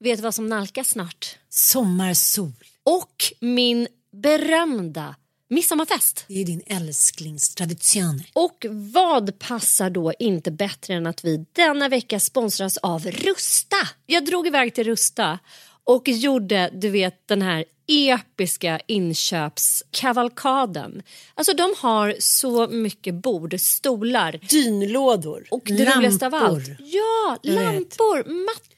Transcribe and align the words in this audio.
vet 0.00 0.18
du 0.18 0.22
vad 0.22 0.34
som 0.34 0.46
nalkas 0.46 0.88
snart? 0.88 1.36
Sommarsol. 1.48 2.52
Och 2.82 3.32
min 3.40 3.88
berömda 4.12 5.14
midsommarfest. 5.50 6.24
Det 6.28 6.40
är 6.40 6.44
din 6.44 6.62
älsklingstradition. 6.66 8.22
Och 8.32 8.66
vad 8.70 9.38
passar 9.38 9.90
då 9.90 10.12
inte 10.18 10.50
bättre 10.50 10.94
än 10.94 11.06
att 11.06 11.24
vi 11.24 11.46
denna 11.52 11.88
vecka 11.88 12.20
sponsras 12.20 12.76
av 12.76 13.06
Rusta? 13.06 13.76
Jag 14.06 14.24
drog 14.24 14.46
iväg 14.46 14.74
till 14.74 14.84
Rusta 14.84 15.38
och 15.84 16.08
gjorde, 16.08 16.70
du 16.72 16.88
vet, 16.88 17.28
den 17.28 17.42
här 17.42 17.64
episka 17.86 18.80
inköpskavalkaden. 18.86 21.02
Alltså 21.34 21.54
de 21.54 21.74
har 21.78 22.14
så 22.18 22.68
mycket 22.68 23.14
bord, 23.14 23.60
stolar. 23.60 24.40
Dynlådor. 24.48 25.46
Och 25.50 25.62
det 25.64 25.96
roligaste 25.96 26.26
av 26.26 26.34
allt. 26.34 26.68
Ja, 26.78 27.38
lampor, 27.42 28.44
mattor. 28.44 28.77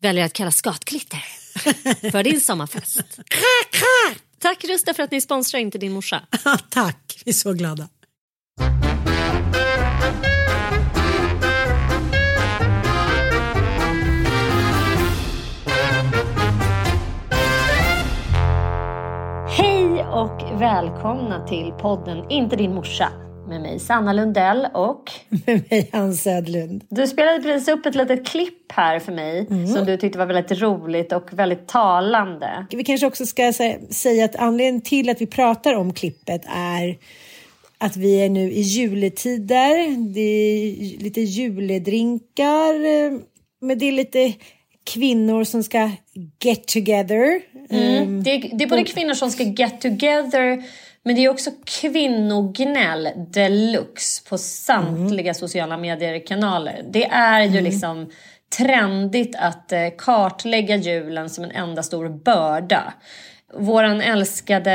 väljer 0.00 0.24
att 0.24 0.32
kalla 0.32 0.50
skatglitter 0.50 1.18
för 2.10 2.22
din 2.22 2.40
sommarfest. 2.40 3.20
Tack 4.38 4.64
Rusta 4.64 4.94
för 4.94 5.02
att 5.02 5.10
ni 5.10 5.20
sponsrar 5.20 5.60
Inte 5.60 5.78
din 5.78 5.92
morsa. 5.92 6.22
Tack, 6.70 7.22
vi 7.24 7.30
är 7.30 7.34
så 7.34 7.52
glada. 7.52 7.88
Hej 19.48 20.04
och 20.04 20.60
välkomna 20.60 21.46
till 21.46 21.72
podden 21.72 22.30
Inte 22.30 22.56
din 22.56 22.74
morsa 22.74 23.12
med 23.48 23.60
mig 23.60 23.78
Sanna 23.78 24.12
Lundell 24.12 24.66
och 24.74 25.10
Med 25.46 25.62
mig 25.70 25.88
Hans 25.92 26.22
Södlund. 26.22 26.84
du 26.88 27.06
spelade 27.06 27.42
precis 27.42 27.68
upp 27.68 27.86
ett 27.86 27.94
litet 27.94 28.26
klipp 28.26 28.72
här 28.72 28.98
för 28.98 29.12
mig 29.12 29.46
som 29.74 29.84
du 29.86 29.96
tyckte 29.96 30.18
var 30.18 30.26
väldigt 30.26 30.60
roligt 30.60 31.12
och 31.12 31.32
väldigt 31.32 31.68
talande. 31.68 32.66
Vi 32.70 32.84
kanske 32.84 33.06
också 33.06 33.26
ska 33.26 33.42
sä- 33.52 33.92
säga 33.92 34.24
att 34.24 34.36
anledningen 34.36 34.80
till 34.80 35.10
att 35.10 35.20
vi 35.20 35.26
pratar 35.26 35.74
om 35.74 35.92
klippet 35.92 36.42
är 36.56 36.96
att 37.78 37.96
vi 37.96 38.20
är 38.24 38.28
nu 38.28 38.52
i 38.52 38.60
juletider. 38.60 39.96
Det 40.14 40.20
är 40.20 40.98
lite 41.02 41.20
juledrinkar. 41.20 42.74
eh, 42.74 43.18
Men 43.60 43.78
det 43.78 43.88
är 43.88 43.92
lite 43.92 44.32
kvinnor 44.84 45.44
som 45.44 45.62
ska 45.62 45.90
get 46.44 46.66
together. 46.66 47.40
Eh, 47.70 48.06
Det 48.08 48.30
är, 48.30 48.56
det 48.58 48.64
är 48.64 48.68
både 48.68 48.84
kvinnor 48.84 49.14
som 49.14 49.30
ska 49.30 49.42
get 49.42 49.80
together 49.80 50.62
men 51.08 51.16
det 51.16 51.24
är 51.24 51.28
också 51.28 51.50
kvinnognäll 51.64 53.08
deluxe 53.30 54.28
på 54.28 54.38
samtliga 54.38 55.34
sociala 55.34 55.76
medier-kanaler. 55.76 56.84
Det 56.90 57.04
är 57.04 57.42
ju 57.42 57.60
liksom 57.60 58.10
trendigt 58.56 59.36
att 59.38 59.72
eh, 59.72 59.88
kartlägga 59.98 60.76
julen 60.76 61.30
som 61.30 61.44
en 61.44 61.50
enda 61.50 61.82
stor 61.82 62.08
börda. 62.08 62.92
Våran 63.54 64.00
älskade 64.00 64.72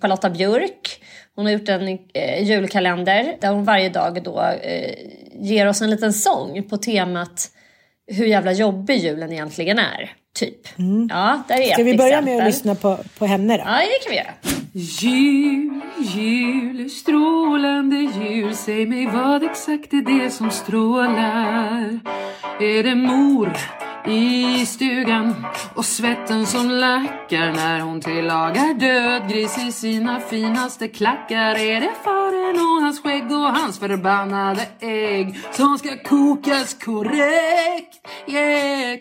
Charlotta 0.00 0.30
Björk 0.30 1.02
hon 1.34 1.46
har 1.46 1.52
gjort 1.52 1.68
en 1.68 1.98
eh, 2.14 2.42
julkalender 2.42 3.36
där 3.40 3.50
hon 3.50 3.64
varje 3.64 3.88
dag 3.88 4.22
då 4.22 4.40
eh, 4.62 4.94
ger 5.32 5.66
oss 5.66 5.82
en 5.82 5.90
liten 5.90 6.12
sång 6.12 6.62
på 6.62 6.76
temat 6.76 7.50
hur 8.06 8.26
jävla 8.26 8.52
jobbig 8.52 8.98
julen 8.98 9.32
egentligen 9.32 9.78
är. 9.78 10.12
Typ. 10.38 10.68
Ja, 11.10 11.42
där 11.48 11.54
är 11.54 11.62
Mm. 11.62 11.72
Ska 11.72 11.82
vi 11.82 11.96
börja 11.96 12.08
exempel. 12.08 12.34
med 12.34 12.42
att 12.42 12.48
lyssna 12.48 12.74
på, 12.74 12.98
på 13.18 13.26
henne 13.26 13.56
då? 13.56 13.62
Ja, 13.66 13.78
det 13.78 14.04
kan 14.04 14.10
vi 14.10 14.16
göra. 14.16 14.63
Jul, 14.76 15.80
jul, 15.98 16.90
strålande 16.90 17.96
jul. 17.96 18.54
Säg 18.54 18.86
mig 18.86 19.06
vad 19.06 19.42
exakt 19.42 19.92
är 19.92 20.02
det 20.02 20.30
som 20.30 20.50
strålar? 20.50 22.00
Är 22.60 22.82
det 22.82 22.94
mor 22.94 23.52
i 24.06 24.66
stugan 24.66 25.46
och 25.74 25.84
svetten 25.84 26.46
som 26.46 26.70
lackar 26.70 27.52
när 27.52 27.80
hon 27.80 28.00
tillagar 28.00 28.74
död 28.74 29.30
gris 29.30 29.58
i 29.68 29.72
sina 29.72 30.20
finaste 30.20 30.88
klackar 30.88 31.54
Är 31.54 31.80
det 31.80 31.92
faren 32.04 32.56
och 32.56 32.82
hans 32.82 33.00
skägg 33.02 33.32
och 33.32 33.52
hans 33.56 33.78
förbannade 33.78 34.66
ägg 34.80 35.40
som 35.52 35.78
ska 35.78 35.88
kokas 36.04 36.74
korrekt? 36.84 38.08
Yeah. 38.26 38.98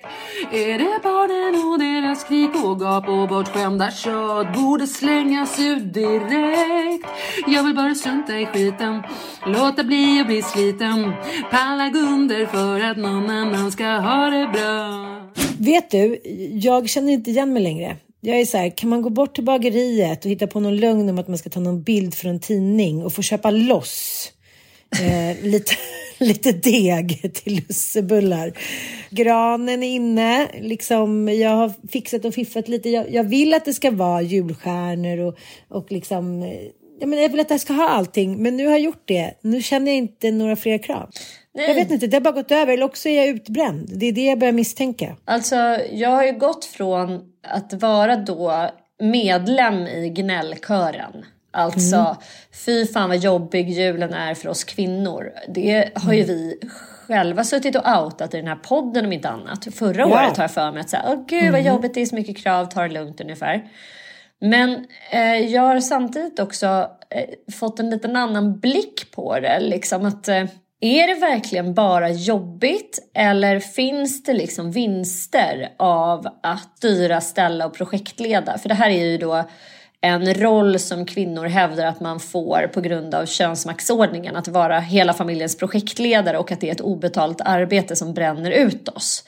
Är 0.51 0.77
det 0.77 0.99
barnen 1.03 1.71
och 1.71 1.79
deras 1.79 2.21
skrik 2.21 2.55
och 2.63 2.81
gap 2.81 3.09
och 3.09 3.27
bortskämda 3.27 3.91
tjat 3.91 4.53
borde 4.53 4.87
slängas 4.87 5.59
ut 5.59 5.93
direkt? 5.93 7.07
Jag 7.47 7.63
vill 7.63 7.75
bara 7.75 7.95
strunta 7.95 8.39
i 8.39 8.45
skiten, 8.45 9.03
låta 9.45 9.83
bli 9.83 10.21
att 10.21 10.27
bli 10.27 10.41
sliten 10.41 11.13
Palla 11.51 11.89
gå 11.89 11.99
under 11.99 12.45
för 12.45 12.79
att 12.79 12.97
någon 12.97 13.29
annan 13.29 13.71
ska 13.71 13.85
ha 13.85 14.29
det 14.29 14.47
bra 14.53 14.92
Vet 15.57 15.91
du, 15.91 16.19
jag 16.53 16.89
känner 16.89 17.13
inte 17.13 17.29
igen 17.29 17.53
mig 17.53 17.63
längre. 17.63 17.97
Jag 18.21 18.39
är 18.39 18.45
så 18.45 18.57
här, 18.57 18.69
kan 18.69 18.89
man 18.89 19.01
gå 19.01 19.09
bort 19.09 19.35
till 19.35 19.43
bageriet 19.43 20.25
och 20.25 20.31
hitta 20.31 20.47
på 20.47 20.59
någon 20.59 20.77
lögn 20.77 21.09
om 21.09 21.19
att 21.19 21.27
man 21.27 21.37
ska 21.37 21.49
ta 21.49 21.59
någon 21.59 21.83
bild 21.83 22.15
från 22.15 22.31
en 22.31 22.39
tidning 22.39 23.03
och 23.03 23.13
få 23.13 23.21
köpa 23.21 23.51
loss 23.51 24.31
eh, 25.01 25.43
lite, 25.43 25.73
lite 26.17 26.51
deg 26.51 27.33
till 27.33 27.55
lussebullar. 27.55 28.53
Granen 29.09 29.83
är 29.83 29.87
inne, 29.87 30.47
liksom, 30.61 31.29
jag 31.29 31.49
har 31.49 31.73
fixat 31.89 32.25
och 32.25 32.33
fiffat 32.33 32.67
lite. 32.67 32.89
Jag, 32.89 33.13
jag 33.13 33.23
vill 33.23 33.53
att 33.53 33.65
det 33.65 33.73
ska 33.73 33.91
vara 33.91 34.21
julstjärnor 34.21 35.19
och, 35.19 35.37
och 35.67 35.91
liksom, 35.91 36.43
eh, 36.43 36.53
jag, 36.99 37.23
jag 37.23 37.29
vill 37.29 37.39
att 37.39 37.49
jag 37.49 37.61
ska 37.61 37.73
ha 37.73 37.89
allting, 37.89 38.43
men 38.43 38.57
nu 38.57 38.65
har 38.65 38.71
jag 38.71 38.81
gjort 38.81 39.03
det. 39.05 39.33
Nu 39.41 39.61
känner 39.61 39.91
jag 39.91 39.97
inte 39.97 40.31
några 40.31 40.55
fler 40.55 40.77
krav. 40.77 41.09
Jag 41.53 41.75
vet 41.75 41.91
inte, 41.91 42.07
det 42.07 42.15
har 42.15 42.21
bara 42.21 42.33
gått 42.33 42.51
över, 42.51 42.73
eller 42.73 42.85
också 42.85 43.09
är 43.09 43.17
jag 43.17 43.27
utbränd. 43.27 43.89
Det 43.95 44.05
är 44.05 44.11
det 44.11 44.25
jag 44.25 44.39
börjar 44.39 44.53
misstänka. 44.53 45.15
Alltså, 45.25 45.55
jag 45.91 46.09
har 46.09 46.23
ju 46.23 46.31
gått 46.31 46.65
från 46.65 47.21
att 47.47 47.73
vara 47.73 48.15
då 48.15 48.69
medlem 49.01 49.87
i 49.87 50.09
gnällkören. 50.09 51.25
Alltså, 51.51 51.95
mm. 51.95 52.15
fy 52.65 52.87
fan 52.87 53.09
vad 53.09 53.17
jobbig 53.17 53.69
julen 53.69 54.13
är 54.13 54.33
för 54.33 54.49
oss 54.49 54.63
kvinnor. 54.63 55.31
Det 55.47 55.89
har 55.95 56.13
ju 56.13 56.23
vi 56.23 56.59
själva 57.07 57.43
suttit 57.43 57.75
och 57.75 57.87
outat 57.87 58.33
i 58.33 58.37
den 58.37 58.47
här 58.47 58.55
podden 58.55 59.05
om 59.05 59.13
inte 59.13 59.29
annat. 59.29 59.67
Förra 59.75 60.01
ja. 60.01 60.05
året 60.05 60.37
har 60.37 60.43
jag 60.43 60.51
för 60.51 60.71
mig 60.71 60.81
att 60.81 60.89
säga, 60.89 61.03
åh 61.07 61.25
gud 61.27 61.51
vad 61.51 61.61
mm. 61.61 61.73
jobbigt, 61.73 61.93
det 61.93 62.01
är 62.01 62.05
så 62.05 62.15
mycket 62.15 62.37
krav, 62.37 62.65
ta 62.65 62.81
det 62.81 62.93
lugnt 62.93 63.21
ungefär. 63.21 63.69
Men 64.41 64.85
eh, 65.11 65.37
jag 65.37 65.61
har 65.61 65.79
samtidigt 65.79 66.39
också 66.39 66.89
eh, 67.09 67.53
fått 67.53 67.79
en 67.79 67.89
liten 67.89 68.15
annan 68.15 68.59
blick 68.59 69.11
på 69.11 69.39
det. 69.39 69.59
Liksom 69.59 70.05
att, 70.05 70.27
eh, 70.27 70.43
är 70.83 71.07
det 71.07 71.13
verkligen 71.13 71.73
bara 71.73 72.09
jobbigt 72.09 72.99
eller 73.13 73.59
finns 73.59 74.23
det 74.23 74.33
liksom 74.33 74.71
vinster 74.71 75.73
av 75.77 76.27
att 76.43 76.77
styra, 76.77 77.21
ställa 77.21 77.65
och 77.65 77.73
projektleda? 77.73 78.57
För 78.57 78.69
det 78.69 78.75
här 78.75 78.89
är 78.89 79.05
ju 79.05 79.17
då 79.17 79.43
en 80.01 80.33
roll 80.33 80.79
som 80.79 81.05
kvinnor 81.05 81.45
hävdar 81.45 81.85
att 81.85 81.99
man 81.99 82.19
får 82.19 82.69
på 82.73 82.81
grund 82.81 83.15
av 83.15 83.25
könsmaktsordningen. 83.25 84.35
Att 84.35 84.47
vara 84.47 84.79
hela 84.79 85.13
familjens 85.13 85.57
projektledare 85.57 86.37
och 86.37 86.51
att 86.51 86.61
det 86.61 86.67
är 86.67 86.71
ett 86.71 86.81
obetalt 86.81 87.41
arbete 87.41 87.95
som 87.95 88.13
bränner 88.13 88.51
ut 88.51 88.89
oss. 88.89 89.23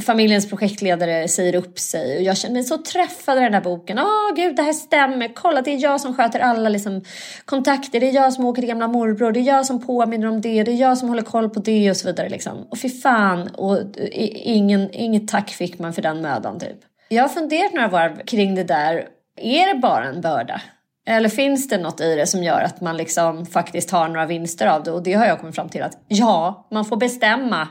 Familjens 0.00 0.48
projektledare 0.48 1.28
säger 1.28 1.54
upp 1.54 1.78
sig 1.78 2.16
och 2.16 2.22
jag 2.22 2.36
känner 2.36 2.54
mig 2.54 2.64
så 2.64 2.78
träffad 2.78 3.38
av 3.38 3.44
den 3.44 3.54
här 3.54 3.60
boken. 3.60 3.98
Åh 3.98 4.04
oh, 4.04 4.34
gud, 4.36 4.56
det 4.56 4.62
här 4.62 4.72
stämmer. 4.72 5.34
Kolla, 5.34 5.62
det 5.62 5.70
är 5.70 5.82
jag 5.82 6.00
som 6.00 6.14
sköter 6.14 6.40
alla 6.40 6.68
liksom, 6.68 7.04
kontakter. 7.44 8.00
Det 8.00 8.08
är 8.08 8.14
jag 8.14 8.32
som 8.32 8.44
åker 8.44 8.62
till 8.62 8.68
gamla 8.68 8.88
morbror. 8.88 9.32
Det 9.32 9.40
är 9.40 9.44
jag 9.44 9.66
som 9.66 9.86
påminner 9.86 10.28
om 10.28 10.40
det. 10.40 10.62
Det 10.62 10.72
är 10.72 10.76
jag 10.76 10.98
som 10.98 11.08
håller 11.08 11.22
koll 11.22 11.50
på 11.50 11.60
det 11.60 11.90
och 11.90 11.96
så 11.96 12.06
vidare. 12.06 12.28
Liksom. 12.28 12.66
Och 12.70 12.78
fy 12.78 12.88
fan, 12.88 13.48
och 13.48 13.78
eh, 13.78 14.48
ingen, 14.48 14.90
inget 14.92 15.28
tack 15.28 15.50
fick 15.50 15.78
man 15.78 15.92
för 15.92 16.02
den 16.02 16.20
mödan 16.20 16.60
typ. 16.60 16.78
Jag 17.08 17.22
har 17.22 17.28
funderat 17.28 17.72
några 17.72 17.88
varv 17.88 18.24
kring 18.26 18.54
det 18.54 18.64
där 18.64 19.08
är 19.40 19.74
det 19.74 19.80
bara 19.80 20.04
en 20.04 20.20
börda? 20.20 20.60
Eller 21.06 21.28
finns 21.28 21.68
det 21.68 21.78
något 21.78 22.00
i 22.00 22.14
det 22.14 22.26
som 22.26 22.42
gör 22.42 22.60
att 22.60 22.80
man 22.80 22.96
liksom 22.96 23.46
faktiskt 23.46 23.90
har 23.90 24.08
några 24.08 24.26
vinster 24.26 24.66
av 24.66 24.82
det? 24.82 24.90
Och 24.90 25.02
det 25.02 25.14
har 25.14 25.26
jag 25.26 25.40
kommit 25.40 25.54
fram 25.54 25.68
till 25.68 25.82
att 25.82 25.98
ja, 26.08 26.66
man 26.70 26.84
får 26.84 26.96
bestämma. 26.96 27.68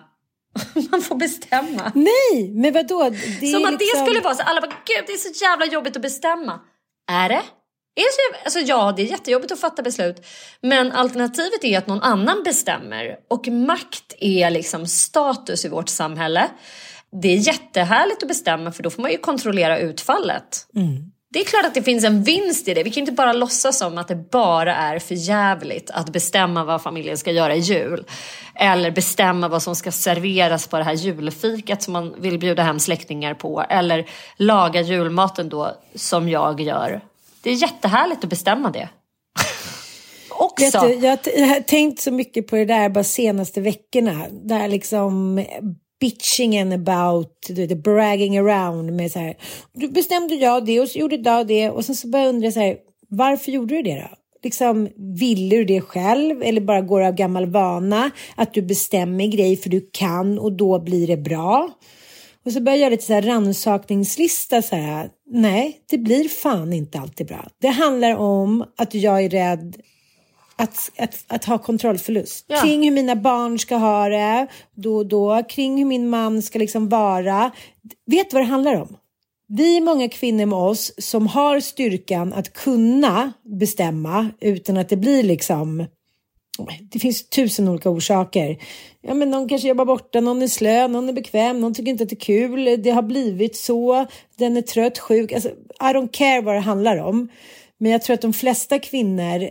man 0.92 1.02
får 1.02 1.16
bestämma. 1.16 1.92
Nej, 1.96 2.52
men 2.54 2.74
vadå? 2.74 3.10
Det 3.10 3.48
som 3.48 3.66
att 3.66 3.72
liksom... 3.72 3.78
det 3.78 4.06
skulle 4.06 4.22
vara 4.22 4.36
så. 4.36 4.44
Alla 4.44 4.62
bara, 4.62 4.72
gud 4.86 5.04
det 5.08 5.14
är 5.14 5.18
så 5.18 5.44
jävla 5.44 5.66
jobbigt 5.66 5.96
att 5.96 6.02
bestämma. 6.02 6.60
Är 7.12 7.30
det? 7.30 7.44
Är 7.96 8.02
det 8.02 8.12
så, 8.12 8.44
alltså 8.44 8.60
ja, 8.60 8.94
det 8.96 9.02
är 9.02 9.06
jättejobbigt 9.06 9.52
att 9.52 9.60
fatta 9.60 9.82
beslut. 9.82 10.26
Men 10.62 10.92
alternativet 10.92 11.64
är 11.64 11.78
att 11.78 11.88
någon 11.88 12.02
annan 12.02 12.44
bestämmer. 12.44 13.18
Och 13.30 13.48
makt 13.48 14.14
är 14.20 14.50
liksom 14.50 14.88
status 14.88 15.66
i 15.66 15.70
vårt 15.70 15.90
samhälle. 15.90 16.50
Det 17.22 17.28
är 17.28 17.38
jättehärligt 17.38 18.24
att 18.24 18.28
bestämma 18.28 18.72
för 18.72 18.84
då 18.84 18.90
får 18.90 19.02
man 19.02 19.12
ju 19.12 19.18
kontrollera 19.18 19.80
utfallet. 19.80 20.68
Mm. 20.76 21.12
Det 21.30 21.40
är 21.40 21.46
klart 21.46 21.66
att 21.66 21.74
det 21.74 21.84
finns 21.84 22.04
en 22.04 22.24
vinst 22.24 22.68
i 22.68 22.74
det. 22.74 22.84
Vi 22.84 22.92
kan 22.92 23.02
inte 23.02 23.12
bara 23.12 23.34
låtsas 23.34 23.78
som 23.78 23.98
att 23.98 24.08
det 24.08 24.16
bara 24.32 24.76
är 24.76 25.00
för 25.00 25.16
jävligt 25.16 25.92
att 25.92 26.10
bestämma 26.10 26.64
vad 26.64 26.82
familjen 26.82 27.18
ska 27.18 27.32
göra 27.32 27.56
i 27.56 27.60
jul. 27.60 28.06
Eller 28.56 28.92
bestämma 28.92 29.48
vad 29.48 29.64
som 29.64 29.76
ska 29.76 29.92
serveras 29.92 30.68
på 30.68 30.78
det 30.78 30.84
här 30.84 30.94
julfikat 30.94 31.84
som 31.84 31.94
man 31.94 32.22
vill 32.22 32.40
bjuda 32.40 32.64
hem 32.64 32.80
släktingar 32.80 33.34
på. 33.34 33.66
Eller 33.70 34.10
laga 34.38 34.82
julmaten 34.82 35.50
då 35.50 35.72
som 35.96 36.30
jag 36.30 36.62
gör. 36.62 37.02
Det 37.42 37.50
är 37.50 37.56
jättehärligt 37.56 38.24
att 38.24 38.30
bestämma 38.30 38.72
det. 38.72 38.90
Också. 40.30 40.80
Du, 40.80 40.94
jag 40.94 41.10
har 41.10 41.62
tänkt 41.62 42.00
så 42.00 42.12
mycket 42.12 42.48
på 42.48 42.56
det 42.56 42.66
där 42.66 42.90
bara 42.90 43.04
senaste 43.04 43.62
veckorna. 43.62 44.26
Där 44.30 44.68
liksom 44.68 45.46
bitchingen 46.00 46.72
about, 46.72 47.32
du 47.48 47.68
vet, 47.68 47.84
bragging 47.84 48.38
around 48.38 48.94
med 48.94 49.12
så 49.12 49.20
här, 49.20 49.38
du 49.74 49.88
bestämde 49.88 50.36
jag 50.36 50.66
det 50.66 50.80
och 50.80 50.90
så 50.90 51.00
gjorde 51.00 51.16
jag 51.16 51.48
det 51.48 51.70
och 51.70 51.86
sen 51.86 51.96
så 51.96 52.08
började 52.08 52.28
jag 52.28 52.36
undra 52.36 52.52
så 52.52 52.60
här, 52.60 52.78
varför 53.10 53.52
gjorde 53.52 53.76
du 53.76 53.82
det 53.82 53.96
då? 53.96 54.18
Liksom, 54.44 54.90
ville 54.98 55.56
du 55.56 55.66
det 55.66 55.82
själv 55.82 56.44
eller 56.44 56.62
bara 56.62 56.82
går 56.82 57.02
av 57.02 57.14
gammal 57.14 57.46
vana 57.46 58.12
att 58.36 58.54
du 58.54 58.62
bestämmer 58.62 59.28
grejer 59.28 59.58
för 59.58 59.70
du 59.70 59.90
kan 59.94 60.40
och 60.40 60.52
då 60.52 60.80
blir 60.80 61.08
det 61.08 61.18
bra? 61.18 61.70
Och 62.46 62.52
så 62.54 62.62
börjar 62.62 62.78
jag 62.78 62.82
göra 62.82 62.90
lite 62.90 63.04
så 63.04 63.14
här 63.14 63.22
rannsakningslista 63.22 64.62
så 64.62 64.76
här. 64.76 65.10
Nej, 65.30 65.80
det 65.90 65.98
blir 65.98 66.30
fan 66.30 66.74
inte 66.74 67.00
alltid 67.00 67.28
bra. 67.28 67.48
Det 67.62 67.68
handlar 67.68 68.16
om 68.16 68.66
att 68.78 68.94
jag 68.94 69.24
är 69.24 69.30
rädd 69.30 69.76
att, 70.58 70.92
att, 70.98 71.26
att 71.28 71.46
ha 71.46 71.58
kontrollförlust. 71.58 72.46
Ja. 72.48 72.62
Kring 72.62 72.84
hur 72.84 72.92
mina 72.92 73.16
barn 73.16 73.60
ska 73.60 73.76
ha 73.76 74.10
det 74.10 74.48
då 74.76 74.96
och 74.96 75.06
då, 75.06 75.44
kring 75.50 75.78
hur 75.78 75.86
min 75.86 76.10
man 76.10 76.42
ska 76.42 76.60
liksom 76.60 76.90
vara. 76.90 77.52
Vet 78.06 78.30
du 78.30 78.34
vad 78.34 78.44
det 78.44 78.50
handlar 78.50 78.82
om? 78.82 78.98
Vi 79.48 79.78
är 79.78 79.82
många 79.82 80.10
kvinnor 80.10 80.46
med 80.46 80.60
oss 80.60 80.94
som 80.98 81.28
har 81.28 81.60
styrkan 81.60 82.34
att 82.34 82.54
kunna 82.54 83.34
bestämma 83.44 84.30
utan 84.42 84.78
att 84.78 84.90
det 84.90 84.98
blir 84.98 85.24
liksom 85.24 85.86
det 86.82 87.00
finns 87.00 87.30
tusen 87.30 87.68
olika 87.68 87.90
orsaker. 87.90 88.58
Ja, 89.02 89.14
men 89.14 89.30
någon 89.30 89.50
kanske 89.50 89.68
jobbar 89.68 89.86
borta, 89.86 90.22
någon 90.22 90.42
är 90.42 90.48
slö, 90.48 90.88
någon 90.88 91.10
är 91.10 91.14
bekväm, 91.14 91.60
någon 91.60 91.74
tycker 91.74 91.92
inte 91.92 92.04
att 92.04 92.10
det 92.10 92.16
är 92.16 92.20
kul, 92.20 92.82
det 92.84 92.92
har 92.92 93.02
blivit 93.02 93.56
så, 93.56 94.06
den 94.38 94.58
är 94.58 94.62
trött, 94.62 95.00
sjuk. 95.00 95.32
Alltså, 95.32 95.50
I 95.50 95.84
don't 95.94 96.10
care 96.12 96.42
vad 96.42 96.56
det 96.56 96.60
handlar 96.60 96.98
om. 96.98 97.28
Men 97.78 97.92
jag 97.92 98.02
tror 98.02 98.14
att 98.14 98.22
de 98.22 98.34
flesta 98.34 98.80
kvinnor 98.80 99.50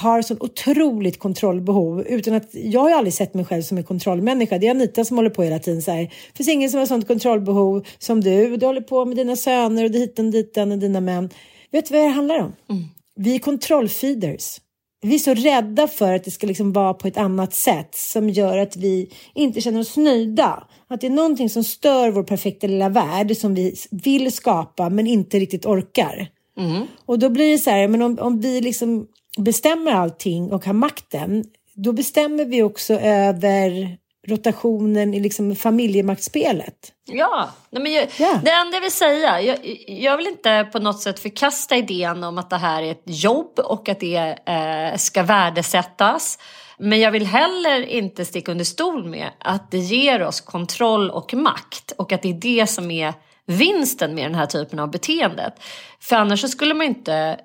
har 0.00 0.22
sån 0.22 0.36
otroligt 0.40 1.18
kontrollbehov 1.18 2.00
utan 2.00 2.34
att 2.34 2.48
jag 2.52 2.80
har 2.80 2.88
ju 2.88 2.94
aldrig 2.94 3.14
sett 3.14 3.34
mig 3.34 3.44
själv 3.44 3.62
som 3.62 3.78
en 3.78 3.84
kontrollmänniska. 3.84 4.58
Det 4.58 4.66
är 4.66 4.70
Anita 4.70 5.04
som 5.04 5.16
håller 5.16 5.30
på 5.30 5.42
hela 5.42 5.58
tiden 5.58 5.82
så 5.82 5.90
här. 5.90 6.02
Det 6.02 6.36
finns 6.36 6.48
ingen 6.48 6.70
som 6.70 6.78
har 6.78 6.86
sånt 6.86 7.08
kontrollbehov 7.08 7.86
som 7.98 8.20
du. 8.20 8.56
Du 8.56 8.66
håller 8.66 8.80
på 8.80 9.04
med 9.04 9.16
dina 9.16 9.36
söner 9.36 9.84
och 9.84 9.90
diten 9.90 10.30
diten 10.30 10.72
och 10.72 10.78
dina 10.78 11.00
män. 11.00 11.30
Vet 11.72 11.88
du 11.88 11.94
vad 11.94 12.02
det 12.02 12.08
handlar 12.08 12.38
om? 12.38 12.52
Mm. 12.70 12.84
Vi 13.16 13.34
är 13.34 13.38
kontrollfeeders. 13.38 14.60
Vi 15.04 15.14
är 15.14 15.18
så 15.18 15.34
rädda 15.34 15.88
för 15.88 16.14
att 16.14 16.24
det 16.24 16.30
ska 16.30 16.46
liksom 16.46 16.72
vara 16.72 16.94
på 16.94 17.08
ett 17.08 17.16
annat 17.16 17.54
sätt 17.54 17.94
som 17.94 18.30
gör 18.30 18.58
att 18.58 18.76
vi 18.76 19.10
inte 19.34 19.60
känner 19.60 19.80
oss 19.80 19.96
nöjda. 19.96 20.66
Att 20.88 21.00
det 21.00 21.06
är 21.06 21.10
någonting 21.10 21.50
som 21.50 21.64
stör 21.64 22.10
vår 22.10 22.22
perfekta 22.22 22.66
lilla 22.66 22.88
värld 22.88 23.36
som 23.36 23.54
vi 23.54 23.74
vill 23.90 24.32
skapa 24.32 24.90
men 24.90 25.06
inte 25.06 25.38
riktigt 25.38 25.66
orkar. 25.66 26.28
Mm. 26.58 26.86
Och 27.06 27.18
då 27.18 27.30
blir 27.30 27.52
det 27.52 27.58
så 27.58 27.70
här, 27.70 27.88
men 27.88 28.02
om, 28.02 28.18
om 28.18 28.40
vi 28.40 28.60
liksom 28.60 29.06
bestämmer 29.38 29.92
allting 29.92 30.52
och 30.52 30.64
har 30.64 30.72
makten, 30.72 31.44
då 31.74 31.92
bestämmer 31.92 32.44
vi 32.44 32.62
också 32.62 32.94
över 33.00 33.98
rotationen 34.28 35.14
i 35.14 35.20
liksom 35.20 35.56
familjemaktsspelet. 35.56 36.92
Ja, 37.04 37.50
men 37.70 37.92
jag, 37.92 38.08
yeah. 38.20 38.42
det 38.44 38.50
enda 38.50 38.76
jag 38.76 38.80
vill 38.80 38.92
säga, 38.92 39.40
jag, 39.40 39.58
jag, 39.86 40.16
vill 40.16 40.26
inte 40.26 40.68
på 40.72 40.78
något 40.78 41.00
sätt 41.00 41.20
förkasta 41.20 41.76
idén 41.76 42.24
om 42.24 42.38
att 42.38 42.50
det 42.50 42.56
här 42.56 42.82
är 42.82 42.90
ett 42.90 43.02
jobb 43.04 43.58
och 43.58 43.88
att 43.88 44.00
det 44.00 44.38
eh, 44.46 44.96
ska 44.96 45.22
värdesättas. 45.22 46.38
Men 46.78 47.00
jag 47.00 47.10
vill 47.10 47.26
heller 47.26 47.86
inte 47.86 48.24
sticka 48.24 48.52
under 48.52 48.64
stol 48.64 49.04
med 49.04 49.30
att 49.38 49.70
det 49.70 49.78
ger 49.78 50.22
oss 50.22 50.40
kontroll 50.40 51.10
och 51.10 51.34
makt 51.34 51.92
och 51.98 52.12
att 52.12 52.22
det 52.22 52.28
är 52.28 52.34
det 52.34 52.66
som 52.66 52.90
är 52.90 53.14
vinsten 53.46 54.14
med 54.14 54.24
den 54.24 54.34
här 54.34 54.46
typen 54.46 54.78
av 54.78 54.90
beteendet. 54.90 55.54
För 56.00 56.16
annars 56.16 56.40
så 56.40 56.48
skulle 56.48 56.74
man 56.74 56.86
inte 56.86 57.38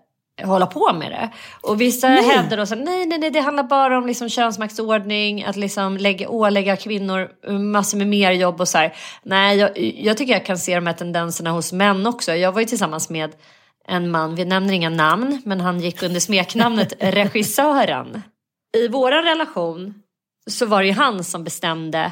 hålla 0.43 0.65
på 0.65 0.93
med 0.93 1.11
det. 1.11 1.29
Och 1.61 1.81
vissa 1.81 2.09
nej. 2.09 2.23
hävdar 2.23 2.57
då 2.57 2.65
så 2.65 2.75
nej, 2.75 3.05
nej, 3.05 3.19
nej, 3.19 3.31
det 3.31 3.39
handlar 3.39 3.63
bara 3.63 3.97
om 3.97 4.07
liksom 4.07 4.29
könsmaktsordning, 4.29 5.43
att 5.43 5.55
liksom 5.55 5.97
lägga, 5.97 6.29
ålägga 6.29 6.75
kvinnor 6.75 7.29
massor 7.59 7.97
med 7.97 8.07
mer 8.07 8.31
jobb 8.31 8.61
och 8.61 8.67
så 8.67 8.77
här. 8.77 8.95
Nej, 9.23 9.57
jag, 9.57 9.77
jag 9.77 10.17
tycker 10.17 10.33
jag 10.33 10.45
kan 10.45 10.57
se 10.57 10.75
de 10.75 10.87
här 10.87 10.93
tendenserna 10.93 11.51
hos 11.51 11.73
män 11.73 12.07
också. 12.07 12.35
Jag 12.35 12.51
var 12.51 12.59
ju 12.59 12.65
tillsammans 12.65 13.09
med 13.09 13.31
en 13.87 14.11
man, 14.11 14.35
vi 14.35 14.45
nämner 14.45 14.73
inga 14.73 14.89
namn, 14.89 15.41
men 15.45 15.61
han 15.61 15.79
gick 15.79 16.03
under 16.03 16.19
smeknamnet 16.19 16.93
Regissören. 16.99 18.21
I 18.77 18.87
vår 18.87 19.11
relation 19.11 19.93
så 20.49 20.65
var 20.65 20.81
det 20.81 20.87
ju 20.87 20.93
han 20.93 21.23
som 21.23 21.43
bestämde 21.43 22.11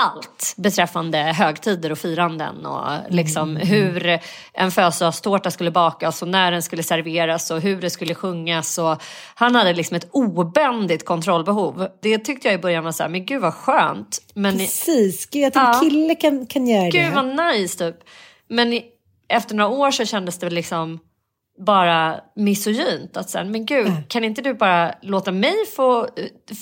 allt 0.00 0.54
beträffande 0.56 1.18
högtider 1.18 1.92
och 1.92 1.98
firanden 1.98 2.66
och 2.66 2.88
liksom 3.08 3.50
mm. 3.50 3.68
hur 3.68 4.20
en 4.52 4.70
födelsedagstårta 4.70 5.50
skulle 5.50 5.70
bakas 5.70 6.22
och 6.22 6.28
när 6.28 6.52
den 6.52 6.62
skulle 6.62 6.82
serveras 6.82 7.50
och 7.50 7.60
hur 7.60 7.80
det 7.80 7.90
skulle 7.90 8.14
sjungas. 8.14 8.78
Och 8.78 9.02
han 9.34 9.54
hade 9.54 9.72
liksom 9.72 9.96
ett 9.96 10.08
obändigt 10.10 11.04
kontrollbehov. 11.04 11.88
Det 12.02 12.18
tyckte 12.18 12.48
jag 12.48 12.54
i 12.54 12.58
början 12.58 12.84
var 12.84 12.92
så 12.92 13.02
här, 13.02 13.10
men 13.10 13.26
gud 13.26 13.40
vad 13.40 13.54
skönt. 13.54 14.18
Men 14.34 14.58
Precis, 14.58 15.26
gud 15.26 15.46
att 15.46 15.56
en 15.56 15.62
ja, 15.62 15.80
kille 15.80 16.14
kan, 16.14 16.46
kan 16.46 16.66
göra 16.66 16.84
gud, 16.84 16.92
det. 16.92 16.98
Gud 16.98 17.14
vad 17.14 17.46
nice 17.46 17.78
typ. 17.78 17.96
Men 18.48 18.80
efter 19.28 19.54
några 19.54 19.70
år 19.70 19.90
så 19.90 20.04
kändes 20.04 20.38
det 20.38 20.50
liksom 20.50 20.98
bara 21.58 22.20
misogynt. 22.36 23.16
Att 23.16 23.30
sen, 23.30 23.50
men 23.50 23.66
gud, 23.66 23.86
mm. 23.86 24.02
kan 24.08 24.24
inte 24.24 24.42
du 24.42 24.54
bara 24.54 24.94
låta 25.02 25.32
mig 25.32 25.66
få 25.76 26.02
uh, 26.02 26.08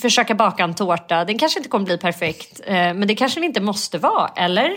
försöka 0.03 0.35
baka 0.35 0.65
en 0.65 0.75
tårta? 0.75 1.25
Den 1.25 1.39
kanske 1.39 1.59
inte 1.59 1.69
kommer 1.69 1.85
bli 1.85 1.99
perfekt, 1.99 2.61
uh, 2.61 2.73
men 2.75 3.09
det 3.09 3.15
kanske 3.15 3.41
den 3.41 3.45
inte 3.45 3.61
måste 3.61 3.99
vara, 3.99 4.31
eller? 4.37 4.77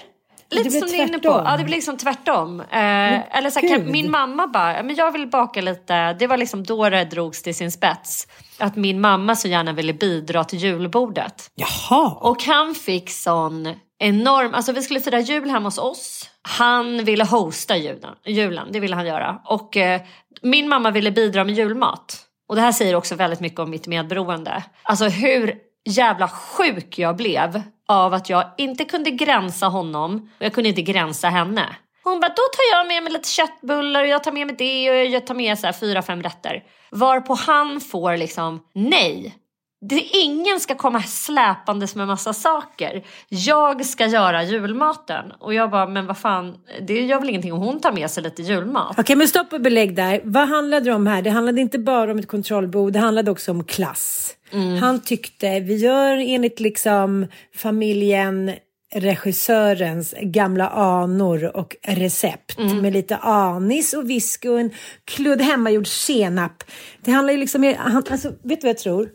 Lite 0.52 0.72
som 0.72 0.88
du 0.88 0.96
är 0.96 1.08
inne 1.08 1.20
på. 1.20 1.44
Ja, 1.46 1.58
det 1.58 1.64
blir 1.64 1.76
liksom 1.76 1.98
tvärtom. 1.98 2.60
Uh, 2.60 3.38
eller 3.38 3.50
så 3.50 3.60
här, 3.60 3.68
kan, 3.68 3.92
min 3.92 4.12
mamma 4.12 4.48
bara, 4.48 4.84
men 4.84 4.96
jag 4.96 5.12
vill 5.12 5.28
baka 5.28 5.62
lite. 5.62 6.14
Det 6.14 6.28
var 6.28 6.38
liksom 6.38 6.64
då 6.64 6.90
det 6.90 7.06
drogs 7.06 7.44
till 7.44 7.56
sin 7.56 7.72
spets. 7.72 8.28
Att 8.58 8.76
min 8.76 9.02
mamma 9.02 9.36
så 9.36 9.48
gärna 9.48 9.74
ville 9.74 9.94
bidra 9.94 10.44
till 10.44 10.60
julbordet. 10.60 11.52
Jaha. 11.56 12.18
Och 12.22 12.44
han 12.44 12.76
fick 12.76 13.10
sån 13.10 13.76
enorm, 14.00 14.54
alltså 14.54 14.72
vi 14.72 14.82
skulle 14.82 15.00
fira 15.00 15.20
jul 15.20 15.50
hemma 15.50 15.68
hos 15.68 15.78
oss 15.78 16.19
han 16.42 17.04
ville 17.04 17.24
hosta 17.24 17.78
julen, 17.78 18.16
julen 18.26 18.68
det 18.72 18.80
ville 18.80 18.96
han 18.96 19.06
göra. 19.06 19.42
Och 19.46 19.78
eh, 19.78 20.02
min 20.42 20.70
mamma 20.70 20.92
ville 20.92 21.12
bidra 21.12 21.44
med 21.44 21.56
julmat. 21.56 22.26
Och 22.48 22.56
det 22.56 22.62
här 22.62 22.72
säger 22.72 22.96
också 22.96 23.16
väldigt 23.16 23.40
mycket 23.40 23.60
om 23.60 23.70
mitt 23.70 23.88
medberoende. 23.88 24.64
Alltså 24.84 25.06
hur 25.06 25.56
jävla 25.90 26.28
sjuk 26.28 27.00
jag 27.00 27.16
blev 27.16 27.62
av 27.88 28.14
att 28.14 28.30
jag 28.30 28.52
inte 28.58 28.86
kunde 28.86 29.12
gränsa 29.12 29.68
honom 29.68 30.30
och 30.40 30.46
jag 30.46 30.54
kunde 30.54 30.70
inte 30.70 30.82
gränsa 30.82 31.30
henne. 31.30 31.76
Hon 32.04 32.20
bara, 32.20 32.30
då 32.30 32.36
tar 32.36 32.78
jag 32.78 32.88
med 32.88 33.04
mig 33.04 33.14
lite 33.14 33.30
köttbullar 33.30 34.02
och 34.02 34.08
jag 34.08 34.24
tar 34.24 34.32
med 34.32 34.48
mig 34.48 34.56
det 34.56 34.92
och 34.92 35.06
jag 35.06 35.28
tar 35.28 35.36
med 35.36 35.60
så 35.60 35.66
här 35.66 35.74
fyra, 35.74 36.02
fem 36.02 36.24
rätter. 36.24 36.64
Varpå 36.92 37.34
han 37.34 37.82
får 37.82 38.18
liksom, 38.18 38.62
nej, 38.74 39.36
det, 39.82 40.00
ingen 40.00 40.60
ska 40.60 40.76
komma 40.76 41.02
släpandes 41.04 41.96
med 41.96 42.08
massa 42.08 42.34
saker. 42.34 43.04
Jag 43.30 43.86
ska 43.86 44.06
göra 44.06 44.44
julmaten. 44.44 45.32
Och 45.40 45.54
jag 45.54 45.72
bara, 45.72 45.88
men 45.88 46.08
vad 46.08 46.18
fan, 46.18 46.56
det 46.88 47.02
gör 47.02 47.20
väl 47.20 47.30
ingenting 47.30 47.54
om 47.54 47.60
hon 47.60 47.80
tar 47.80 47.92
med 47.92 48.12
sig 48.12 48.24
lite 48.24 48.42
julmat. 48.42 49.00
Okej, 49.00 49.16
men 49.16 49.28
stopp 49.28 49.54
och 49.54 49.62
belägg 49.62 49.96
där. 49.96 50.22
Vad 50.24 50.48
handlade 50.48 50.86
det 50.86 50.94
om 50.94 51.08
här? 51.08 51.22
Det 51.22 51.30
handlade 51.30 51.62
inte 51.62 51.80
bara 51.80 52.12
om 52.12 52.20
ett 52.20 52.28
kontrollbehov, 52.28 52.92
det 52.92 53.00
handlade 53.00 53.32
också 53.32 53.52
om 53.52 53.64
klass. 53.64 54.36
Mm. 54.52 54.78
Han 54.78 55.02
tyckte, 55.02 55.60
vi 55.60 55.76
gör 55.76 56.18
enligt 56.18 56.60
liksom 56.60 57.28
familjen 57.56 58.52
regissörens 58.96 60.14
gamla 60.22 60.68
anor 60.70 61.58
och 61.58 61.76
recept 61.84 62.60
Mm. 62.60 62.78
med 62.82 62.94
lite 62.94 63.18
anis 63.18 63.94
och 63.94 64.10
whisky 64.10 64.50
och 64.50 64.60
en 64.60 64.72
kludd 65.06 65.42
hemmagjord 65.42 65.88
senap. 65.88 66.64
Det 67.04 67.12
handlar 67.12 67.34
ju 67.34 67.40
liksom, 67.40 67.76
alltså, 68.12 68.30
vet 68.30 68.62
du 68.62 68.68
vad 68.68 68.70
jag 68.70 68.78
tror? 68.78 69.10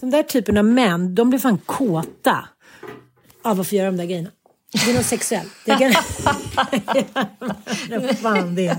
Den 0.00 0.10
där 0.10 0.22
typen 0.22 0.56
av 0.56 0.64
män, 0.64 1.14
de 1.14 1.30
blir 1.30 1.38
fan 1.38 1.58
kåta 1.58 2.48
av 3.42 3.60
att 3.60 3.68
få 3.68 3.74
göra 3.74 3.86
de 3.86 3.96
där 3.96 4.04
grejerna. 4.04 4.30
Det 4.72 4.90
är 4.90 4.94
något 4.94 5.06
sexuellt. 5.06 5.52
Det 5.64 5.76
kan... 5.76 5.92
Fan 8.22 8.54
det 8.54 8.66
är. 8.66 8.76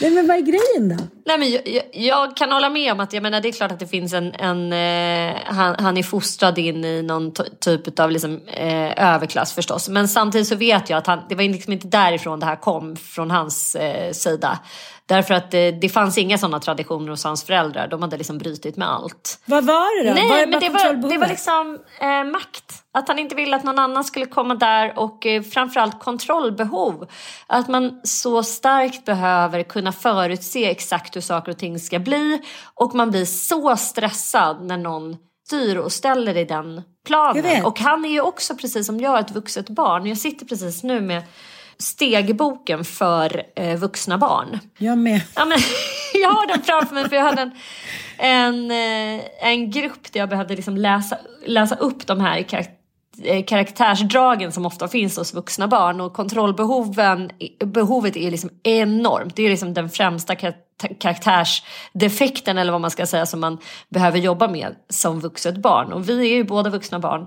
Nej 0.00 0.10
men 0.10 0.26
vad 0.26 0.36
är 0.36 0.40
grejen 0.40 0.88
då? 0.88 0.96
Nej, 1.26 1.38
men 1.38 1.50
jag, 1.50 1.68
jag, 1.68 1.84
jag 1.92 2.36
kan 2.36 2.52
hålla 2.52 2.70
med 2.70 2.92
om 2.92 3.00
att 3.00 3.12
jag 3.12 3.22
menar, 3.22 3.40
det 3.40 3.48
är 3.48 3.52
klart 3.52 3.72
att 3.72 3.78
det 3.78 3.86
finns 3.86 4.12
en... 4.12 4.34
en 4.34 4.72
eh, 4.72 5.36
han, 5.44 5.76
han 5.78 5.96
är 5.96 6.02
fostrad 6.02 6.58
in 6.58 6.84
i 6.84 7.02
någon 7.02 7.32
typ 7.60 8.00
av 8.00 8.10
liksom, 8.10 8.40
eh, 8.46 9.14
överklass 9.14 9.52
förstås. 9.52 9.88
Men 9.88 10.08
samtidigt 10.08 10.48
så 10.48 10.56
vet 10.56 10.90
jag 10.90 10.98
att 10.98 11.06
han, 11.06 11.20
det 11.28 11.34
var 11.34 11.42
liksom 11.42 11.72
inte 11.72 11.88
därifrån 11.88 12.40
det 12.40 12.46
här 12.46 12.56
kom, 12.56 12.96
från 12.96 13.30
hans 13.30 13.76
eh, 13.76 14.12
sida. 14.12 14.58
Därför 15.06 15.34
att 15.34 15.50
det, 15.50 15.70
det 15.70 15.88
fanns 15.88 16.18
inga 16.18 16.38
sådana 16.38 16.60
traditioner 16.60 17.10
hos 17.10 17.24
hans 17.24 17.44
föräldrar. 17.44 17.88
De 17.88 18.02
hade 18.02 18.16
liksom 18.16 18.38
brutit 18.38 18.76
med 18.76 18.88
allt. 18.88 19.40
Vad 19.44 19.64
var 19.64 20.02
det 20.02 20.08
då? 20.08 20.14
Nej, 20.14 20.28
var 20.28 20.46
men 20.46 20.60
det 20.60 20.68
var, 20.68 21.10
det 21.10 21.18
var 21.18 21.26
liksom 21.26 21.78
eh, 22.00 22.24
makt. 22.24 22.84
Att 22.92 23.08
han 23.08 23.18
inte 23.18 23.34
ville 23.34 23.56
att 23.56 23.64
någon 23.64 23.78
annan 23.78 24.04
skulle 24.04 24.26
komma 24.26 24.54
där 24.54 24.98
och 24.98 25.26
eh, 25.26 25.42
framförallt 25.42 26.00
kontrollbehov. 26.00 27.06
Att 27.46 27.68
man 27.68 28.00
så 28.04 28.42
starkt 28.42 29.04
behöver 29.04 29.62
kunna 29.62 29.92
förutse 29.92 30.70
exakt 30.70 31.16
hur 31.16 31.20
saker 31.20 31.52
och 31.52 31.58
ting 31.58 31.78
ska 31.78 31.98
bli 31.98 32.42
och 32.74 32.94
man 32.94 33.10
blir 33.10 33.24
så 33.24 33.76
stressad 33.76 34.64
när 34.64 34.76
någon 34.76 35.16
styr 35.46 35.76
och 35.76 35.92
ställer 35.92 36.36
i 36.36 36.44
den 36.44 36.82
planen. 37.06 37.64
Och 37.64 37.80
han 37.80 38.04
är 38.04 38.08
ju 38.08 38.20
också 38.20 38.56
precis 38.56 38.86
som 38.86 39.00
jag 39.00 39.20
ett 39.20 39.30
vuxet 39.30 39.68
barn. 39.68 40.06
Jag 40.06 40.18
sitter 40.18 40.46
precis 40.46 40.82
nu 40.82 41.00
med 41.00 41.22
stegboken 41.84 42.84
för 42.84 43.42
eh, 43.56 43.76
vuxna 43.76 44.18
barn. 44.18 44.58
Jag 44.78 44.98
med. 44.98 45.20
Ja, 45.34 45.44
men, 45.44 45.58
jag 46.22 46.30
har 46.30 46.46
den 46.46 46.62
framför 46.62 46.94
mig 46.94 47.08
för 47.08 47.16
jag 47.16 47.22
hade 47.22 47.42
en, 47.42 47.50
en, 48.18 48.70
eh, 48.70 49.24
en 49.40 49.70
grupp 49.70 50.12
där 50.12 50.20
jag 50.20 50.28
behövde 50.28 50.56
liksom 50.56 50.76
läsa, 50.76 51.18
läsa 51.46 51.74
upp 51.74 52.06
de 52.06 52.20
här 52.20 52.46
eh, 53.22 53.44
karaktärsdragen 53.44 54.52
som 54.52 54.66
ofta 54.66 54.88
finns 54.88 55.16
hos 55.16 55.34
vuxna 55.34 55.68
barn 55.68 56.00
och 56.00 56.12
kontrollbehoven 56.12 57.30
behovet 57.64 58.16
är 58.16 58.30
liksom 58.30 58.50
enormt. 58.62 59.36
Det 59.36 59.42
är 59.42 59.50
liksom 59.50 59.74
den 59.74 59.90
främsta 59.90 60.34
kar- 60.34 60.98
karaktärsdefekten 61.00 62.58
eller 62.58 62.72
vad 62.72 62.80
man 62.80 62.90
ska 62.90 63.06
säga 63.06 63.26
som 63.26 63.40
man 63.40 63.58
behöver 63.88 64.18
jobba 64.18 64.48
med 64.48 64.74
som 64.88 65.20
vuxet 65.20 65.56
barn. 65.56 65.92
Och 65.92 66.08
vi 66.08 66.32
är 66.32 66.36
ju 66.36 66.44
båda 66.44 66.70
vuxna 66.70 66.98
barn. 66.98 67.26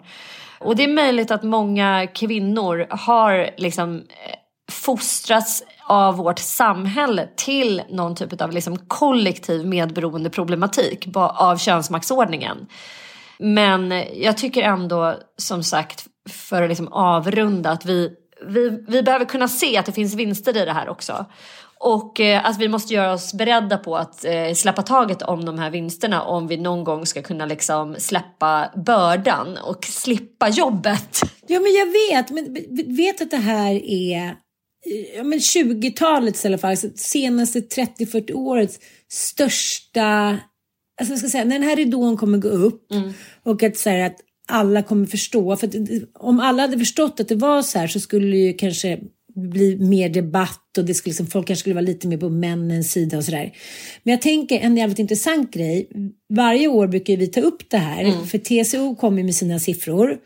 Och 0.59 0.75
det 0.75 0.83
är 0.83 0.87
möjligt 0.87 1.31
att 1.31 1.43
många 1.43 2.07
kvinnor 2.07 2.87
har 2.89 3.49
liksom 3.57 4.03
fostras 4.71 5.17
fostrats 5.27 5.63
av 5.87 6.17
vårt 6.17 6.39
samhälle 6.39 7.27
till 7.35 7.81
någon 7.89 8.15
typ 8.15 8.41
av 8.41 8.51
liksom 8.51 8.77
kollektiv 8.87 9.65
medberoendeproblematik 9.65 11.07
av 11.15 11.57
könsmaktsordningen. 11.57 12.67
Men 13.39 14.03
jag 14.15 14.37
tycker 14.37 14.63
ändå 14.63 15.15
som 15.37 15.63
sagt 15.63 16.05
för 16.29 16.63
att 16.63 16.69
liksom 16.69 16.87
avrunda 16.87 17.71
att 17.71 17.85
vi, 17.85 18.11
vi, 18.47 18.83
vi 18.87 19.03
behöver 19.03 19.25
kunna 19.25 19.47
se 19.47 19.77
att 19.77 19.85
det 19.85 19.91
finns 19.91 20.13
vinster 20.13 20.57
i 20.57 20.65
det 20.65 20.73
här 20.73 20.89
också. 20.89 21.25
Och 21.79 22.19
eh, 22.19 22.45
att 22.45 22.57
vi 22.57 22.67
måste 22.67 22.93
göra 22.93 23.13
oss 23.13 23.33
beredda 23.33 23.77
på 23.77 23.97
att 23.97 24.25
eh, 24.25 24.53
släppa 24.55 24.81
taget 24.81 25.21
om 25.21 25.45
de 25.45 25.59
här 25.59 25.69
vinsterna 25.69 26.21
om 26.21 26.47
vi 26.47 26.57
någon 26.57 26.83
gång 26.83 27.05
ska 27.05 27.21
kunna 27.21 27.45
liksom 27.45 27.95
släppa 27.97 28.71
bördan 28.75 29.57
och 29.57 29.85
slippa 29.85 30.49
jobbet. 30.49 31.21
Ja, 31.47 31.59
men 31.59 31.73
jag 31.73 31.85
vet. 31.85 32.29
Men 32.31 32.95
vet 32.95 33.21
att 33.21 33.31
det 33.31 33.37
här 33.37 33.71
är 33.85 34.46
ja, 35.15 35.23
men 35.23 35.39
20-talets 35.39 36.45
i 36.45 36.47
alla 36.47 36.57
fall, 36.57 36.69
alltså 36.69 36.89
senaste 36.95 37.59
30-40 37.59 38.33
årets 38.33 38.79
största... 39.09 40.37
Alltså 40.99 41.13
jag 41.13 41.19
ska 41.19 41.29
säga, 41.29 41.43
när 41.43 41.59
den 41.59 41.67
här 41.67 41.75
ridån 41.75 42.17
kommer 42.17 42.37
gå 42.37 42.47
upp 42.47 42.83
och 43.43 43.63
att, 43.63 43.77
så 43.77 43.89
här, 43.89 43.99
att 43.99 44.17
alla 44.47 44.83
kommer 44.83 45.05
förstå. 45.05 45.57
För 45.57 45.67
att, 45.67 45.75
om 46.13 46.39
alla 46.39 46.61
hade 46.61 46.79
förstått 46.79 47.19
att 47.19 47.27
det 47.27 47.35
var 47.35 47.61
så 47.61 47.79
här 47.79 47.87
så 47.87 47.99
skulle 47.99 48.27
det 48.27 48.37
ju 48.37 48.53
kanske 48.53 48.99
bli 49.35 49.77
mer 49.77 50.09
debatt 50.09 50.77
och 50.77 50.85
det 50.85 50.93
skulle 50.93 51.11
liksom, 51.11 51.27
folk 51.27 51.47
kanske 51.47 51.59
skulle 51.59 51.75
vara 51.75 51.85
lite 51.85 52.07
mer 52.07 52.17
på 52.17 52.29
männens 52.29 52.91
sida 52.91 53.17
och 53.17 53.23
sådär. 53.23 53.53
Men 54.03 54.11
jag 54.11 54.21
tänker 54.21 54.59
en 54.59 54.77
jävligt 54.77 54.99
intressant 54.99 55.53
grej. 55.53 55.89
Varje 56.33 56.67
år 56.67 56.87
brukar 56.87 57.17
vi 57.17 57.27
ta 57.27 57.41
upp 57.41 57.69
det 57.69 57.77
här 57.77 58.25
för 58.25 58.37
TCO 58.37 58.95
kommer 58.95 59.23
med 59.23 59.35
sina 59.35 59.59
siffror 59.59 60.17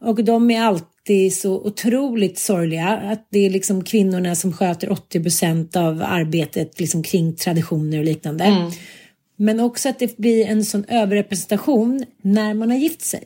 och 0.00 0.24
de 0.24 0.50
är 0.50 0.60
alltid 0.60 0.95
så 1.30 1.54
otroligt 1.54 2.38
sorgliga 2.38 2.88
att 2.88 3.26
det 3.30 3.46
är 3.46 3.50
liksom 3.50 3.84
kvinnorna 3.84 4.34
som 4.34 4.52
sköter 4.52 4.92
80 4.92 5.22
procent 5.22 5.76
av 5.76 6.02
arbetet 6.06 6.80
liksom 6.80 7.02
kring 7.02 7.36
traditioner 7.36 7.98
och 7.98 8.04
liknande. 8.04 8.44
Men 9.36 9.60
också 9.60 9.88
att 9.88 9.98
det 9.98 10.16
blir 10.16 10.46
en 10.46 10.64
sån 10.64 10.84
överrepresentation 10.88 12.04
när 12.22 12.54
man 12.54 12.70
har 12.70 12.78
gift 12.78 13.02
sig. 13.02 13.24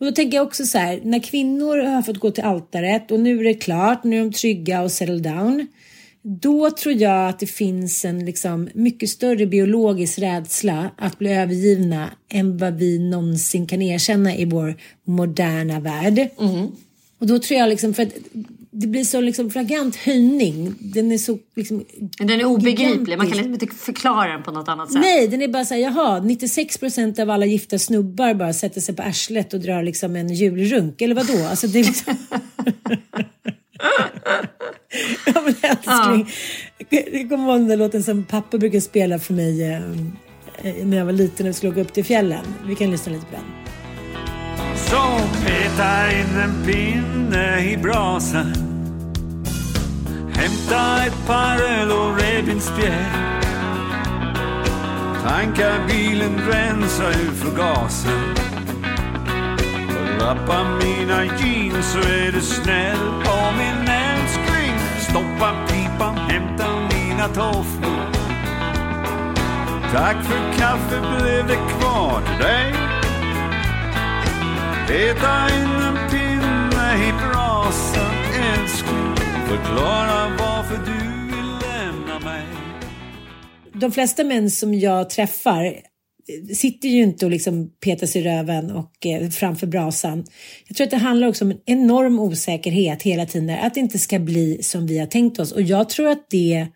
Och 0.00 0.06
då 0.06 0.12
tänker 0.12 0.36
jag 0.36 0.46
också 0.46 0.64
så 0.64 0.78
här, 0.78 1.00
när 1.04 1.18
kvinnor 1.18 1.78
har 1.78 2.02
fått 2.02 2.18
gå 2.18 2.30
till 2.30 2.44
altaret 2.44 3.10
och 3.10 3.20
nu 3.20 3.40
är 3.40 3.44
det 3.44 3.54
klart, 3.54 4.04
nu 4.04 4.20
är 4.20 4.24
de 4.24 4.32
trygga 4.32 4.82
och 4.82 4.92
settle 4.92 5.18
down. 5.18 5.66
Då 6.24 6.70
tror 6.70 6.94
jag 6.94 7.28
att 7.28 7.38
det 7.38 7.46
finns 7.46 8.04
en 8.04 8.24
liksom 8.24 8.68
mycket 8.74 9.08
större 9.08 9.46
biologisk 9.46 10.18
rädsla 10.18 10.90
att 10.98 11.18
bli 11.18 11.32
övergivna 11.32 12.10
än 12.32 12.56
vad 12.58 12.74
vi 12.74 12.98
någonsin 12.98 13.66
kan 13.66 13.82
erkänna 13.82 14.36
i 14.36 14.44
vår 14.44 14.74
moderna 15.04 15.80
värld. 15.80 16.28
Och 17.22 17.28
då 17.28 17.38
tror 17.38 17.60
jag 17.60 17.68
liksom 17.68 17.94
för 17.94 18.02
att 18.02 18.12
det 18.70 18.86
blir 18.86 19.04
så 19.04 19.20
liksom 19.20 19.50
flagrant 19.50 19.96
höjning. 19.96 20.74
Den 20.78 21.12
är 21.12 21.18
så 21.18 21.38
liksom 21.54 21.84
Den 22.18 22.40
är 22.40 22.44
obegriplig, 22.44 23.18
man 23.18 23.26
kan 23.26 23.36
liksom 23.36 23.54
inte 23.54 23.66
förklara 23.66 24.32
den 24.32 24.42
på 24.42 24.50
något 24.50 24.68
annat 24.68 24.92
sätt. 24.92 25.00
Nej, 25.00 25.28
den 25.28 25.42
är 25.42 25.48
bara 25.48 25.64
så 25.64 25.74
här, 25.74 25.80
jaha, 25.80 26.20
96 26.20 26.78
procent 26.78 27.18
av 27.18 27.30
alla 27.30 27.46
gifta 27.46 27.78
snubbar 27.78 28.34
bara 28.34 28.52
sätter 28.52 28.80
sig 28.80 28.96
på 28.96 29.02
arslet 29.02 29.54
och 29.54 29.60
drar 29.60 29.82
liksom 29.82 30.16
en 30.16 30.34
julrunk, 30.34 31.00
eller 31.00 31.14
vadå? 31.14 31.46
Alltså 31.46 31.66
det 31.66 31.80
är 31.80 31.84
liksom... 31.84 32.16
ja 35.26 35.42
men 35.44 35.54
älskling, 35.62 36.28
jag 36.90 37.28
kommer 37.28 37.48
ihåg 37.48 37.60
den 37.60 37.68
där 37.68 37.76
låten 37.76 38.02
som 38.02 38.24
pappa 38.24 38.58
brukade 38.58 38.80
spela 38.80 39.18
för 39.18 39.34
mig 39.34 39.64
eh, 39.64 39.82
eh, 40.62 40.86
när 40.86 40.96
jag 40.96 41.04
var 41.04 41.12
liten 41.12 41.48
och 41.48 41.54
skulle 41.54 41.72
åka 41.72 41.80
upp 41.80 41.92
till 41.92 42.04
fjällen. 42.04 42.44
Vi 42.66 42.74
kan 42.74 42.90
lyssna 42.90 43.12
lite 43.12 43.26
på 43.26 43.32
den. 43.32 43.61
Så 44.92 45.20
peta 45.44 46.10
in 46.12 46.36
en 46.36 46.64
pinne 46.66 47.60
i 47.60 47.76
brasan. 47.76 48.52
Hämta 50.34 51.06
ett 51.06 51.26
par 51.26 51.56
öl 51.56 51.90
och 51.90 52.20
revbensspjäll. 52.20 53.04
Tanka 55.24 55.72
bilen, 55.88 56.40
rensa 56.50 57.08
ur 57.08 57.32
förgasaren 57.32 58.34
Lappa 60.18 60.34
Rappa 60.34 60.64
mina 60.84 61.24
jeans 61.24 61.92
så 61.92 61.98
är 61.98 62.32
du 62.32 62.40
snäll. 62.40 63.22
På 63.24 63.52
min 63.58 63.88
älskling 63.88 64.78
Stoppa 64.98 65.54
pipan, 65.68 66.16
hämta 66.16 66.66
mina 66.94 67.28
tofflor. 67.28 68.06
Tack 69.92 70.16
för 70.24 70.58
kaffe 70.58 71.00
blev 71.00 71.46
det 71.46 71.58
kvar 71.78 72.20
till 72.26 72.46
dig. 72.46 72.91
Peta 74.92 75.48
in 75.48 75.82
en 75.88 76.10
pinne 76.10 77.08
i 77.08 77.12
brasan 77.12 78.14
älskling 78.54 79.16
Förklara 79.48 80.36
varför 80.38 80.76
du 80.76 81.26
vill 81.36 81.50
lämna 81.68 82.20
mig 82.20 82.46
de 83.74 83.92
flesta 83.92 84.24
män 84.24 84.50
som 84.50 84.74
jag 84.74 85.10
träffar 85.10 85.64
eh, 85.64 86.54
sitter 86.54 86.88
ju 86.88 87.02
inte 87.02 87.24
och 87.24 87.30
liksom 87.30 87.70
petar 87.84 88.06
sig 88.06 88.20
i 88.20 88.24
röven 88.24 88.70
och 88.70 89.06
eh, 89.06 89.30
framför 89.30 89.66
brasan. 89.66 90.24
Jag 90.68 90.76
tror 90.76 90.84
att 90.84 90.90
det 90.90 90.96
handlar 90.96 91.28
också 91.28 91.44
om 91.44 91.50
en 91.50 91.60
enorm 91.66 92.18
osäkerhet 92.18 93.02
hela 93.02 93.26
tiden, 93.26 93.46
där, 93.46 93.66
att 93.66 93.74
det 93.74 93.80
inte 93.80 93.98
ska 93.98 94.18
bli 94.18 94.62
som 94.62 94.86
vi 94.86 94.98
har 94.98 95.06
tänkt 95.06 95.38
oss. 95.38 95.52
Och 95.52 95.62
jag 95.62 95.88
tror 95.88 96.08
att 96.08 96.26
det 96.30 96.54
är 96.54 96.68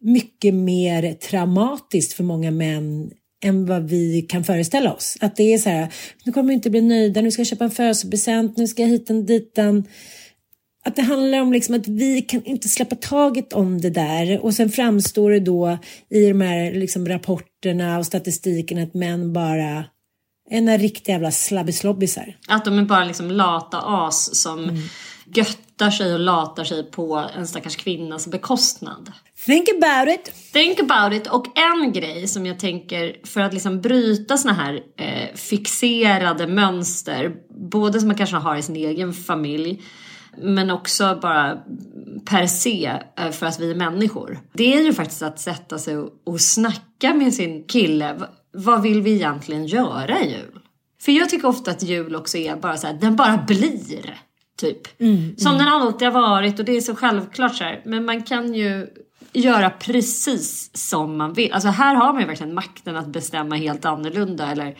mycket 0.00 0.54
mer 0.54 1.12
traumatiskt 1.12 2.12
för 2.12 2.24
många 2.24 2.50
män 2.50 3.10
än 3.44 3.66
vad 3.66 3.88
vi 3.88 4.22
kan 4.22 4.44
föreställa 4.44 4.92
oss. 4.92 5.16
Att 5.20 5.36
det 5.36 5.54
är 5.54 5.58
så 5.58 5.70
här, 5.70 5.88
nu 6.24 6.32
kommer 6.32 6.48
vi 6.48 6.54
inte 6.54 6.70
bli 6.70 6.80
nöjda, 6.80 7.20
nu 7.20 7.30
ska 7.30 7.40
jag 7.40 7.46
köpa 7.46 7.64
en 7.64 7.70
födelsedagspresent, 7.70 8.56
nu 8.56 8.66
ska 8.66 8.82
jag 8.82 8.88
hit 8.88 9.10
och 9.10 9.24
ditan. 9.24 9.84
Att 10.86 10.96
det 10.96 11.02
handlar 11.02 11.40
om 11.40 11.52
liksom 11.52 11.74
att 11.74 11.88
vi 11.88 12.22
kan 12.22 12.44
inte 12.44 12.68
släppa 12.68 12.96
taget 12.96 13.52
om 13.52 13.80
det 13.80 13.90
där 13.90 14.44
och 14.44 14.54
sen 14.54 14.70
framstår 14.70 15.30
det 15.30 15.40
då 15.40 15.78
i 16.10 16.28
de 16.28 16.40
här 16.40 16.72
liksom 16.72 17.08
rapporterna 17.08 17.98
och 17.98 18.06
statistiken 18.06 18.78
att 18.78 18.94
män 18.94 19.32
bara 19.32 19.84
är 20.50 20.60
några 20.60 20.78
riktiga 20.78 21.14
jävla 21.14 21.30
slabbislobbisar. 21.30 22.36
Att 22.48 22.64
de 22.64 22.78
är 22.78 22.82
bara 22.82 23.04
liksom 23.04 23.30
lata 23.30 23.78
as 23.80 24.40
som 24.42 24.64
mm. 24.64 24.82
Göttar 25.26 25.90
sig 25.90 26.14
och 26.14 26.20
latar 26.20 26.64
sig 26.64 26.90
på 26.90 27.28
en 27.36 27.46
stackars 27.46 27.76
kvinnas 27.76 28.26
bekostnad. 28.26 29.12
Think 29.46 29.68
about 29.68 30.14
it! 30.14 30.52
Think 30.52 30.80
about 30.80 31.12
it. 31.12 31.26
Och 31.26 31.58
en 31.58 31.92
grej 31.92 32.28
som 32.28 32.46
jag 32.46 32.58
tänker 32.58 33.16
för 33.26 33.40
att 33.40 33.52
liksom 33.52 33.80
bryta 33.80 34.36
såna 34.36 34.54
här 34.54 34.80
eh, 34.98 35.34
fixerade 35.34 36.46
mönster, 36.46 37.34
både 37.70 38.00
som 38.00 38.08
man 38.08 38.16
kanske 38.16 38.36
har 38.36 38.56
i 38.56 38.62
sin 38.62 38.76
egen 38.76 39.12
familj, 39.12 39.82
men 40.38 40.70
också 40.70 41.18
bara 41.22 41.58
per 42.24 42.46
se 42.46 42.92
eh, 43.18 43.30
för 43.30 43.46
att 43.46 43.60
vi 43.60 43.70
är 43.70 43.74
människor. 43.74 44.38
Det 44.52 44.74
är 44.74 44.82
ju 44.82 44.92
faktiskt 44.92 45.22
att 45.22 45.40
sätta 45.40 45.78
sig 45.78 45.96
och 46.26 46.40
snacka 46.40 47.14
med 47.14 47.34
sin 47.34 47.64
kille. 47.64 48.16
Vad 48.52 48.82
vill 48.82 49.02
vi 49.02 49.14
egentligen 49.14 49.66
göra 49.66 50.20
i 50.20 50.30
jul? 50.30 50.60
För 51.00 51.12
jag 51.12 51.28
tycker 51.28 51.48
ofta 51.48 51.70
att 51.70 51.82
jul 51.82 52.16
också 52.16 52.38
är 52.38 52.56
bara 52.56 52.76
så 52.76 52.86
här, 52.86 52.94
den 52.94 53.16
bara 53.16 53.44
blir. 53.46 54.20
Typ. 54.56 55.00
Mm, 55.00 55.36
Som 55.36 55.54
mm. 55.54 55.64
den 55.64 55.74
alltid 55.74 56.08
har 56.08 56.22
varit 56.22 56.58
och 56.58 56.64
det 56.64 56.76
är 56.76 56.80
så 56.80 56.94
självklart 56.94 57.54
så 57.54 57.64
här. 57.64 57.82
Men 57.84 58.04
man 58.04 58.22
kan 58.22 58.54
ju 58.54 58.86
göra 59.32 59.70
precis 59.70 60.70
som 60.74 61.16
man 61.16 61.32
vill. 61.32 61.52
Alltså 61.52 61.68
här 61.68 61.94
har 61.94 62.12
man 62.12 62.20
ju 62.22 62.26
verkligen 62.26 62.54
makten 62.54 62.96
att 62.96 63.06
bestämma 63.06 63.56
helt 63.56 63.84
annorlunda 63.84 64.52
eller 64.52 64.76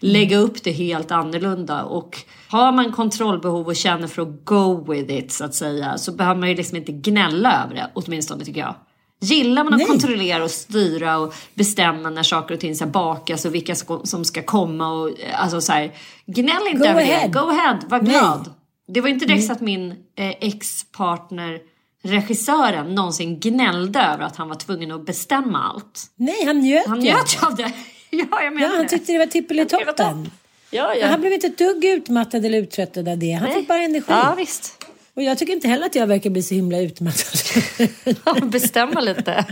lägga 0.00 0.38
upp 0.38 0.62
det 0.62 0.72
helt 0.72 1.10
annorlunda. 1.10 1.82
Och 1.84 2.18
har 2.48 2.72
man 2.72 2.92
kontrollbehov 2.92 3.66
och 3.66 3.76
känner 3.76 4.06
för 4.06 4.22
att 4.22 4.44
go 4.44 4.92
with 4.92 5.12
it 5.12 5.32
så 5.32 5.44
att 5.44 5.54
säga 5.54 5.98
så 5.98 6.12
behöver 6.12 6.40
man 6.40 6.48
ju 6.48 6.54
liksom 6.54 6.76
inte 6.76 6.92
gnälla 6.92 7.64
över 7.64 7.74
det 7.74 7.90
åtminstone 7.94 8.44
tycker 8.44 8.60
jag. 8.60 8.74
Gillar 9.20 9.64
man 9.64 9.72
att 9.72 9.78
Nej. 9.78 9.86
kontrollera 9.86 10.44
och 10.44 10.50
styra 10.50 11.18
och 11.18 11.34
bestämma 11.54 12.10
när 12.10 12.22
saker 12.22 12.54
och 12.54 12.60
ting 12.60 12.76
ska 12.76 12.86
bakas 12.86 13.44
och 13.44 13.54
vilka 13.54 13.74
som 14.04 14.24
ska 14.24 14.42
komma 14.42 14.92
och 14.92 15.10
alltså 15.34 15.60
så 15.60 15.72
här, 15.72 15.92
gnäll 16.26 16.66
inte 16.66 16.78
go 16.78 16.84
över 16.84 17.00
ahead. 17.00 17.28
det. 17.28 17.32
Go 17.32 17.48
ahead, 17.48 17.78
var 17.88 18.00
glad. 18.00 18.40
Nej. 18.46 18.54
Det 18.88 19.00
var 19.00 19.08
inte 19.08 19.26
direkt 19.26 19.46
så 19.46 19.52
att 19.52 19.60
min 19.60 19.90
eh, 19.90 20.30
ex-partner 20.40 21.60
regissören 22.02 22.94
någonsin 22.94 23.40
gnällde 23.40 23.98
över 23.98 24.24
att 24.24 24.36
han 24.36 24.48
var 24.48 24.56
tvungen 24.56 24.92
att 24.92 25.06
bestämma 25.06 25.62
allt. 25.62 26.02
Nej, 26.16 26.44
han 26.44 26.60
njöt 26.60 26.86
Han 26.86 26.98
njöt 26.98 27.42
av 27.42 27.56
det. 27.56 27.62
ja, 28.10 28.42
jag 28.42 28.54
menar 28.54 28.68
ja, 28.68 28.76
han 28.76 28.88
tyckte 28.88 29.12
det 29.12 29.18
var 29.18 29.26
tippelitoppen. 29.26 30.30
Ja, 30.70 30.94
ja. 30.94 31.06
Han 31.06 31.20
blev 31.20 31.32
inte 31.32 31.46
ett 31.46 31.58
dugg 31.58 31.84
utmattad 31.84 32.44
eller 32.44 32.58
uttröttad 32.58 33.08
av 33.08 33.18
det. 33.18 33.32
Han 33.32 33.48
Nej. 33.48 33.58
fick 33.58 33.68
bara 33.68 33.82
energi. 33.82 34.06
Ja, 34.08 34.34
visst. 34.38 34.84
Och 35.14 35.22
jag 35.22 35.38
tycker 35.38 35.52
inte 35.52 35.68
heller 35.68 35.86
att 35.86 35.94
jag 35.94 36.06
verkar 36.06 36.30
bli 36.30 36.42
så 36.42 36.54
himla 36.54 36.78
utmattad. 36.78 38.42
Bestämma 38.50 39.00
lite. 39.00 39.44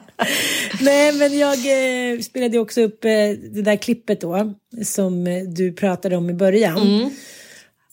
Nej, 0.80 1.12
men 1.12 1.38
jag 1.38 1.58
eh, 2.12 2.20
spelade 2.20 2.58
också 2.58 2.80
upp 2.80 3.04
eh, 3.04 3.10
det 3.50 3.62
där 3.62 3.76
klippet 3.76 4.20
då 4.20 4.54
som 4.84 5.26
eh, 5.26 5.42
du 5.42 5.72
pratade 5.72 6.16
om 6.16 6.30
i 6.30 6.34
början. 6.34 6.76
Mm 6.76 7.10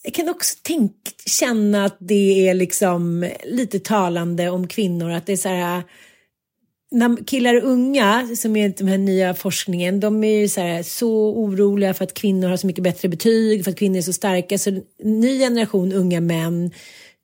jag 0.06 0.14
kan 0.14 0.28
också 0.28 0.58
tänk, 0.62 0.92
känna 1.26 1.84
att 1.84 1.96
det 1.98 2.48
är 2.48 2.54
liksom 2.54 3.30
lite 3.44 3.78
talande 3.78 4.50
om 4.50 4.68
kvinnor. 4.68 5.10
Att 5.10 5.26
det 5.26 5.32
är 5.32 5.36
så 5.36 5.48
här, 5.48 5.82
när 6.90 7.24
killar 7.26 7.54
är 7.54 7.64
unga, 7.64 8.28
som 8.36 8.56
är 8.56 8.68
den 8.68 8.88
här 8.88 8.98
nya 8.98 9.34
forskningen, 9.34 10.00
de 10.00 10.24
är 10.24 10.40
ju 10.40 10.48
så, 10.48 10.60
här, 10.60 10.82
så 10.82 11.34
oroliga 11.36 11.94
för 11.94 12.04
att 12.04 12.14
kvinnor 12.14 12.48
har 12.48 12.56
så 12.56 12.66
mycket 12.66 12.84
bättre 12.84 13.08
betyg, 13.08 13.64
för 13.64 13.70
att 13.70 13.78
kvinnor 13.78 13.98
är 13.98 14.02
så 14.02 14.12
starka. 14.12 14.58
Så 14.58 14.70
en 14.70 14.84
ny 15.20 15.38
generation 15.38 15.92
unga 15.92 16.20
män 16.20 16.70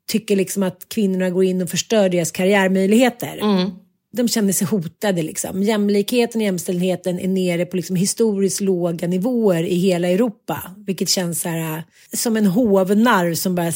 tycker 0.08 0.36
liksom 0.36 0.62
att 0.62 0.88
kvinnorna 0.88 1.30
går 1.30 1.44
in 1.44 1.62
och 1.62 1.70
förstör 1.70 2.08
deras 2.08 2.30
karriärmöjligheter. 2.30 3.38
Mm 3.38 3.70
de 4.12 4.28
känner 4.28 4.52
sig 4.52 4.66
hotade. 4.66 5.22
Liksom. 5.22 5.62
Jämlikheten 5.62 6.40
och 6.40 6.44
jämställdheten 6.44 7.20
är 7.20 7.28
nere 7.28 7.66
på 7.66 7.76
liksom 7.76 7.96
historiskt 7.96 8.60
låga 8.60 9.08
nivåer 9.08 9.62
i 9.62 9.74
hela 9.74 10.08
Europa. 10.08 10.62
Vilket 10.86 11.08
känns 11.08 11.40
så 11.40 11.48
här, 11.48 11.76
äh, 11.76 11.82
som 12.12 12.36
en 12.36 12.46
hovnarr 12.46 13.34
som 13.34 13.54
bara 13.54 13.72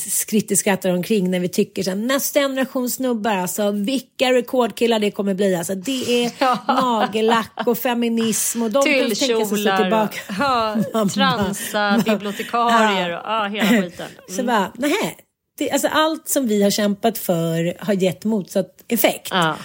skrattar 0.56 0.90
omkring 0.90 1.30
när 1.30 1.40
vi 1.40 1.48
tycker 1.48 1.82
så 1.82 1.90
här, 1.90 1.96
nästa 1.96 2.40
generation 2.40 2.90
snubbar, 2.90 3.36
alltså 3.36 3.70
vilka 3.70 4.32
rekordkillar 4.32 4.98
det 4.98 5.10
kommer 5.10 5.34
bli. 5.34 5.56
Alltså, 5.56 5.74
det 5.74 6.24
är 6.24 6.32
ja. 6.38 6.58
nagellack 6.68 7.66
och 7.66 7.78
feminism 7.78 8.62
och 8.62 8.70
de 8.70 8.84
kan 8.84 8.92
tänka 8.92 9.14
sig 9.14 9.46
sig 9.58 9.76
tillbaka. 9.76 10.18
Ja, 10.38 10.76
transa, 11.14 12.02
bibliotekarier 12.06 13.16
och 13.16 13.22
ja, 13.24 13.44
hela 13.52 13.68
skiten. 13.82 14.06
Mm. 14.06 14.36
Så 14.36 14.42
bara, 14.42 14.72
nej. 14.74 15.16
Det, 15.58 15.70
alltså, 15.70 15.88
allt 15.88 16.28
som 16.28 16.46
vi 16.46 16.62
har 16.62 16.70
kämpat 16.70 17.18
för 17.18 17.76
har 17.78 17.94
gett 17.94 18.24
motsatt 18.24 18.84
effekt. 18.88 19.28
Ja 19.30 19.56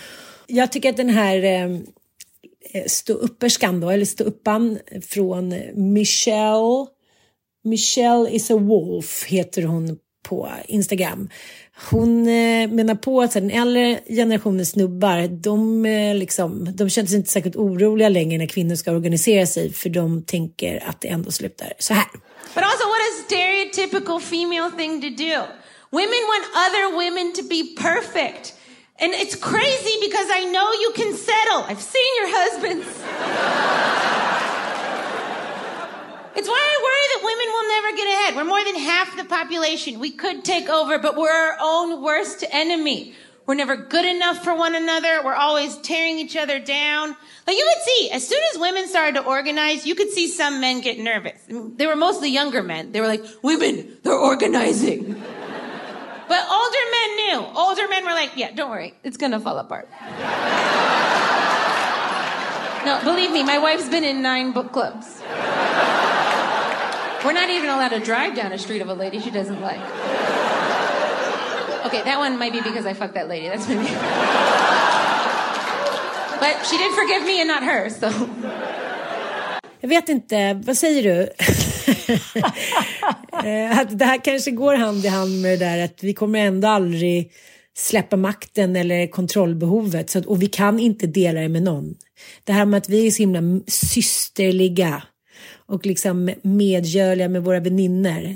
jag 0.52 0.72
tycker 0.72 0.90
att 0.90 0.98
den 0.98 1.10
här 1.10 1.44
ehm, 1.44 1.86
eh, 2.74 2.86
ståupperskan 2.88 3.80
då, 3.80 3.90
eller 3.90 4.06
ståuppan 4.06 4.80
från 5.10 5.56
Michelle, 5.94 6.88
Michelle 7.64 8.30
is 8.30 8.52
a 8.52 8.58
wolf 8.58 9.26
heter 9.28 9.64
hon 9.64 9.98
på 10.24 10.50
Instagram. 10.68 11.30
Hon 11.90 12.28
eh, 12.28 12.68
menar 12.68 12.96
på 12.96 13.22
att 13.22 13.32
den 13.32 13.52
äldre 13.52 14.00
generationens 14.08 14.72
snubbar, 14.72 15.28
de, 15.28 15.86
eh, 15.86 16.16
liksom, 16.16 16.76
de 16.76 16.90
känner 16.90 17.08
sig 17.08 17.18
inte 17.18 17.30
särskilt 17.30 17.56
oroliga 17.56 18.10
längre 18.10 18.38
när 18.38 18.46
kvinnor 18.46 18.76
ska 18.76 18.92
organisera 18.92 19.46
sig 19.46 19.74
för 19.74 19.90
de 19.90 20.24
tänker 20.24 20.84
att 20.90 21.02
det 21.02 21.08
ändå 21.08 21.32
slutar 21.32 21.74
så 21.80 21.94
här. 21.94 22.08
But 22.56 22.64
also 22.64 22.86
what 22.88 23.02
a 23.10 23.24
stereotypical 23.26 24.20
female 24.22 24.72
thing 24.78 25.02
to 25.02 25.10
do. 25.10 25.36
Women 25.92 26.22
want 26.32 26.46
other 26.66 26.86
women 27.00 27.34
to 27.34 27.42
be 27.44 27.82
perfect. 27.82 28.61
And 29.02 29.14
it's 29.14 29.36
crazy 29.36 29.98
because 30.00 30.28
I 30.30 30.46
know 30.46 30.72
you 30.74 30.92
can 30.94 31.16
settle. 31.16 31.64
I've 31.64 31.82
seen 31.82 32.16
your 32.18 32.28
husbands. 32.30 32.86
it's 36.36 36.48
why 36.48 36.62
I 36.62 36.78
worry 36.86 37.08
that 37.10 37.22
women 37.24 37.48
will 37.52 37.68
never 37.68 37.98
get 37.98 38.08
ahead. 38.08 38.36
We're 38.36 38.44
more 38.44 38.64
than 38.64 38.76
half 38.76 39.18
the 39.18 39.26
population. 39.26 40.00
We 40.00 40.12
could 40.12 40.46
take 40.46 40.70
over, 40.70 41.00
but 41.00 41.18
we're 41.18 41.32
our 41.32 41.58
own 41.60 42.04
worst 42.04 42.44
enemy. 42.52 43.16
We're 43.48 43.56
never 43.56 43.76
good 43.76 44.06
enough 44.06 44.44
for 44.44 44.56
one 44.56 44.76
another. 44.76 45.24
We're 45.26 45.34
always 45.34 45.78
tearing 45.78 46.20
each 46.20 46.38
other 46.38 46.60
down. 46.60 47.18
Like 47.48 47.58
you 47.58 47.68
could 47.74 47.84
see, 47.84 48.12
as 48.12 48.28
soon 48.28 48.40
as 48.54 48.60
women 48.60 48.88
started 48.88 49.16
to 49.16 49.26
organize, 49.26 49.84
you 49.84 49.96
could 49.96 50.12
see 50.12 50.28
some 50.28 50.62
men 50.62 50.80
get 50.82 51.00
nervous. 51.00 51.42
they 51.50 51.88
were 51.88 51.96
mostly 51.96 52.30
younger 52.30 52.62
men. 52.62 52.92
They 52.92 53.02
were 53.02 53.08
like, 53.08 53.26
women, 53.42 53.98
they're 54.04 54.14
organizing. 54.14 55.22
But 56.32 56.48
older 56.50 56.86
men 56.98 57.10
knew. 57.20 57.40
Older 57.60 57.88
men 57.90 58.06
were 58.06 58.14
like, 58.14 58.38
yeah, 58.38 58.52
don't 58.56 58.70
worry. 58.70 58.94
It's 59.04 59.18
to 59.18 59.40
fall 59.42 59.58
apart. 59.58 59.90
no, 62.86 63.02
believe 63.04 63.34
me, 63.34 63.44
my 63.44 63.58
wife's 63.58 63.90
been 63.90 64.06
in 64.06 64.22
nine 64.22 64.54
book 64.54 64.72
clubs. 64.72 65.22
We're 67.26 67.34
not 67.34 67.50
even 67.50 67.68
allowed 67.68 67.90
to 67.90 68.00
drive 68.00 68.34
down 68.34 68.54
a 68.54 68.58
street 68.58 68.82
of 68.82 68.88
a 68.88 68.94
lady 68.94 69.20
she 69.20 69.30
doesn't 69.30 69.60
like. 69.60 69.82
Okay, 71.88 72.02
that 72.04 72.18
one 72.18 72.40
might 72.40 72.54
be 72.54 72.62
because 72.62 72.86
I 72.86 72.94
fucked 72.94 73.16
that 73.16 73.28
lady. 73.28 73.50
That's 73.50 73.68
maybe. 73.68 73.84
but 76.40 76.66
she 76.66 76.78
did 76.78 76.96
forgive 76.96 77.24
me 77.24 77.42
and 77.42 77.50
not 77.50 77.64
her, 77.64 77.90
so. 77.90 78.10
Jag 79.82 79.90
vet 79.90 80.10
inte, 80.10 80.54
vad 80.54 80.78
säger 80.78 81.04
du? 81.04 81.30
Eh, 83.46 83.80
att 83.80 84.00
det 84.00 84.06
här 84.06 84.24
kanske 84.24 84.52
går 84.52 84.76
hand 84.76 85.06
i 85.06 85.08
hand 85.08 85.42
med 85.42 85.60
det 85.60 85.66
där 85.66 85.86
att 85.86 86.04
vi 86.04 86.14
kommer 86.14 86.40
ändå 86.40 86.68
aldrig 86.68 87.32
släppa 87.78 88.18
makten 88.18 88.76
eller 88.76 89.08
kontrollbehovet 89.08 90.10
så 90.10 90.20
att, 90.20 90.26
och 90.26 90.42
vi 90.42 90.48
kan 90.48 90.80
inte 90.80 91.08
dela 91.08 91.42
det 91.42 91.50
med 91.50 91.64
någon. 91.64 91.96
Det 92.44 92.54
här 92.54 92.66
med 92.66 92.78
att 92.78 92.90
vi 92.90 93.08
är 93.08 93.12
så 93.12 93.18
himla 93.18 93.42
systerliga 93.68 95.04
och 95.66 95.86
liksom 95.86 96.32
medgörliga 96.42 97.30
med 97.30 97.44
våra 97.44 97.60
väninnor 97.60 98.36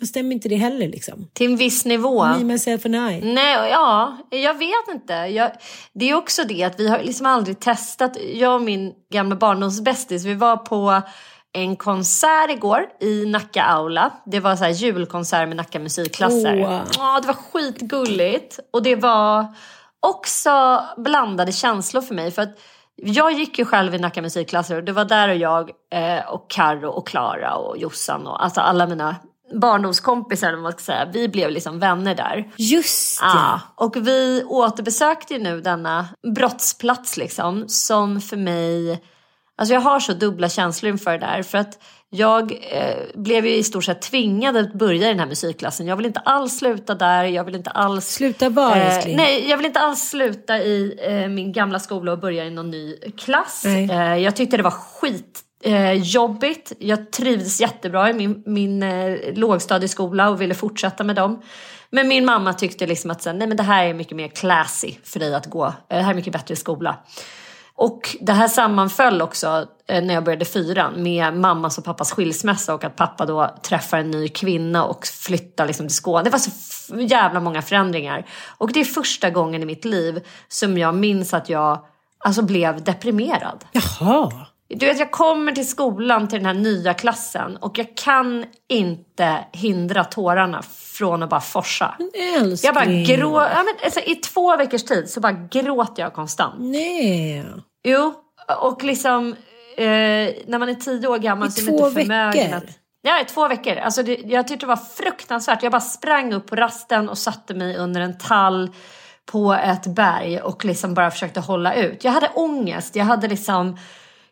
då 0.00 0.06
stämmer 0.06 0.32
inte 0.32 0.48
det 0.48 0.56
heller 0.56 0.88
liksom. 0.88 1.28
Till 1.32 1.50
en 1.50 1.56
viss 1.56 1.84
nivå. 1.84 2.24
Me, 2.24 2.44
myself 2.44 2.86
and 2.86 2.94
I. 2.94 3.20
Nej, 3.34 3.70
ja, 3.70 4.16
jag 4.30 4.58
vet 4.58 4.94
inte. 4.94 5.12
Jag, 5.12 5.50
det 5.92 6.10
är 6.10 6.14
också 6.14 6.44
det 6.44 6.64
att 6.64 6.80
vi 6.80 6.88
har 6.88 7.02
liksom 7.02 7.26
aldrig 7.26 7.60
testat. 7.60 8.16
Jag 8.34 8.54
och 8.54 8.62
min 8.62 8.92
gamla 9.12 9.36
barndomsbästis, 9.36 10.24
vi 10.24 10.34
var 10.34 10.56
på 10.56 11.02
en 11.52 11.76
konsert 11.76 12.50
igår 12.50 12.86
i 13.00 13.26
Nacka 13.26 13.62
Aula. 13.62 14.10
Det 14.26 14.40
var 14.40 14.56
så 14.56 14.64
här 14.64 14.70
julkonsert 14.70 15.48
med 15.48 15.56
Nacka 15.56 15.78
musikklasser. 15.78 16.64
Oh. 16.64 16.80
Ja, 16.96 17.20
det 17.20 17.26
var 17.26 17.34
skitgulligt. 17.34 18.58
Och 18.72 18.82
det 18.82 18.96
var 18.96 19.46
också 20.00 20.84
blandade 20.96 21.52
känslor 21.52 22.02
för 22.02 22.14
mig. 22.14 22.30
För 22.30 22.42
att 22.42 22.58
Jag 22.96 23.32
gick 23.32 23.58
ju 23.58 23.64
själv 23.64 23.94
i 23.94 23.98
Nacka 23.98 24.22
musikklasser 24.22 24.76
och 24.76 24.84
det 24.84 24.92
var 24.92 25.04
där 25.04 25.28
och 25.28 25.36
jag 25.36 25.70
eh, 25.92 26.26
och 26.28 26.50
Karro 26.50 26.88
och 26.88 27.06
Klara 27.06 27.54
och 27.54 27.78
Jossan 27.78 28.26
och 28.26 28.44
alltså 28.44 28.60
alla 28.60 28.86
mina 28.86 29.16
barndomskompisar, 29.54 30.56
man 30.56 30.72
ska 30.72 30.80
säga, 30.80 31.08
vi 31.12 31.28
blev 31.28 31.50
liksom 31.50 31.78
vänner 31.78 32.14
där. 32.14 32.50
Just 32.56 33.20
det. 33.20 33.26
Ja, 33.26 33.60
och 33.74 33.96
vi 33.96 34.44
återbesökte 34.46 35.34
ju 35.34 35.40
nu 35.40 35.60
denna 35.60 36.08
brottsplats 36.34 37.16
liksom 37.16 37.68
som 37.68 38.20
för 38.20 38.36
mig, 38.36 39.02
alltså 39.58 39.74
jag 39.74 39.80
har 39.80 40.00
så 40.00 40.12
dubbla 40.12 40.48
känslor 40.48 40.92
inför 40.92 41.12
det 41.12 41.18
där 41.18 41.42
för 41.42 41.58
att 41.58 41.78
jag 42.10 42.52
eh, 42.52 42.96
blev 43.14 43.46
ju 43.46 43.54
i 43.54 43.62
stort 43.62 43.84
sett 43.84 44.02
tvingad 44.02 44.56
att 44.56 44.72
börja 44.72 45.06
i 45.06 45.08
den 45.08 45.20
här 45.20 45.26
musikklassen. 45.26 45.86
Jag 45.86 45.96
vill 45.96 46.06
inte 46.06 46.20
alls 46.20 46.58
sluta 46.58 46.94
där, 46.94 47.24
jag 47.24 47.44
vill 47.44 47.54
inte 47.54 47.70
alls... 47.70 48.08
Sluta 48.14 48.48
var 48.48 48.76
eh? 48.76 49.16
Nej, 49.16 49.50
jag 49.50 49.56
vill 49.56 49.66
inte 49.66 49.80
alls 49.80 50.08
sluta 50.08 50.58
i 50.58 50.98
eh, 51.02 51.28
min 51.28 51.52
gamla 51.52 51.78
skola 51.78 52.12
och 52.12 52.18
börja 52.18 52.44
i 52.44 52.50
någon 52.50 52.70
ny 52.70 52.96
klass. 53.18 53.64
Eh, 53.64 54.16
jag 54.16 54.36
tyckte 54.36 54.56
det 54.56 54.62
var 54.62 54.70
skit 54.70 55.40
eh, 55.64 55.92
jobbigt. 55.92 56.72
Jag 56.78 57.10
trivdes 57.10 57.60
jättebra 57.60 58.10
i 58.10 58.12
min, 58.12 58.42
min 58.46 58.82
eh, 58.82 59.16
lågstadieskola 59.34 60.30
och 60.30 60.40
ville 60.40 60.54
fortsätta 60.54 61.04
med 61.04 61.16
dem. 61.16 61.42
Men 61.90 62.08
min 62.08 62.24
mamma 62.24 62.54
tyckte 62.54 62.86
liksom 62.86 63.10
att 63.10 63.24
nej 63.24 63.46
men 63.46 63.56
det 63.56 63.62
här 63.62 63.86
är 63.86 63.94
mycket 63.94 64.16
mer 64.16 64.28
classy 64.28 64.94
för 65.04 65.20
dig 65.20 65.34
att 65.34 65.46
gå. 65.46 65.66
Eh, 65.66 65.72
Det 65.88 66.02
här 66.02 66.10
är 66.10 66.14
mycket 66.14 66.32
bättre 66.32 66.56
skola. 66.56 66.96
Och 67.78 68.16
det 68.20 68.32
här 68.32 68.48
sammanföll 68.48 69.22
också 69.22 69.66
eh, 69.88 70.04
när 70.04 70.14
jag 70.14 70.24
började 70.24 70.44
fyran 70.44 71.02
med 71.02 71.34
mammas 71.34 71.78
och 71.78 71.84
pappas 71.84 72.12
skilsmässa 72.12 72.74
och 72.74 72.84
att 72.84 72.96
pappa 72.96 73.26
då 73.26 73.54
träffar 73.62 73.98
en 73.98 74.10
ny 74.10 74.28
kvinna 74.28 74.84
och 74.84 75.06
flyttar 75.06 75.66
liksom 75.66 75.86
till 75.86 75.96
Skåne. 75.96 76.24
Det 76.24 76.30
var 76.30 76.38
så 76.38 77.00
jävla 77.00 77.40
många 77.40 77.62
förändringar. 77.62 78.26
Och 78.58 78.72
det 78.72 78.80
är 78.80 78.84
första 78.84 79.30
gången 79.30 79.62
i 79.62 79.66
mitt 79.66 79.84
liv 79.84 80.26
som 80.48 80.78
jag 80.78 80.94
minns 80.94 81.34
att 81.34 81.48
jag 81.48 81.84
alltså, 82.18 82.42
blev 82.42 82.84
deprimerad. 82.84 83.64
Jaha. 83.72 84.46
Du 84.68 84.86
vet, 84.86 84.98
jag 84.98 85.10
kommer 85.10 85.52
till 85.52 85.68
skolan 85.68 86.28
till 86.28 86.38
den 86.38 86.46
här 86.46 86.54
nya 86.54 86.94
klassen 86.94 87.56
och 87.56 87.78
jag 87.78 87.96
kan 87.96 88.44
inte 88.68 89.44
hindra 89.52 90.04
tårarna 90.04 90.62
från 90.98 91.22
att 91.22 91.30
bara 91.30 91.40
forsa. 91.40 91.94
Jag 92.62 92.74
bara 92.74 92.84
grå... 92.84 93.40
ja, 93.40 93.62
men, 93.64 93.74
alltså, 93.84 94.00
I 94.00 94.14
två 94.14 94.56
veckors 94.56 94.84
tid 94.84 95.10
så 95.10 95.20
bara 95.20 95.32
gråter 95.32 96.02
jag 96.02 96.12
konstant. 96.12 96.54
Nej. 96.58 97.44
Jo, 97.84 98.14
och 98.60 98.82
liksom 98.82 99.36
eh, 99.76 99.86
när 100.46 100.58
man 100.58 100.68
är 100.68 100.74
tio 100.74 101.08
år 101.08 101.18
gammal 101.18 101.48
I 101.48 101.50
så 101.50 101.60
är 101.60 101.72
man 101.72 101.88
inte 101.88 102.00
förmögen 102.00 102.50
veckor? 102.50 102.56
att... 102.56 102.78
Ja, 103.02 103.20
i 103.20 103.24
två 103.24 103.48
veckor. 103.48 103.76
Alltså 103.76 104.02
det, 104.02 104.14
jag 104.24 104.48
tyckte 104.48 104.66
det 104.66 104.68
var 104.68 104.76
fruktansvärt. 104.76 105.62
Jag 105.62 105.72
bara 105.72 105.80
sprang 105.80 106.32
upp 106.32 106.46
på 106.46 106.56
rasten 106.56 107.08
och 107.08 107.18
satte 107.18 107.54
mig 107.54 107.76
under 107.76 108.00
en 108.00 108.18
tall 108.18 108.70
på 109.26 109.52
ett 109.52 109.86
berg 109.86 110.40
och 110.40 110.64
liksom 110.64 110.94
bara 110.94 111.10
försökte 111.10 111.40
hålla 111.40 111.74
ut. 111.74 112.04
Jag 112.04 112.12
hade 112.12 112.28
ångest. 112.34 112.96
Jag 112.96 113.04
hade 113.04 113.28
liksom... 113.28 113.78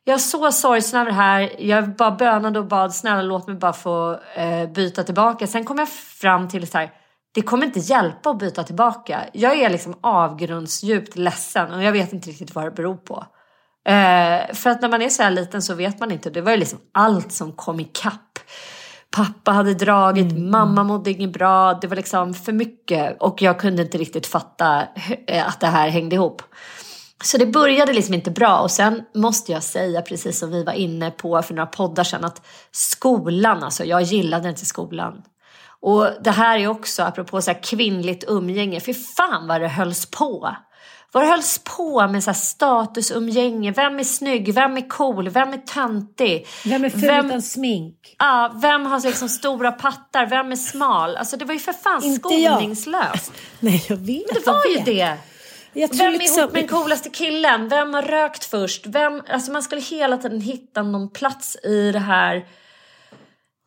Jag 0.05 0.15
var 0.15 0.19
så 0.19 0.53
sorgsen 0.53 1.01
över 1.01 1.11
det 1.11 1.17
här. 1.17 1.51
Jag 1.59 1.89
bara 1.89 2.11
bönade 2.11 2.59
och 2.59 2.67
bad 2.67 2.95
snälla 2.95 3.23
låt 3.23 3.47
mig 3.47 3.57
bara 3.57 3.73
få 3.73 4.21
eh, 4.35 4.69
byta 4.69 5.03
tillbaka. 5.03 5.47
Sen 5.47 5.65
kom 5.65 5.79
jag 5.79 5.89
fram 5.89 6.49
till 6.49 6.69
så 6.69 6.79
här. 6.79 6.91
Det 7.35 7.43
kommer 7.43 7.67
inte 7.67 7.81
hjälpa 7.81 8.31
att 8.31 8.39
byta 8.39 8.63
tillbaka. 8.63 9.21
Jag 9.33 9.59
är 9.59 9.71
liksom 9.71 9.99
avgrundsdjupt 10.01 11.17
ledsen 11.17 11.73
och 11.73 11.83
jag 11.83 11.93
vet 11.93 12.13
inte 12.13 12.31
riktigt 12.31 12.55
vad 12.55 12.65
det 12.65 12.71
beror 12.71 12.97
på. 12.97 13.27
Eh, 13.87 14.55
för 14.55 14.71
att 14.71 14.83
när 14.83 14.89
man 14.89 15.03
är 15.03 15.09
så 15.09 15.23
här 15.23 15.31
liten 15.31 15.63
så 15.63 15.75
vet 15.75 16.01
man 16.01 16.13
inte. 16.13 16.31
Det 16.31 16.41
var 16.41 16.51
ju 16.51 16.57
liksom 16.57 16.79
allt 16.93 17.33
som 17.33 17.53
kom 17.53 17.81
ikapp. 17.81 18.39
Pappa 19.11 19.51
hade 19.51 19.75
dragit, 19.75 20.39
mamma 20.39 20.85
mådde 20.85 21.11
inget 21.11 21.33
bra. 21.33 21.75
Det 21.75 21.87
var 21.87 21.97
liksom 21.97 22.35
för 22.35 22.53
mycket 22.53 23.17
och 23.21 23.43
jag 23.43 23.61
kunde 23.61 23.83
inte 23.83 23.99
riktigt 23.99 24.27
fatta 24.27 24.83
eh, 25.27 25.49
att 25.49 25.61
det 25.61 25.67
här 25.67 25.89
hängde 25.89 26.17
ihop. 26.17 26.43
Så 27.25 27.39
det 27.39 27.47
började 27.47 27.93
liksom 27.93 28.15
inte 28.15 28.31
bra 28.31 28.59
och 28.59 28.71
sen 28.71 29.03
måste 29.15 29.53
jag 29.53 29.63
säga 29.63 30.03
precis 30.03 30.39
som 30.39 30.51
vi 30.51 30.65
var 30.65 30.73
inne 30.73 31.11
på 31.11 31.43
för 31.43 31.55
några 31.55 31.67
poddar 31.67 32.05
sedan 32.05 32.25
att 32.25 32.47
skolan, 32.71 33.63
alltså 33.63 33.85
jag 33.85 34.03
gillade 34.03 34.49
inte 34.49 34.67
skolan. 34.67 35.23
Och 35.81 36.09
det 36.25 36.31
här 36.31 36.59
är 36.59 36.69
också 36.69 37.03
apropå 37.03 37.43
så 37.43 37.51
här 37.51 37.63
kvinnligt 37.63 38.25
umgänge, 38.29 38.81
för 38.81 38.93
fan 38.93 39.49
vad 39.49 39.61
det 39.61 39.69
hölls 39.69 40.11
på. 40.11 40.57
Vad 41.13 41.23
det 41.23 41.27
hölls 41.27 41.61
på 41.77 42.09
med 42.09 42.25
så 42.25 42.35
statusumgänge, 42.35 43.73
vem 43.73 43.99
är 43.99 44.05
snygg, 44.05 44.55
vem 44.55 44.77
är 44.77 44.89
cool, 44.89 45.29
vem 45.29 45.53
är 45.53 45.59
töntig? 45.59 46.47
Vem 46.65 46.85
är 46.85 46.91
ful 46.91 47.01
Vem- 47.01 47.27
utan 47.27 47.43
smink? 47.43 48.17
Ja, 48.19 48.53
vem 48.55 48.87
har 48.87 49.01
liksom 49.01 49.29
stora 49.29 49.73
pattar, 49.73 50.27
vem 50.27 50.53
är 50.53 50.57
smal? 50.57 51.17
Alltså 51.17 51.37
det 51.37 51.45
var 51.45 51.55
ju 51.55 51.61
för 51.61 51.73
fan 51.73 52.05
Inte 52.05 52.29
jag. 52.35 52.53
skoningslöst. 52.57 53.33
Nej, 53.61 53.85
jag 53.89 53.97
vet. 53.97 54.35
Det 54.35 54.47
var 54.47 54.67
ju 54.67 54.79
det. 54.85 55.17
Jag 55.73 55.89
Vem 55.97 56.15
är 56.15 56.19
liksom... 56.19 56.39
ihop 56.41 56.53
med 56.53 56.63
den 56.63 56.69
coolaste 56.69 57.11
killen? 57.11 57.69
Vem 57.69 57.95
har 57.95 58.03
rökt 58.03 58.45
först? 58.45 58.87
Vem, 58.87 59.23
alltså 59.31 59.53
man 59.53 59.63
skulle 59.63 59.81
hela 59.81 60.17
tiden 60.17 60.41
hitta 60.41 60.83
någon 60.83 61.11
plats 61.11 61.57
i 61.65 61.93
det 61.93 61.99
här 61.99 62.45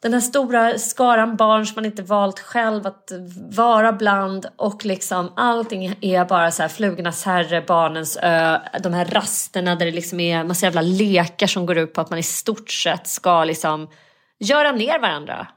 den 0.02 0.14
här 0.14 0.20
stora 0.20 0.78
skaran 0.78 1.36
barn 1.36 1.66
som 1.66 1.76
man 1.76 1.86
inte 1.86 2.04
valt 2.04 2.40
själv 2.40 2.88
att 2.88 3.12
vara 3.56 3.94
bland 3.94 4.46
och 4.56 4.86
liksom 4.86 5.34
allting 5.36 5.96
är 6.02 6.26
bara 6.26 6.52
så 6.52 6.62
här 6.62 6.70
flugornas 6.70 7.26
herre, 7.26 7.62
barnens 7.62 8.18
ö, 8.22 8.60
de 8.84 8.94
här 8.94 9.06
rasterna 9.06 9.76
där 9.76 9.86
det 9.86 9.92
liksom 9.92 10.20
är 10.20 10.44
massa 10.44 10.66
jävla 10.66 10.82
lekar 10.82 11.48
som 11.48 11.66
går 11.66 11.78
ut 11.78 11.94
på 11.94 12.02
att 12.02 12.10
man 12.10 12.20
i 12.20 12.24
stort 12.24 12.70
sett 12.70 13.08
ska 13.08 13.44
liksom 13.44 13.88
göra 14.40 14.72
ner 14.72 15.00
varandra. 15.00 15.48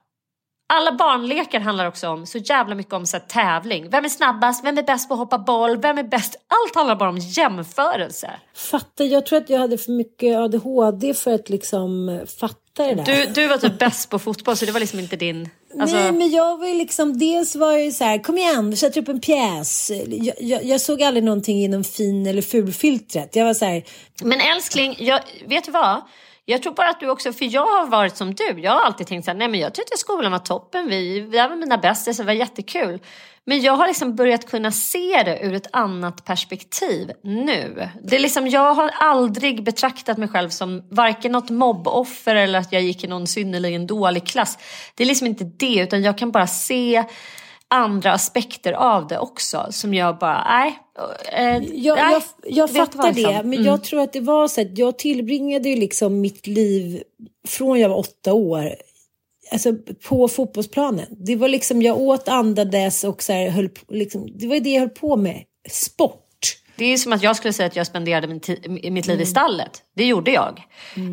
Alla 0.74 0.92
barnlekar 0.92 1.60
handlar 1.60 1.86
också 1.86 2.08
om 2.08 2.26
så 2.26 2.38
jävla 2.38 2.74
mycket 2.74 2.92
om 2.92 3.06
så 3.06 3.16
här, 3.16 3.24
tävling. 3.24 3.90
Vem 3.90 4.04
är 4.04 4.08
snabbast? 4.08 4.64
Vem 4.64 4.78
är 4.78 4.82
bäst 4.82 5.08
på 5.08 5.14
att 5.14 5.20
hoppa 5.20 5.38
boll? 5.38 5.76
Vem 5.76 5.98
är 5.98 6.02
bäst? 6.02 6.36
Allt 6.48 6.74
handlar 6.74 6.96
bara 6.96 7.08
om 7.08 7.18
jämförelse. 7.18 8.30
Fattar, 8.54 9.04
jag 9.04 9.26
tror 9.26 9.38
att 9.38 9.50
jag 9.50 9.58
hade 9.58 9.78
för 9.78 9.92
mycket 9.92 10.36
ADHD 10.36 11.14
för 11.14 11.34
att 11.34 11.48
liksom 11.48 12.20
fatta. 12.40 12.61
Du, 12.76 13.26
du 13.26 13.48
var 13.48 13.58
typ 13.58 13.78
bäst 13.78 14.10
på 14.10 14.18
fotboll 14.18 14.56
så 14.56 14.64
det 14.66 14.72
var 14.72 14.80
liksom 14.80 14.98
inte 14.98 15.16
din... 15.16 15.48
Alltså, 15.80 15.96
Nej, 15.96 16.12
men 16.12 16.30
jag 16.30 16.58
var 16.58 16.66
ju 16.66 16.74
liksom, 16.74 17.18
dels 17.18 17.56
var 17.56 17.72
jag 17.72 17.84
ju 17.84 17.92
så 17.92 18.04
här, 18.04 18.18
kom 18.18 18.38
igen, 18.38 18.76
sätt 18.76 18.96
upp 18.96 19.08
en 19.08 19.20
pjäs. 19.20 19.90
Jag, 20.08 20.34
jag, 20.40 20.64
jag 20.64 20.80
såg 20.80 21.02
aldrig 21.02 21.24
någonting 21.24 21.64
inom 21.64 21.84
fin 21.84 22.26
eller 22.26 22.42
fulfiltret. 22.42 23.36
Jag 23.36 23.44
var 23.44 23.54
så 23.54 23.64
här, 23.64 23.84
Men 24.22 24.40
älskling, 24.40 24.96
jag, 24.98 25.20
vet 25.46 25.64
du 25.64 25.70
vad? 25.70 26.02
Jag 26.44 26.62
tror 26.62 26.72
bara 26.72 26.88
att 26.88 27.00
du 27.00 27.10
också, 27.10 27.32
för 27.32 27.54
jag 27.54 27.66
har 27.66 27.86
varit 27.86 28.16
som 28.16 28.34
du. 28.34 28.60
Jag 28.60 28.72
har 28.72 28.80
alltid 28.80 29.06
tänkt 29.06 29.24
så 29.24 29.30
här, 29.30 29.38
nej 29.38 29.48
men 29.48 29.60
jag 29.60 29.74
tyckte 29.74 29.98
skolan 29.98 30.32
var 30.32 30.38
toppen. 30.38 30.88
Vi, 30.88 31.20
vi 31.20 31.38
var 31.38 31.56
mina 31.56 31.78
bästisar, 31.78 32.24
det 32.24 32.26
var 32.26 32.32
jättekul. 32.32 33.00
Men 33.44 33.60
jag 33.60 33.72
har 33.72 33.86
liksom 33.86 34.16
börjat 34.16 34.50
kunna 34.50 34.70
se 34.70 35.22
det 35.24 35.40
ur 35.42 35.54
ett 35.54 35.66
annat 35.72 36.24
perspektiv 36.24 37.10
nu. 37.22 37.88
Det 38.02 38.16
är 38.16 38.20
liksom, 38.20 38.48
jag 38.48 38.74
har 38.74 38.88
aldrig 38.88 39.64
betraktat 39.64 40.18
mig 40.18 40.28
själv 40.28 40.48
som 40.48 40.88
varken 40.90 41.32
något 41.32 41.50
mobboffer 41.50 42.34
eller 42.34 42.58
att 42.58 42.72
jag 42.72 42.82
gick 42.82 43.04
i 43.04 43.06
någon 43.06 43.26
synnerligen 43.26 43.86
dålig 43.86 44.26
klass. 44.26 44.58
Det 44.94 45.02
är 45.02 45.06
liksom 45.06 45.26
inte 45.26 45.44
det, 45.44 45.80
utan 45.80 46.02
jag 46.02 46.18
kan 46.18 46.30
bara 46.30 46.46
se 46.46 47.04
andra 47.72 48.12
aspekter 48.12 48.72
av 48.72 49.06
det 49.06 49.18
också 49.18 49.66
som 49.70 49.94
jag 49.94 50.18
bara, 50.18 50.44
nej. 50.44 50.78
Eh, 51.32 51.62
jag, 51.72 51.98
jag, 51.98 52.22
jag 52.44 52.70
fattar 52.70 53.02
det, 53.02 53.12
liksom? 53.12 53.34
men 53.34 53.52
Mm. 53.52 53.64
jag 53.64 53.84
tror 53.84 54.00
att 54.00 54.12
det 54.12 54.20
var 54.20 54.48
så 54.48 54.60
att 54.60 54.78
jag 54.78 54.98
tillbringade 54.98 55.68
ju 55.68 55.76
liksom 55.76 56.20
mitt 56.20 56.46
liv 56.46 57.02
från 57.48 57.80
jag 57.80 57.88
var 57.88 57.96
åtta 57.96 58.32
år 58.32 58.74
alltså 59.52 59.74
på 60.08 60.28
fotbollsplanen. 60.28 61.06
Det 61.10 61.36
var 61.36 61.48
liksom, 61.48 61.82
jag 61.82 62.00
åt, 62.00 62.28
andades 62.28 63.04
och 63.04 63.22
så 63.22 63.32
här, 63.32 63.48
höll 63.48 63.68
på, 63.68 63.94
liksom, 63.94 64.28
det 64.38 64.46
var 64.46 64.60
det 64.60 64.70
jag 64.70 64.80
höll 64.80 64.88
på 64.88 65.16
med. 65.16 65.42
Sport. 65.70 66.21
Det 66.76 66.84
är 66.84 66.96
som 66.96 67.12
att 67.12 67.22
jag 67.22 67.36
skulle 67.36 67.52
säga 67.52 67.66
att 67.66 67.76
jag 67.76 67.86
spenderade 67.86 68.26
min 68.26 68.40
mitt 68.94 69.06
liv 69.06 69.20
i 69.20 69.26
stallet. 69.26 69.82
Det 69.96 70.04
gjorde 70.04 70.30
jag. 70.30 70.62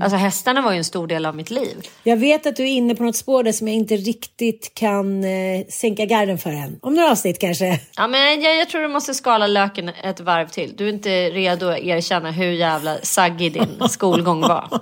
Alltså 0.01 0.17
hästarna 0.17 0.61
var 0.61 0.71
ju 0.71 0.77
en 0.77 0.83
stor 0.83 1.07
del 1.07 1.25
av 1.25 1.35
mitt 1.35 1.49
liv. 1.49 1.87
Jag 2.03 2.17
vet 2.17 2.45
att 2.45 2.55
du 2.55 2.63
är 2.63 2.67
inne 2.67 2.95
på 2.95 3.03
något 3.03 3.15
spår 3.15 3.43
där 3.43 3.51
som 3.51 3.67
jag 3.67 3.75
inte 3.75 3.95
riktigt 3.95 4.71
kan 4.73 5.23
eh, 5.23 5.65
sänka 5.69 6.05
garden 6.05 6.37
för 6.37 6.49
än. 6.49 6.79
Om 6.81 6.93
några 6.93 7.11
avsnitt 7.11 7.39
kanske. 7.39 7.79
Ja, 7.95 8.07
men 8.07 8.41
jag, 8.41 8.57
jag 8.57 8.69
tror 8.69 8.81
du 8.81 8.87
måste 8.87 9.13
skala 9.13 9.47
löken 9.47 9.89
ett 10.03 10.19
varv 10.19 10.47
till. 10.47 10.73
Du 10.77 10.85
är 10.85 10.93
inte 10.93 11.29
redo 11.29 11.67
att 11.67 11.79
erkänna 11.79 12.31
hur 12.31 12.51
jävla 12.51 12.97
saggig 13.03 13.53
din 13.53 13.77
skolgång 13.89 14.41
var. 14.41 14.81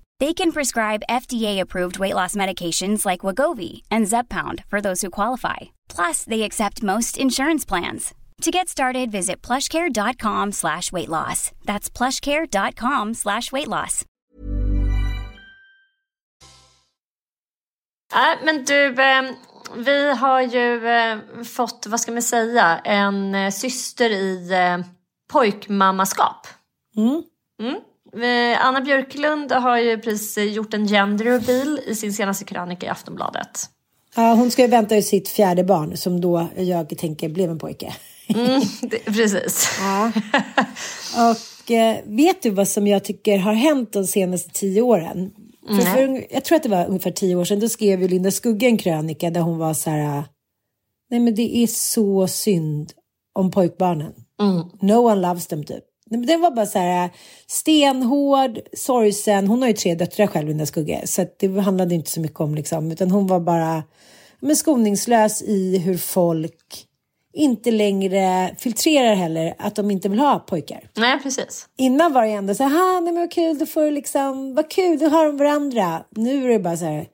They 0.21 0.33
can 0.35 0.51
prescribe 0.51 1.07
FDA-approved 1.09 1.97
weight 1.97 2.13
loss 2.13 2.35
medications 2.35 3.07
like 3.07 3.25
Wagovi 3.25 3.81
and 3.89 4.07
Zepbound 4.07 4.63
for 4.67 4.79
those 4.79 5.01
who 5.01 5.09
qualify. 5.09 5.57
Plus, 5.89 6.23
they 6.25 6.43
accept 6.43 6.83
most 6.83 7.17
insurance 7.17 7.65
plans. 7.65 8.13
To 8.41 8.51
get 8.51 8.69
started, 8.69 9.11
visit 9.11 9.41
plushcare.com 9.41 10.51
slash 10.51 10.91
weight 10.91 11.09
loss. 11.09 11.51
That's 11.65 11.89
plushcare.com 11.89 13.15
slash 13.15 13.51
weight 13.51 13.67
loss. 13.67 14.05
Ja, 18.13 18.35
men 18.43 18.65
du, 18.65 18.85
eh, 18.85 19.31
vi 19.75 20.13
har 20.13 20.41
ju 20.41 20.87
eh, 20.87 21.17
fått, 21.43 21.87
vad 21.87 21.99
ska 21.99 22.11
man 22.11 22.21
säga, 22.21 22.79
en 22.83 23.35
eh, 23.35 23.51
syster 23.51 24.09
i 24.09 24.51
eh, 24.51 24.85
pojkmammaskap. 25.33 26.47
Mm. 26.97 27.23
Mm. 27.61 27.81
Eh, 28.13 28.65
Anna 28.65 28.81
Björklund 28.81 29.51
har 29.51 29.77
ju 29.77 29.97
precis 29.97 30.53
gjort 30.53 30.73
en 30.73 30.87
gender 30.87 31.25
reveal 31.25 31.79
i 31.85 31.95
sin 31.95 32.13
senaste 32.13 32.45
krönika 32.45 32.85
i 32.85 32.89
Aftonbladet. 32.89 33.69
Ja, 34.15 34.33
hon 34.33 34.51
ska 34.51 34.61
ju 34.61 34.67
vänta 34.67 34.95
ju 34.95 35.01
sitt 35.01 35.29
fjärde 35.29 35.63
barn 35.63 35.97
som 35.97 36.21
då 36.21 36.47
jag 36.55 36.97
tänker 36.97 37.29
blev 37.29 37.51
en 37.51 37.59
pojke. 37.59 37.93
Mm, 38.27 38.61
det, 38.81 38.99
precis. 38.99 39.79
Ja. 39.79 40.11
Och 41.31 41.71
eh, 41.71 41.97
vet 42.05 42.41
du 42.41 42.49
vad 42.49 42.67
som 42.67 42.87
jag 42.87 43.03
tycker 43.03 43.37
har 43.37 43.53
hänt 43.53 43.93
de 43.93 44.07
senaste 44.07 44.49
tio 44.49 44.81
åren? 44.81 45.31
För, 45.67 45.81
för, 45.81 46.33
jag 46.33 46.45
tror 46.45 46.55
att 46.55 46.63
det 46.63 46.69
var 46.69 46.85
ungefär 46.85 47.11
tio 47.11 47.35
år 47.35 47.45
sedan, 47.45 47.59
då 47.59 47.69
skrev 47.69 48.01
ju 48.01 48.07
Linda 48.07 48.31
Skugge 48.31 48.65
en 48.65 48.77
krönika 48.77 49.29
där 49.29 49.41
hon 49.41 49.57
var 49.57 49.73
så 49.73 49.89
här, 49.89 50.23
nej 51.09 51.19
men 51.19 51.35
det 51.35 51.57
är 51.57 51.67
så 51.67 52.27
synd 52.27 52.91
om 53.33 53.51
pojkbarnen. 53.51 54.13
Mm. 54.41 54.63
No 54.81 54.93
one 54.93 55.27
loves 55.27 55.47
them 55.47 55.63
typ. 55.63 55.83
Men 56.11 56.25
Den 56.25 56.41
var 56.41 56.51
bara 56.51 56.65
så 56.65 56.79
här 56.79 57.09
stenhård, 57.47 58.59
sorgsen. 58.73 59.47
Hon 59.47 59.61
har 59.61 59.67
ju 59.67 59.73
tre 59.73 59.95
döttrar 59.95 60.27
själv, 60.27 60.47
Linda 60.47 60.65
Skugge. 60.65 61.01
Så 61.05 61.25
det 61.39 61.47
handlade 61.47 61.95
inte 61.95 62.11
så 62.11 62.19
mycket 62.19 62.39
om 62.39 62.55
liksom, 62.55 62.91
utan 62.91 63.11
hon 63.11 63.27
var 63.27 63.39
bara 63.39 63.83
men 64.39 64.55
skoningslös 64.55 65.41
i 65.41 65.77
hur 65.77 65.97
folk 65.97 66.87
inte 67.33 67.71
längre 67.71 68.55
filtrerar 68.57 69.15
heller 69.15 69.55
att 69.59 69.75
de 69.75 69.91
inte 69.91 70.09
vill 70.09 70.19
ha 70.19 70.39
pojkar. 70.39 70.89
Nej, 70.97 71.19
precis. 71.23 71.67
Innan 71.77 72.13
var 72.13 72.23
det 72.23 72.31
ändå 72.31 72.55
så 72.55 72.63
här, 72.63 73.01
nej 73.01 73.13
men 73.13 73.21
vad 73.21 73.31
kul, 73.31 73.57
då 73.57 73.65
får 73.65 73.81
du 73.81 73.91
liksom, 73.91 74.55
vad 74.55 74.71
kul, 74.71 74.99
då 74.99 75.07
har 75.09 75.25
de 75.25 75.37
varandra. 75.37 76.03
Nu 76.09 76.45
är 76.45 76.49
det 76.49 76.59
bara 76.59 76.77
så 76.77 76.85
här, 76.85 77.07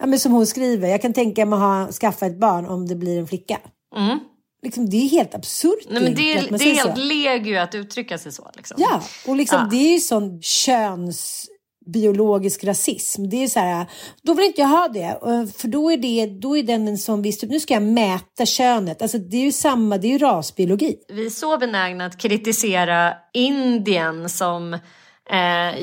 ja 0.00 0.06
men 0.06 0.18
som 0.18 0.32
hon 0.32 0.46
skriver, 0.46 0.88
jag 0.88 1.02
kan 1.02 1.12
tänka 1.12 1.46
mig 1.46 1.56
att 1.56 1.62
ha, 1.62 1.92
skaffa 1.92 2.26
ett 2.26 2.38
barn 2.38 2.66
om 2.66 2.88
det 2.88 2.94
blir 2.94 3.18
en 3.18 3.26
flicka. 3.26 3.58
Mm. 3.96 4.18
Liksom, 4.64 4.90
det 4.90 4.96
är 4.96 5.08
helt 5.08 5.34
absurt 5.34 5.78
Nej, 5.90 6.02
men 6.02 6.14
det, 6.14 6.32
är- 6.32 6.58
det 6.58 6.64
är 6.70 6.74
helt 6.74 6.96
så. 6.96 7.02
legio 7.02 7.58
att 7.58 7.74
uttrycka 7.74 8.18
sig 8.18 8.32
så. 8.32 8.50
Liksom. 8.56 8.76
Ja, 8.80 9.02
och 9.26 9.36
liksom, 9.36 9.58
Ja. 9.60 9.68
det 9.70 9.76
är 9.76 9.92
ju 9.92 10.00
sån 10.00 10.42
könsbiologisk 10.42 12.64
rasism. 12.64 13.28
Det 13.28 13.42
är 13.42 13.46
så 13.48 13.60
här, 13.60 13.86
då 14.22 14.34
vill 14.34 14.46
inte 14.46 14.60
jag 14.60 14.68
ha 14.68 14.88
det. 14.88 15.12
Och 15.14 15.50
För 15.56 15.68
då 15.68 15.92
är, 15.92 15.96
det, 15.96 16.26
då 16.26 16.56
är 16.56 16.62
den 16.62 16.88
en 16.88 16.98
sån 16.98 17.22
viss 17.22 17.38
typ, 17.38 17.50
nu 17.50 17.60
ska 17.60 17.74
jag 17.74 17.82
mäta 17.82 18.46
könet. 18.46 19.02
Alltså 19.02 19.18
det 19.18 19.36
är 19.36 19.44
ju 19.44 19.52
samma, 19.52 19.98
det 19.98 20.06
är 20.06 20.12
ju 20.12 20.18
rasbiologi. 20.18 20.96
Vi 21.08 21.26
är 21.26 21.30
så 21.30 21.58
benägna 21.58 22.06
att 22.06 22.18
kritisera 22.18 23.14
Indien 23.34 24.28
som 24.28 24.72
eh, 24.74 24.80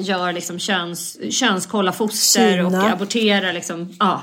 gör 0.02 0.34
liksom 0.34 0.60
köns, 0.60 1.18
könskollar 1.34 1.92
foster 1.92 2.66
och 2.66 2.72
Kina. 2.72 2.94
aborterar 2.94 3.54
liksom, 3.54 3.96
ja, 4.00 4.14
eh, 4.14 4.20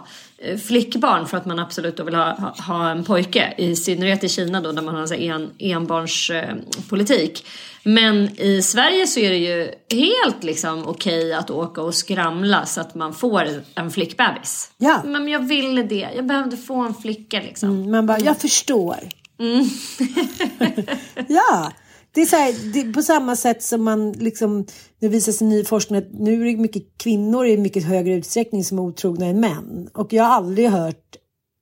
flickbarn 0.67 1.27
för 1.27 1.37
att 1.37 1.47
man 1.47 1.59
absolut 1.59 1.97
då 1.97 2.05
vill 2.05 2.15
ha, 2.15 2.33
ha, 2.33 2.55
ha 2.67 2.91
en 2.91 3.05
pojke. 3.05 3.55
I 3.59 3.77
synnerhet 3.77 4.25
i 4.25 4.29
Kina 4.29 4.61
då 4.61 4.73
där 4.73 4.83
man 4.83 4.95
har 4.95 5.13
en 5.13 5.51
enbarnspolitik. 5.59 6.77
Eh, 6.77 6.89
politik. 6.89 7.47
Men 7.83 8.41
i 8.41 8.63
Sverige 8.63 9.07
så 9.07 9.21
är 9.21 9.31
det 9.31 9.37
ju 9.37 9.71
helt 9.91 10.45
liksom 10.45 10.89
okej 10.89 11.33
att 11.33 11.51
åka 11.51 11.83
och 11.83 11.95
skramla 11.95 12.67
så 12.67 12.81
att 12.81 12.95
man 12.95 13.15
får 13.15 13.49
en 13.75 13.91
flickbebis. 13.91 14.71
Ja. 14.79 15.03
Men 15.05 15.29
jag 15.29 15.49
ville 15.49 15.83
det. 15.83 16.09
Jag 16.17 16.27
behövde 16.27 16.57
få 16.57 16.75
en 16.75 16.95
flicka 16.95 17.41
liksom. 17.41 17.71
Mm, 17.71 17.91
Man 17.91 18.07
bara, 18.07 18.19
jag 18.19 18.41
förstår. 18.41 18.97
ja, 21.29 21.73
det 22.13 22.23
är 22.23 22.27
så 22.27 22.37
här, 22.37 22.73
det 22.73 22.81
är 22.81 22.93
på 22.93 23.03
samma 23.03 23.37
sätt 23.37 23.63
som 23.63 23.85
man 23.85 24.13
liksom, 24.13 24.67
det 25.01 25.09
visar 25.09 25.33
sig 25.33 25.47
ny 25.47 25.65
forskning 25.65 25.99
att 25.99 26.13
nu 26.13 26.43
är 26.43 26.45
det 26.45 26.57
mycket 26.57 26.99
kvinnor 26.99 27.47
i 27.47 27.57
mycket 27.57 27.85
högre 27.85 28.15
utsträckning 28.15 28.65
som 28.65 28.79
är 28.79 28.83
otrogna 28.83 29.27
än 29.27 29.41
män. 29.41 29.91
Och 29.95 30.13
jag 30.13 30.25
har 30.25 30.31
aldrig 30.31 30.69
hört 30.71 31.17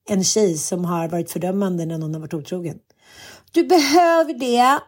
en 0.09 0.25
tjej 0.25 0.57
som 0.59 0.85
har 0.85 1.09
varit 1.09 1.31
fördömande 1.31 1.87
när 1.87 1.99
någon 1.99 2.15
har 2.15 2.21
varit 2.21 2.35
otrogen. 2.35 2.79
Du 3.53 3.65
behöver 3.65 4.35
det. 4.35 4.81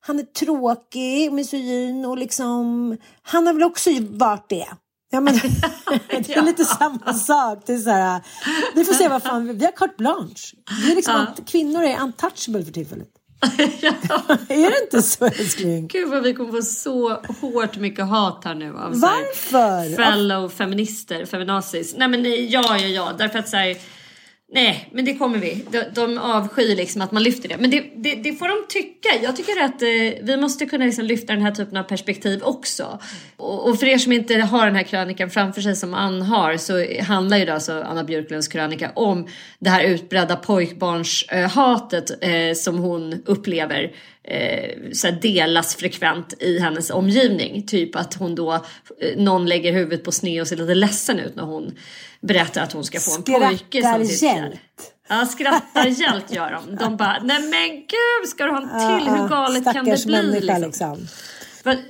Han 0.00 0.18
är 0.18 0.22
tråkig, 0.22 1.32
misogyn 1.32 2.04
och 2.04 2.18
liksom, 2.18 2.96
han 3.22 3.46
har 3.46 3.54
väl 3.54 3.62
också 3.62 3.90
varit 4.00 4.48
det. 4.48 4.66
Ja, 5.10 5.20
men, 5.20 5.34
det 6.08 6.36
är 6.36 6.42
lite 6.42 6.64
samma 6.64 7.14
sak. 7.14 7.62
Det 7.66 7.72
är 7.72 7.78
så 7.78 7.90
här, 7.90 8.22
vi 8.74 8.84
får 8.84 8.94
se 8.94 9.08
vad 9.08 9.22
fan, 9.22 9.58
vi 9.58 9.64
har 9.64 9.72
carte 9.72 9.94
blanche. 9.98 10.56
Det 10.84 10.92
är 10.92 10.96
liksom 10.96 11.26
kvinnor 11.46 11.82
är 11.82 12.00
untouchable 12.00 12.64
för 12.64 12.72
tillfället. 12.72 13.08
är 14.48 14.70
det 14.70 14.82
inte 14.84 15.02
så 15.02 15.24
älskling? 15.24 15.86
Gud 15.86 16.08
vad 16.08 16.22
vi 16.22 16.34
kommer 16.34 16.52
få 16.52 16.62
så 16.62 17.08
hårt 17.40 17.76
mycket 17.76 18.06
hat 18.06 18.42
här 18.44 18.54
nu 18.54 18.68
av 18.68 19.00
Varför? 19.00 19.96
fellow 19.96 20.48
feminister, 20.48 21.26
feminazis. 21.26 21.94
Nej 21.96 22.08
men 22.08 22.22
nej, 22.22 22.52
ja, 22.52 22.76
ja, 22.78 22.86
ja, 22.86 23.12
därför 23.18 23.38
att 23.38 23.48
så 23.48 23.56
här, 23.56 23.76
Nej, 24.48 24.88
men 24.92 25.04
det 25.04 25.14
kommer 25.14 25.38
vi. 25.38 25.64
De, 25.70 25.84
de 25.94 26.18
avskyr 26.18 26.76
liksom 26.76 27.02
att 27.02 27.12
man 27.12 27.22
lyfter 27.22 27.48
det. 27.48 27.56
Men 27.58 27.70
det, 27.70 27.84
det, 27.96 28.14
det 28.14 28.32
får 28.32 28.48
de 28.48 28.66
tycka. 28.68 29.08
Jag 29.22 29.36
tycker 29.36 29.64
att 29.64 29.82
eh, 29.82 30.24
vi 30.26 30.36
måste 30.36 30.66
kunna 30.66 30.84
liksom 30.84 31.04
lyfta 31.04 31.32
den 31.32 31.42
här 31.42 31.50
typen 31.50 31.76
av 31.76 31.82
perspektiv 31.82 32.42
också. 32.42 32.98
Och, 33.36 33.68
och 33.68 33.78
för 33.78 33.86
er 33.86 33.98
som 33.98 34.12
inte 34.12 34.34
har 34.34 34.66
den 34.66 34.76
här 34.76 34.82
krönikan 34.82 35.30
framför 35.30 35.60
sig 35.60 35.76
som 35.76 35.94
Ann 35.94 36.22
har 36.22 36.56
så 36.56 37.02
handlar 37.02 37.36
ju 37.36 37.44
då 37.44 37.52
alltså 37.52 37.82
Anna 37.82 38.04
Björklunds 38.04 38.48
krönika 38.48 38.90
om 38.94 39.28
det 39.58 39.70
här 39.70 39.84
utbredda 39.84 40.36
pojkbarnshatet 40.36 42.24
eh, 42.24 42.54
som 42.54 42.78
hon 42.78 43.22
upplever 43.26 43.92
eh, 44.26 44.92
så 44.92 45.10
delas 45.10 45.76
frekvent 45.76 46.34
i 46.42 46.58
hennes 46.58 46.90
omgivning. 46.90 47.66
Typ 47.66 47.96
att 47.96 48.14
hon 48.14 48.34
då, 48.34 48.52
eh, 48.54 48.60
någon 49.16 49.46
lägger 49.46 49.72
huvudet 49.72 50.04
på 50.04 50.12
sned 50.12 50.40
och 50.40 50.48
ser 50.48 50.56
lite 50.56 50.74
ledsen 50.74 51.18
ut 51.18 51.36
när 51.36 51.44
hon 51.44 51.74
berättar 52.20 52.62
att 52.62 52.72
hon 52.72 52.84
ska 52.84 53.00
få 53.00 53.16
en 53.16 53.22
pojke 53.22 53.82
som 53.82 54.06
sin 54.06 54.18
fjärde. 54.18 54.18
Skrattarhjält. 54.18 54.92
Ja, 55.08 55.26
skrattar 55.26 55.86
hjält 55.86 56.34
gör 56.34 56.50
de. 56.50 56.76
De 56.76 56.96
bara, 56.96 57.18
nej 57.22 57.42
men 57.42 57.70
gud, 57.76 58.28
ska 58.28 58.44
du 58.44 58.50
ha 58.50 58.62
en 58.62 59.00
till? 59.00 59.10
Hur 59.12 59.28
galet 59.28 59.64
kan 59.64 59.84
det 59.84 60.06
bli? 60.06 60.40
Liksom? 60.40 60.62
liksom. 60.62 61.08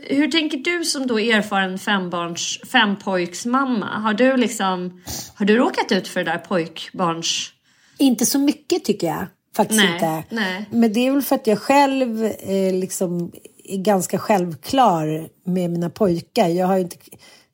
Hur 0.02 0.30
tänker 0.30 0.58
du 0.58 0.84
som 0.84 1.06
då 1.06 1.18
erfaren 1.18 1.78
fembarns, 1.78 2.58
fempojksmamma? 2.72 3.86
Har 3.86 4.14
du 4.14 4.36
liksom, 4.36 5.02
har 5.34 5.46
du 5.46 5.56
råkat 5.56 5.92
ut 5.92 6.08
för 6.08 6.24
det 6.24 6.30
där 6.30 6.38
pojkbarns... 6.38 7.52
Inte 7.98 8.26
så 8.26 8.38
mycket 8.38 8.84
tycker 8.84 9.06
jag. 9.06 9.26
Faktiskt 9.56 9.80
Nej, 9.80 9.94
inte. 9.94 10.22
nej. 10.28 10.64
Men 10.70 10.92
det 10.92 11.06
är 11.06 11.12
väl 11.12 11.22
för 11.22 11.34
att 11.34 11.46
jag 11.46 11.58
själv 11.58 12.24
eh, 12.24 12.74
liksom 12.74 13.32
är 13.64 13.78
ganska 13.78 14.18
självklar 14.18 15.28
med 15.44 15.70
mina 15.70 15.90
pojkar. 15.90 16.48
Jag 16.48 16.66
har 16.66 16.78
inte, 16.78 16.96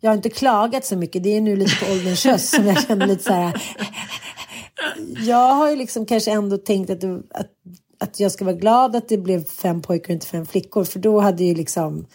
jag 0.01 0.11
har 0.11 0.17
inte 0.17 0.31
klagat 0.31 0.85
så 0.85 0.97
mycket. 0.97 1.23
Det 1.23 1.37
är 1.37 1.41
nu 1.41 1.57
lite 1.57 1.85
på 1.85 1.93
ålderns 1.93 2.25
höst 2.25 2.55
som 2.55 2.67
jag 2.67 2.83
känner 2.83 3.07
lite 3.07 3.25
så 3.25 3.33
här. 3.33 3.63
Jag 5.19 5.55
har 5.55 5.71
ju 5.71 5.77
liksom 5.77 6.07
kanske 6.07 6.31
ändå 6.31 6.57
tänkt 6.57 6.91
att, 6.91 7.01
det, 7.01 7.23
att, 7.31 7.51
att 8.01 8.21
jag 8.21 8.33
ska 8.33 8.45
vara 8.45 8.57
glad 8.57 8.97
att 8.97 9.09
det 9.09 9.19
blev 9.19 9.45
fem 9.45 9.83
pojkar 9.83 10.09
och 10.09 10.15
inte 10.15 10.27
fem 10.27 10.47
flickor. 10.47 10.85
För 10.85 10.99
då 10.99 11.21
hade 11.21 11.45
ju 11.45 11.55
liksom 11.55 12.07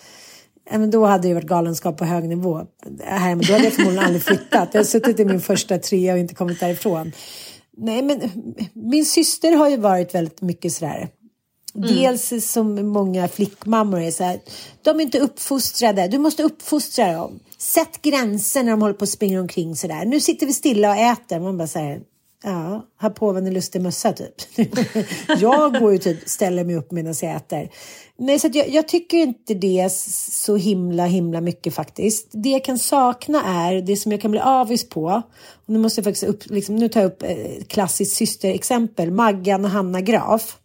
men 0.72 0.92
då 0.92 1.06
hade 1.06 1.28
det 1.28 1.34
varit 1.34 1.48
galenskap 1.48 1.98
på 1.98 2.06
hög 2.06 2.24
nivå. 2.24 2.62
Här, 3.04 3.36
men 3.36 3.46
då 3.46 3.54
hade 3.54 3.64
jag 3.64 3.74
förmodligen 3.74 4.06
aldrig 4.06 4.24
flyttat. 4.24 4.70
Jag 4.72 4.80
har 4.80 4.86
suttit 4.86 5.20
i 5.20 5.26
min 5.26 5.42
första 5.42 5.78
trea 5.78 6.14
och 6.14 6.20
inte 6.20 6.36
kommit 6.36 6.60
därifrån. 6.60 7.12
Nej, 7.78 8.02
men 8.02 8.32
min 8.74 9.06
syster 9.06 9.52
har 9.52 9.70
ju 9.70 9.78
varit 9.78 10.16
väldigt 10.16 10.42
mycket 10.42 10.74
sådär. 10.74 11.10
Dels 11.74 12.52
som 12.52 12.88
många 12.88 13.28
flickmammor 13.28 14.02
är 14.02 14.12
så 14.12 14.24
här. 14.24 14.40
De 14.82 15.00
är 15.00 15.04
inte 15.04 15.20
uppfostrade. 15.20 16.08
Du 16.08 16.18
måste 16.18 16.44
uppfostra 16.44 17.14
dem. 17.14 17.40
Sätt 17.58 18.02
gränser 18.02 18.64
när 18.64 18.72
de 18.72 18.82
håller 18.82 18.94
på 18.94 19.04
att 19.04 19.10
springa 19.10 19.42
omkring 19.42 19.76
sådär. 19.76 20.06
Nu 20.06 20.20
sitter 20.20 20.46
vi 20.46 20.54
stilla 20.54 20.90
och 20.90 20.98
äter. 20.98 21.40
Man 21.40 21.58
bara 21.58 21.68
säger. 21.68 22.02
Ja, 22.44 22.86
ha 23.02 23.10
på 23.10 23.30
en 23.30 23.54
lustig 23.54 23.82
mössa 23.82 24.14
typ. 24.14 24.34
jag 25.40 25.80
går 25.80 25.92
ju 25.92 25.98
typ, 25.98 26.30
ställer 26.30 26.64
mig 26.64 26.76
upp 26.76 26.92
medan 26.92 27.14
jag 27.22 27.36
äter. 27.36 27.70
Nej, 28.18 28.40
så 28.40 28.50
jag, 28.54 28.70
jag 28.70 28.88
tycker 28.88 29.18
inte 29.18 29.54
det 29.54 29.92
så 29.92 30.56
himla, 30.56 31.06
himla 31.06 31.42
mycket 31.42 31.74
faktiskt. 31.74 32.30
Det 32.32 32.50
jag 32.50 32.64
kan 32.64 32.80
sakna 32.80 33.44
är 33.44 33.82
det 33.82 33.96
som 33.96 34.12
jag 34.12 34.22
kan 34.22 34.32
bli 34.32 34.40
avis 34.40 34.90
på. 34.90 35.22
Och 35.66 35.74
nu 35.74 35.80
måste 35.80 36.00
jag 36.00 36.04
faktiskt 36.04 36.24
upp, 36.24 36.46
liksom, 36.46 36.76
nu 36.76 36.90
tar 36.90 37.02
jag 37.02 37.08
upp 37.08 37.24
ett 37.24 37.68
klassiskt 37.68 38.16
systerexempel. 38.16 39.12
Maggan 39.12 39.66
och 39.66 39.72
Hanna 39.72 40.02
Graf. 40.02 40.58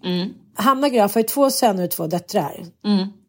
Hanna 0.54 0.88
Graf 0.88 1.14
har 1.14 1.20
ju 1.20 1.26
två 1.28 1.50
söner 1.50 1.84
och 1.84 1.90
två 1.90 2.06
döttrar. 2.06 2.66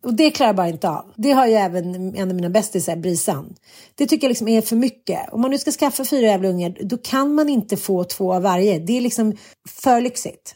Och 0.03 0.13
det 0.13 0.31
klarar 0.31 0.49
jag 0.49 0.55
bara 0.55 0.69
inte 0.69 0.89
av. 0.89 1.11
Det 1.15 1.31
har 1.31 1.47
ju 1.47 1.53
även 1.53 2.15
en 2.15 2.29
av 2.29 2.35
mina 2.35 2.49
bästisar, 2.49 2.95
Brisan. 2.95 3.55
Det 3.95 4.07
tycker 4.07 4.27
jag 4.27 4.29
liksom 4.29 4.47
är 4.47 4.61
för 4.61 4.75
mycket. 4.75 5.19
Om 5.31 5.41
man 5.41 5.51
nu 5.51 5.57
ska 5.57 5.71
skaffa 5.71 6.05
fyra 6.05 6.27
jävla 6.27 6.49
ungar, 6.49 6.77
då 6.81 6.97
kan 6.97 7.35
man 7.35 7.49
inte 7.49 7.77
få 7.77 8.03
två 8.03 8.33
av 8.33 8.41
varje. 8.41 8.79
Det 8.79 8.97
är 8.97 9.01
liksom 9.01 9.37
för 9.69 10.01
lyxigt. 10.01 10.55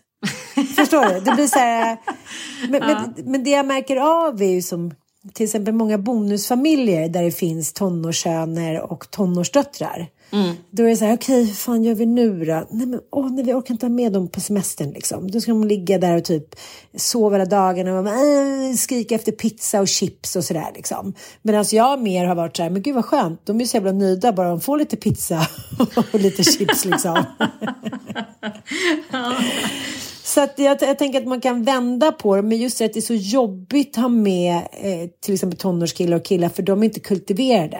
Förstår 0.75 1.13
du? 1.13 1.19
Det 1.19 1.35
blir 1.35 1.47
så 1.47 1.59
här... 1.59 1.97
Men, 2.69 2.81
men, 2.81 3.31
men 3.31 3.43
det 3.43 3.49
jag 3.49 3.65
märker 3.65 3.97
av 3.97 4.41
är 4.41 4.49
ju 4.49 4.61
som 4.61 4.93
till 5.33 5.43
exempel 5.43 5.73
många 5.73 5.97
bonusfamiljer 5.97 7.09
där 7.09 7.23
det 7.23 7.31
finns 7.31 7.73
tonårssöner 7.73 8.91
och 8.91 9.11
tonårsdöttrar. 9.11 10.09
Då 10.71 10.83
är 10.83 10.89
det 10.89 10.95
så 10.95 11.05
här, 11.05 11.13
okej, 11.13 11.45
hur 11.45 11.53
fan 11.53 11.83
gör 11.83 11.95
vi 11.95 12.05
nu 12.05 12.45
då? 12.45 12.67
Nej, 12.69 12.87
men 12.87 12.99
åh, 13.11 13.31
nej, 13.31 13.43
vi 13.43 13.53
orkar 13.53 13.73
inte 13.73 13.85
ha 13.85 13.91
med 13.91 14.13
dem 14.13 14.27
på 14.27 14.41
semestern 14.41 14.91
liksom. 14.91 15.31
Då 15.31 15.41
ska 15.41 15.51
de 15.51 15.63
ligga 15.63 15.97
där 15.97 16.17
och 16.17 16.23
typ 16.23 16.55
sova 16.95 17.35
hela 17.35 17.45
dagarna 17.45 17.99
och 17.99 18.07
äh, 18.07 18.73
skrika 18.77 19.15
efter 19.15 19.31
pizza 19.31 19.81
och 19.81 19.87
chips 19.87 20.35
och 20.35 20.43
sådär 20.43 20.71
liksom. 20.75 21.13
Medan 21.41 21.65
jag 21.71 22.01
mer 22.01 22.25
har 22.25 22.35
varit 22.35 22.57
så 22.57 22.63
här, 22.63 22.69
men 22.69 22.81
gud 22.81 22.95
vad 22.95 23.05
skönt, 23.05 23.41
de 23.45 23.61
är 23.61 23.65
så 23.65 23.77
jävla 23.77 23.91
nöjda 23.91 24.31
bara 24.31 24.49
de 24.49 24.61
får 24.61 24.77
lite 24.77 24.97
pizza 24.97 25.47
och 26.13 26.19
lite 26.19 26.43
chips 26.43 26.85
liksom. 26.85 27.23
Så 30.23 30.41
att 30.41 30.59
jag, 30.59 30.77
jag 30.81 30.99
tänker 30.99 31.21
att 31.21 31.27
man 31.27 31.41
kan 31.41 31.63
vända 31.63 32.11
på 32.11 32.35
det, 32.35 32.41
men 32.41 32.57
just 32.57 32.79
det 32.79 32.85
att 32.85 32.93
det 32.93 32.99
är 32.99 33.01
så 33.01 33.13
jobbigt 33.13 33.97
att 33.97 34.01
ha 34.01 34.09
med 34.09 34.55
eh, 34.55 35.09
till 35.21 35.33
exempel 35.33 35.59
tonårskillar 35.59 36.17
och 36.17 36.25
killar 36.25 36.49
för 36.49 36.63
de 36.63 36.81
är 36.81 36.85
inte 36.85 36.99
kultiverade. 36.99 37.79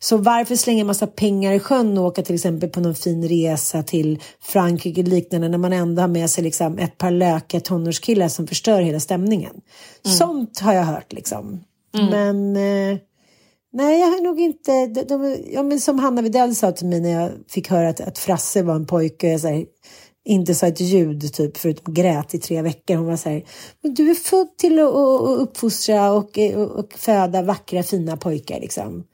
Så 0.00 0.16
varför 0.16 0.56
slänga 0.56 0.84
massa 0.84 1.06
pengar 1.06 1.52
i 1.52 1.60
sjön 1.60 1.98
och 1.98 2.04
åka 2.04 2.22
till 2.22 2.34
exempel 2.34 2.68
på 2.68 2.80
någon 2.80 2.94
fin 2.94 3.28
resa 3.28 3.82
till 3.82 4.22
Frankrike 4.40 5.02
liknande 5.02 5.48
när 5.48 5.58
man 5.58 5.72
ändå 5.72 6.02
har 6.02 6.08
med 6.08 6.30
sig 6.30 6.44
liksom 6.44 6.78
ett 6.78 6.98
par 6.98 7.10
lökiga 7.10 7.60
tonårskillar 7.60 8.28
som 8.28 8.46
förstör 8.46 8.80
hela 8.80 9.00
stämningen. 9.00 9.54
Sånt 10.04 10.58
har 10.60 10.72
jag 10.72 10.84
hört 10.84 11.12
liksom. 11.12 11.60
Men 12.10 12.56
eh, 12.56 12.98
nej, 13.72 14.00
jag 14.00 14.06
har 14.06 14.22
nog 14.22 14.40
inte... 14.40 14.86
De, 14.86 15.02
de, 15.02 15.36
ja, 15.52 15.62
men 15.62 15.80
som 15.80 15.98
Hanna 15.98 16.22
Widell 16.22 16.54
sa 16.54 16.72
till 16.72 16.86
mig 16.86 17.00
när 17.00 17.10
jag 17.10 17.30
fick 17.48 17.70
höra 17.70 17.88
att, 17.88 18.00
att 18.00 18.18
Frasse 18.18 18.62
var 18.62 18.74
en 18.74 18.86
pojke. 18.86 19.26
Och 19.26 19.32
jag, 19.32 19.40
så 19.40 19.48
här, 19.48 19.66
inte 20.24 20.54
sa 20.54 20.66
ett 20.66 20.80
ljud 20.80 21.32
typ 21.32 21.56
förutom 21.56 21.94
grät 21.94 22.34
i 22.34 22.38
tre 22.38 22.62
veckor. 22.62 22.96
Hon 22.96 23.06
var 23.06 23.16
så 23.16 23.28
här, 23.28 23.44
men 23.82 23.94
du 23.94 24.10
är 24.10 24.14
född 24.14 24.56
till 24.58 24.78
att, 24.78 24.94
att, 24.94 25.22
att 25.22 25.38
uppfostra 25.38 26.12
och, 26.12 26.38
och, 26.38 26.70
och 26.70 26.92
föda 26.92 27.42
vackra 27.42 27.82
fina 27.82 28.16
pojkar 28.16 28.60
liksom. 28.60 29.04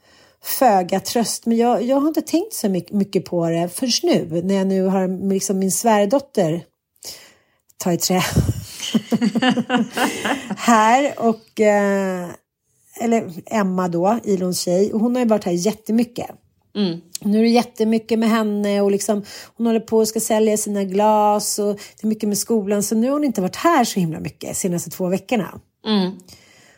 Föga 0.45 0.99
tröst, 0.99 1.45
men 1.45 1.57
jag, 1.57 1.83
jag 1.83 1.99
har 1.99 2.07
inte 2.07 2.21
tänkt 2.21 2.53
så 2.53 2.69
mycket, 2.69 2.91
mycket 2.91 3.25
på 3.25 3.49
det 3.49 3.69
förrän 3.69 4.29
nu 4.29 4.41
när 4.41 4.55
jag 4.55 4.67
nu 4.67 4.83
har 4.83 5.29
liksom 5.29 5.59
min 5.59 5.71
svärdotter 5.71 6.63
ta 7.77 7.93
i 7.93 7.97
trä 7.97 8.19
här 10.57 11.19
och 11.19 11.61
eh, 11.61 12.29
eller 12.99 13.31
Emma 13.45 13.87
då, 13.87 14.19
Ilons 14.23 14.59
tjej, 14.59 14.93
och 14.93 14.99
hon 14.99 15.15
har 15.15 15.23
ju 15.23 15.27
varit 15.27 15.43
här 15.43 15.51
jättemycket. 15.51 16.29
Nu 17.21 17.37
är 17.37 17.43
det 17.43 17.49
jättemycket 17.49 18.19
med 18.19 18.29
henne 18.29 18.81
och 18.81 18.91
liksom, 18.91 19.23
hon 19.57 19.67
håller 19.67 19.79
på 19.79 19.97
och 19.97 20.07
ska 20.07 20.19
sälja 20.19 20.57
sina 20.57 20.83
glas 20.83 21.59
och 21.59 21.75
det 21.75 22.03
är 22.03 22.07
mycket 22.07 22.29
med 22.29 22.37
skolan. 22.37 22.83
Så 22.83 22.95
nu 22.95 23.07
har 23.07 23.13
hon 23.13 23.23
inte 23.23 23.41
varit 23.41 23.55
här 23.55 23.83
så 23.83 23.99
himla 23.99 24.19
mycket 24.19 24.49
de 24.49 24.55
senaste 24.55 24.89
två 24.89 25.07
veckorna. 25.07 25.59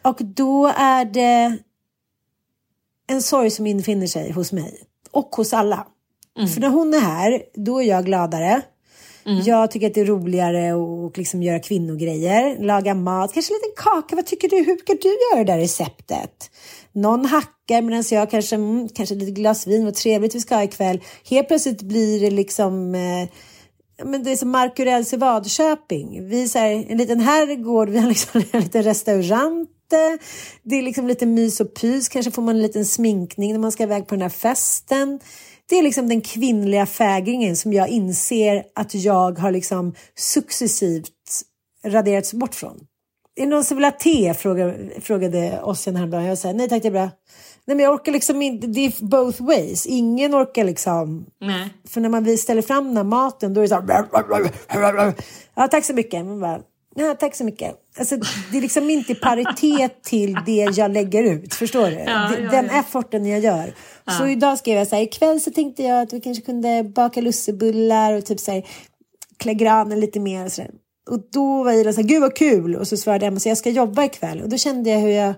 Och 0.01 0.17
då 0.19 0.67
är 0.67 1.05
det 1.05 1.57
en 3.07 3.21
sorg 3.21 3.51
som 3.51 3.67
infinner 3.67 4.07
sig 4.07 4.31
hos 4.31 4.51
mig 4.51 4.83
och 5.11 5.35
hos 5.35 5.53
alla. 5.53 5.87
För 6.53 6.61
när 6.61 6.69
hon 6.69 6.93
är 6.93 6.99
här, 6.99 7.43
då 7.53 7.81
är 7.81 7.85
jag 7.85 8.05
gladare. 8.05 8.61
Jag 9.45 9.71
tycker 9.71 9.87
att 9.87 9.93
det 9.93 10.01
är 10.01 10.05
roligare 10.05 10.73
att 11.07 11.17
liksom 11.17 11.43
göra 11.43 11.59
kvinnogrejer, 11.59 12.57
laga 12.59 12.93
mat, 12.93 13.33
kanske 13.33 13.53
en 13.53 13.55
liten 13.57 13.83
kaka. 13.83 14.15
Vad 14.15 14.25
tycker 14.25 14.49
du? 14.49 14.55
Hur 14.55 14.65
brukar 14.65 14.97
du 15.01 15.09
göra 15.09 15.43
det 15.43 15.53
där 15.53 15.59
receptet? 15.59 16.51
Någon 16.91 17.25
hackar 17.25 17.81
medan 17.81 18.03
jag 18.11 18.31
kanske, 18.31 18.55
mm, 18.55 18.89
kanske 18.89 19.15
lite 19.15 19.31
glas 19.31 19.67
vin, 19.67 19.85
vad 19.85 19.93
trevligt 19.93 20.35
vi 20.35 20.39
ska 20.39 20.55
ha 20.55 20.63
ikväll. 20.63 21.03
Helt 21.29 21.47
plötsligt 21.47 21.81
blir 21.81 22.21
det 22.21 22.31
liksom 22.31 22.95
eh, 22.95 23.29
men 24.03 24.23
det 24.23 24.31
är 24.31 24.35
som 24.35 24.49
Markurells 24.49 25.13
i 25.13 25.17
Vadköping. 25.17 26.29
Vi 26.29 26.43
är 26.43 26.59
här, 26.59 26.91
en 26.91 26.97
liten 26.97 27.19
herrgård, 27.19 27.89
vi 27.89 27.99
har 27.99 28.09
liksom 28.09 28.43
en 28.51 28.61
liten 28.61 28.83
restaurant. 29.91 30.21
Det 30.63 30.75
är 30.75 30.81
liksom 30.81 31.07
lite 31.07 31.25
mys 31.25 31.59
och 31.59 31.73
pys. 31.73 32.09
Kanske 32.09 32.31
får 32.31 32.41
man 32.41 32.55
en 32.55 32.61
liten 32.61 32.85
sminkning 32.85 33.51
när 33.51 33.59
man 33.59 33.71
ska 33.71 33.83
iväg 33.83 34.07
på 34.07 34.15
den 34.15 34.21
här 34.21 34.29
festen. 34.29 35.19
Det 35.69 35.77
är 35.77 35.83
liksom 35.83 36.09
den 36.09 36.21
kvinnliga 36.21 36.85
fägringen 36.85 37.55
som 37.55 37.73
jag 37.73 37.89
inser 37.89 38.63
att 38.75 38.95
jag 38.95 39.39
har 39.39 39.51
liksom 39.51 39.95
successivt 40.15 41.11
raderats 41.85 42.33
bort 42.33 42.55
från. 42.55 42.79
Är 43.35 43.41
det 43.43 43.49
någon 43.49 43.63
som 43.63 43.77
vill 43.77 43.83
ha 43.83 43.91
te? 43.91 44.33
Frågade, 44.33 44.89
frågade 45.01 45.61
Ossian 45.63 45.95
häromdagen. 45.95 46.25
Jag 46.25 46.37
sa 46.37 46.51
nej 46.53 46.69
tack 46.69 46.81
det 46.81 46.87
är 46.87 46.91
bra. 46.91 47.09
Nej 47.65 47.77
men 47.77 47.79
jag 47.79 47.93
orkar 47.93 48.11
liksom 48.11 48.41
inte, 48.41 48.67
det 48.67 48.85
är 48.85 49.05
both 49.05 49.43
ways. 49.43 49.85
Ingen 49.85 50.35
orkar 50.35 50.63
liksom. 50.63 51.25
Nej. 51.41 51.69
För 51.87 52.01
när 52.01 52.09
man 52.09 52.37
ställer 52.37 52.61
fram 52.61 52.87
den 52.87 52.97
här 52.97 53.03
maten 53.03 53.53
då 53.53 53.61
är 53.61 53.63
det 53.63 53.67
så 53.67 53.75
här. 53.75 55.13
Ja 55.55 55.67
tack 55.67 55.85
så 55.85 55.93
mycket. 55.93 56.25
Man 56.25 56.39
bara, 56.39 56.61
ja, 56.95 57.15
tack 57.19 57.35
så 57.35 57.43
mycket. 57.43 57.75
Alltså, 57.99 58.15
det 58.51 58.57
är 58.57 58.61
liksom 58.61 58.89
inte 58.89 59.11
i 59.11 59.15
paritet 59.15 60.03
till 60.03 60.37
det 60.45 60.67
jag 60.75 60.91
lägger 60.91 61.23
ut. 61.23 61.53
Förstår 61.53 61.87
du? 61.87 61.95
Ja, 61.95 62.31
ja, 62.39 62.51
den 62.51 62.65
ja. 62.65 62.79
efforten 62.79 63.25
jag 63.25 63.39
gör. 63.39 63.73
Så 64.17 64.27
idag 64.27 64.57
skrev 64.57 64.77
jag 64.77 64.87
så 64.87 64.95
här, 64.95 65.03
ikväll 65.03 65.41
så 65.41 65.51
tänkte 65.51 65.83
jag 65.83 66.01
att 66.01 66.13
vi 66.13 66.21
kanske 66.21 66.43
kunde 66.43 66.83
baka 66.83 67.21
lussebullar 67.21 68.13
och 68.13 68.25
typ 68.25 68.39
så 68.39 68.51
här, 68.51 68.63
klä 69.37 69.53
granen 69.53 69.99
lite 69.99 70.19
mer 70.19 70.45
och 70.45 70.51
sådär. 70.51 70.71
Och 71.09 71.19
då 71.31 71.63
var 71.63 71.71
Ida 71.71 71.93
så 71.93 72.01
här, 72.01 72.07
gud 72.07 72.21
vad 72.21 72.35
kul. 72.35 72.75
Och 72.75 72.87
så 72.87 72.97
svarade 72.97 73.25
Emma, 73.25 73.39
så 73.39 73.49
jag 73.49 73.57
ska 73.57 73.69
jobba 73.69 74.03
ikväll. 74.03 74.41
Och 74.41 74.49
då 74.49 74.57
kände 74.57 74.89
jag 74.89 74.99
hur 74.99 75.09
jag, 75.09 75.33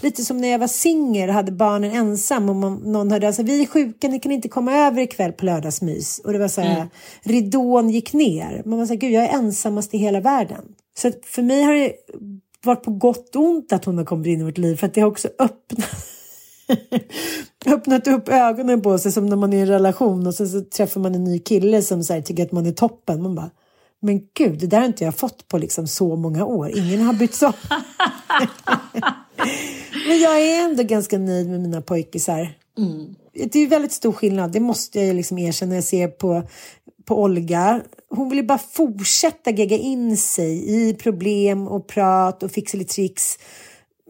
lite 0.00 0.24
som 0.24 0.38
när 0.40 0.48
jag 0.48 0.58
var 0.58 0.66
singel 0.66 1.28
och 1.28 1.34
hade 1.34 1.52
barnen 1.52 1.90
ensam 1.90 2.48
och 2.48 2.56
man, 2.56 2.74
någon 2.74 3.10
hörde 3.10 3.26
alltså 3.26 3.42
vi 3.42 3.62
är 3.62 3.66
sjuka, 3.66 4.08
ni 4.08 4.20
kan 4.20 4.32
inte 4.32 4.48
komma 4.48 4.72
över 4.72 5.02
ikväll 5.02 5.32
på 5.32 5.44
lördagsmys. 5.44 6.18
Och 6.24 6.32
det 6.32 6.38
var 6.38 6.48
så 6.48 6.60
här, 6.60 6.88
ridån 7.22 7.90
gick 7.90 8.12
ner. 8.12 8.62
Man 8.64 8.78
var 8.78 8.86
så 8.86 8.92
här, 8.92 9.00
gud 9.00 9.12
jag 9.12 9.24
är 9.24 9.38
ensammast 9.38 9.94
i 9.94 9.98
hela 9.98 10.20
världen. 10.20 10.64
Så 10.96 11.08
att 11.08 11.26
för 11.26 11.42
mig 11.42 11.62
har 11.62 11.74
det 11.74 11.92
varit 12.64 12.82
på 12.82 12.90
gott 12.90 13.36
och 13.36 13.42
ont 13.42 13.72
att 13.72 13.84
hon 13.84 13.98
har 13.98 14.04
kommit 14.04 14.26
in 14.26 14.40
i 14.40 14.44
vårt 14.44 14.58
liv 14.58 14.76
för 14.76 14.86
att 14.86 14.94
det 14.94 15.00
har 15.00 15.08
också 15.08 15.28
öppnat 15.38 15.90
öppnat 17.66 18.06
upp 18.06 18.28
ögonen 18.28 18.82
på 18.82 18.98
sig 18.98 19.12
som 19.12 19.26
när 19.26 19.36
man 19.36 19.52
är 19.52 19.56
i 19.56 19.60
en 19.60 19.66
relation 19.66 20.26
och 20.26 20.34
sen 20.34 20.48
så 20.48 20.60
träffar 20.60 21.00
man 21.00 21.14
en 21.14 21.24
ny 21.24 21.38
kille 21.38 21.82
som 21.82 22.04
så 22.04 22.12
här, 22.12 22.20
tycker 22.20 22.42
att 22.42 22.52
man 22.52 22.66
är 22.66 22.72
toppen. 22.72 23.22
Man 23.22 23.34
bara, 23.34 23.50
men 24.00 24.20
gud, 24.34 24.58
det 24.58 24.66
där 24.66 24.78
har 24.78 24.86
inte 24.86 25.04
jag 25.04 25.14
fått 25.14 25.48
på 25.48 25.58
liksom 25.58 25.86
så 25.86 26.16
många 26.16 26.44
år. 26.44 26.78
Ingen 26.78 27.00
har 27.00 27.14
bytt 27.14 27.42
om. 27.42 27.52
men 30.08 30.20
jag 30.20 30.40
är 30.40 30.64
ändå 30.64 30.82
ganska 30.82 31.18
nöjd 31.18 31.50
med 31.50 31.60
mina 31.60 31.82
pojkisar. 31.82 32.58
Det 33.34 33.54
är 33.56 33.60
ju 33.60 33.66
väldigt 33.66 33.92
stor 33.92 34.12
skillnad, 34.12 34.52
det 34.52 34.60
måste 34.60 35.00
jag 35.00 35.16
liksom 35.16 35.38
erkänna 35.38 35.74
jag 35.74 35.84
ser 35.84 36.08
på, 36.08 36.42
på 37.04 37.22
Olga. 37.22 37.80
Hon 38.16 38.28
vill 38.28 38.38
ju 38.38 38.44
bara 38.44 38.58
fortsätta 38.58 39.50
gegga 39.50 39.76
in 39.76 40.16
sig 40.16 40.70
i 40.74 40.94
problem 40.94 41.68
och 41.68 41.86
prat 41.86 42.42
och 42.42 42.50
fixelitricks. 42.50 43.38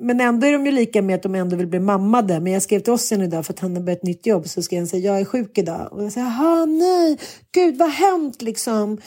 Men 0.00 0.20
ändå 0.20 0.46
är 0.46 0.52
de 0.52 0.66
ju 0.66 0.72
lika 0.72 1.02
med 1.02 1.14
att 1.14 1.22
de 1.22 1.34
ändå 1.34 1.56
vill 1.56 1.66
bli 1.66 1.80
mammade. 1.80 2.40
Men 2.40 2.52
jag 2.52 2.62
skrev 2.62 2.80
till 2.80 2.92
Ossian 2.92 3.22
idag 3.22 3.46
för 3.46 3.52
att 3.52 3.60
han 3.60 3.76
har 3.76 3.82
börjat 3.82 3.98
ett 3.98 4.06
nytt 4.06 4.26
jobb. 4.26 4.48
Så 4.48 4.62
skrev 4.62 4.80
han 4.80 4.86
säga 4.86 5.12
jag 5.12 5.20
är 5.20 5.24
sjuk 5.24 5.58
idag. 5.58 5.92
Och 5.92 6.04
jag 6.04 6.12
säger, 6.12 6.26
jaha 6.26 6.64
nej, 6.64 7.18
gud 7.52 7.78
vad 7.78 7.88
har 7.90 8.10
hänt 8.10 8.42
liksom? 8.42 8.98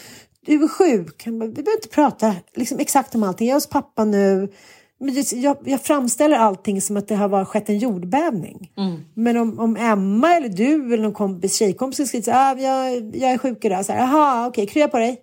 du 0.47 0.63
är 0.63 0.67
sjuk. 0.67 1.25
Han 1.25 1.39
bara, 1.39 1.45
vi 1.45 1.53
behöver 1.53 1.77
inte 1.77 1.89
prata 1.89 2.35
liksom, 2.55 2.79
exakt 2.79 3.15
om 3.15 3.23
allting. 3.23 3.47
Jag 3.47 3.53
är 3.53 3.55
hos 3.55 3.69
pappa 3.69 4.05
nu. 4.05 4.51
Men 4.99 5.13
det, 5.13 5.31
jag, 5.31 5.57
jag 5.65 5.81
framställer 5.81 6.37
allting 6.37 6.81
som 6.81 6.97
att 6.97 7.07
det 7.07 7.15
har 7.15 7.29
varit, 7.29 7.47
skett 7.47 7.69
en 7.69 7.77
jordbävning. 7.77 8.71
Men 9.13 9.37
om, 9.37 9.59
om 9.59 9.75
Emma 9.75 10.35
eller 10.35 10.49
du 10.49 10.93
eller 10.93 11.03
någon 11.03 11.13
kompis, 11.13 11.55
tjejkompis 11.55 12.07
skulle 12.07 12.31
här, 12.31 12.55
ah, 12.55 12.59
jag, 12.59 13.15
jag 13.15 13.31
är 13.31 13.37
sjuk 13.37 13.65
idag. 13.65 13.85
Så 13.85 13.93
här, 13.93 13.99
Jaha, 13.99 14.47
okej, 14.47 14.67
krya 14.67 14.87
på 14.87 14.97
dig. 14.97 15.17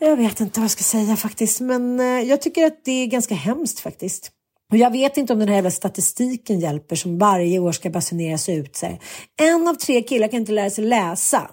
Jag 0.00 0.16
vet 0.16 0.40
inte 0.40 0.60
vad 0.60 0.64
jag 0.64 0.70
ska 0.70 0.82
säga 0.82 1.16
faktiskt. 1.16 1.60
Men 1.60 2.00
eh, 2.00 2.06
jag 2.06 2.40
tycker 2.42 2.66
att 2.66 2.84
det 2.84 2.92
är 2.92 3.06
ganska 3.06 3.34
hemskt 3.34 3.80
faktiskt. 3.80 4.32
Och 4.70 4.76
jag 4.76 4.90
vet 4.90 5.16
inte 5.16 5.32
om 5.32 5.38
den 5.38 5.48
här 5.48 5.54
jävla 5.54 5.70
statistiken 5.70 6.60
hjälper 6.60 6.96
som 6.96 7.18
varje 7.18 7.58
år 7.58 7.72
ska 7.72 7.90
basuneras 7.90 8.48
ut. 8.48 8.76
Så 8.76 8.86
här. 8.86 8.98
En 9.40 9.68
av 9.68 9.74
tre 9.74 10.02
killar 10.02 10.28
kan 10.28 10.40
inte 10.40 10.52
lära 10.52 10.70
sig 10.70 10.84
läsa. 10.84 11.50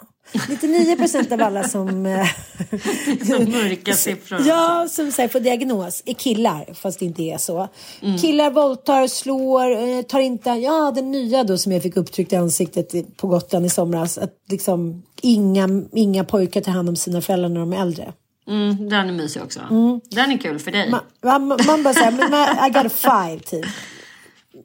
99 0.49 0.95
procent 0.95 1.31
av 1.31 1.41
alla 1.41 1.63
som... 1.63 1.87
eh, 2.05 2.27
Mörka 3.29 3.93
siffror. 3.93 4.41
Ja, 4.47 4.87
som 4.89 5.11
så 5.11 5.21
här, 5.21 5.29
får 5.29 5.39
diagnos 5.39 6.03
är 6.05 6.13
killar, 6.13 6.73
fast 6.73 6.99
det 6.99 7.05
inte 7.05 7.23
är 7.23 7.37
så. 7.37 7.67
Killar 8.21 8.51
våldtar, 8.51 9.07
slår, 9.07 9.71
eh, 9.71 10.01
tar 10.01 10.19
inte... 10.19 10.49
Ja, 10.49 10.91
den 10.95 11.11
nya 11.11 11.43
då 11.43 11.57
som 11.57 11.71
jag 11.71 11.83
fick 11.83 11.97
upptryckt 11.97 12.33
i 12.33 12.35
ansiktet 12.35 13.17
på 13.17 13.27
Gotland 13.27 13.65
i 13.65 13.69
somras. 13.69 14.17
Att 14.17 14.33
liksom 14.49 15.03
inga, 15.21 15.69
inga 15.93 16.23
pojkar 16.23 16.61
tar 16.61 16.71
hand 16.71 16.89
om 16.89 16.95
sina 16.95 17.21
föräldrar 17.21 17.49
när 17.49 17.59
de 17.59 17.73
är 17.73 17.81
äldre. 17.81 18.13
Mm, 18.47 18.89
den 18.89 19.09
är 19.09 19.13
mysig 19.13 19.43
också. 19.43 19.59
Den 20.09 20.31
är 20.31 20.37
kul 20.37 20.59
för 20.59 20.71
dig. 20.71 20.89
Man, 20.89 21.01
man, 21.47 21.59
man 21.67 21.83
bara 21.83 21.93
säger, 21.93 22.67
I 22.67 22.69
got 22.69 22.85
a 22.85 22.89
five 22.89 23.39
typ. 23.39 23.65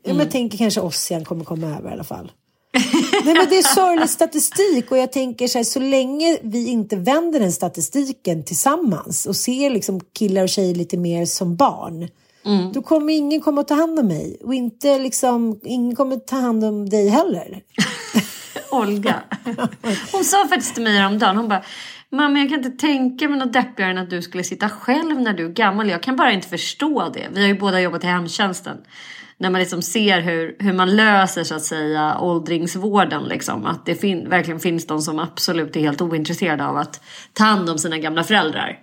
Men 0.04 0.18
jag 0.18 0.30
tänker 0.30 0.58
kanske 0.58 0.80
Ossian 0.80 1.24
kommer 1.24 1.44
komma 1.44 1.66
över 1.66 1.90
i 1.90 1.92
alla 1.92 2.04
fall. 2.04 2.32
Nej 3.24 3.34
men 3.34 3.48
det 3.48 3.58
är 3.58 3.74
sorglig 3.74 4.08
statistik 4.08 4.90
och 4.90 4.98
jag 4.98 5.12
tänker 5.12 5.48
så 5.48 5.58
här, 5.58 5.64
så 5.64 5.80
länge 5.80 6.38
vi 6.42 6.68
inte 6.68 6.96
vänder 6.96 7.40
den 7.40 7.52
statistiken 7.52 8.44
tillsammans 8.44 9.26
och 9.26 9.36
ser 9.36 9.70
liksom 9.70 10.00
killar 10.18 10.42
och 10.42 10.48
tjejer 10.48 10.74
lite 10.74 10.96
mer 10.96 11.26
som 11.26 11.56
barn. 11.56 12.08
Mm. 12.44 12.72
Då 12.72 12.82
kommer 12.82 13.12
ingen 13.12 13.40
komma 13.40 13.60
att 13.60 13.68
ta 13.68 13.74
hand 13.74 13.98
om 13.98 14.08
mig 14.08 14.36
och 14.44 14.54
inte 14.54 14.98
liksom, 14.98 15.60
ingen 15.64 15.96
kommer 15.96 16.16
ta 16.16 16.36
hand 16.36 16.64
om 16.64 16.88
dig 16.88 17.08
heller. 17.08 17.62
Olga. 18.70 19.22
Hon 20.12 20.24
sa 20.24 20.48
faktiskt 20.48 20.74
till 20.74 20.82
mig 20.82 20.96
häromdagen, 20.96 21.36
hon 21.36 21.48
bara 21.48 21.64
Mamma 22.14 22.38
jag 22.38 22.48
kan 22.48 22.58
inte 22.58 22.86
tänka 22.86 23.28
mig 23.28 23.38
något 23.38 23.52
deppigare 23.52 23.90
än 23.90 23.98
att 23.98 24.10
du 24.10 24.22
skulle 24.22 24.44
sitta 24.44 24.68
själv 24.68 25.20
när 25.20 25.32
du 25.32 25.44
är 25.44 25.48
gammal. 25.48 25.88
Jag 25.88 26.02
kan 26.02 26.16
bara 26.16 26.32
inte 26.32 26.48
förstå 26.48 27.10
det. 27.14 27.28
Vi 27.32 27.40
har 27.40 27.48
ju 27.48 27.58
båda 27.58 27.80
jobbat 27.80 28.04
i 28.04 28.06
hemtjänsten. 28.06 28.76
När 29.42 29.50
man 29.50 29.60
liksom 29.60 29.82
ser 29.82 30.20
hur, 30.20 30.56
hur 30.58 30.72
man 30.72 30.96
löser 30.96 31.44
så 31.44 31.54
att 31.54 31.62
säga 31.62 32.18
åldringsvården. 32.20 33.24
Liksom. 33.24 33.66
Att 33.66 33.86
det 33.86 33.94
fin- 33.94 34.28
verkligen 34.28 34.60
finns 34.60 34.86
de 34.86 35.00
som 35.02 35.18
absolut 35.18 35.76
är 35.76 35.80
helt 35.80 36.00
ointresserade 36.00 36.66
av 36.66 36.76
att 36.76 37.00
ta 37.32 37.44
hand 37.44 37.70
om 37.70 37.78
sina 37.78 37.98
gamla 37.98 38.24
föräldrar. 38.24 38.78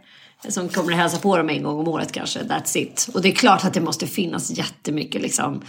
Som 0.49 0.69
kommer 0.69 0.91
att 0.91 0.97
hälsa 0.97 1.17
på 1.17 1.37
dem 1.37 1.49
en 1.49 1.63
gång 1.63 1.79
om 1.79 1.87
året 1.87 2.11
kanske. 2.11 2.39
That's 2.39 2.77
it. 2.77 3.09
Och 3.13 3.21
det 3.21 3.29
är 3.29 3.35
klart 3.35 3.65
att 3.65 3.73
det 3.73 3.81
måste 3.81 4.07
finnas 4.07 4.51
jättemycket 4.51 5.21
liksom 5.21 5.61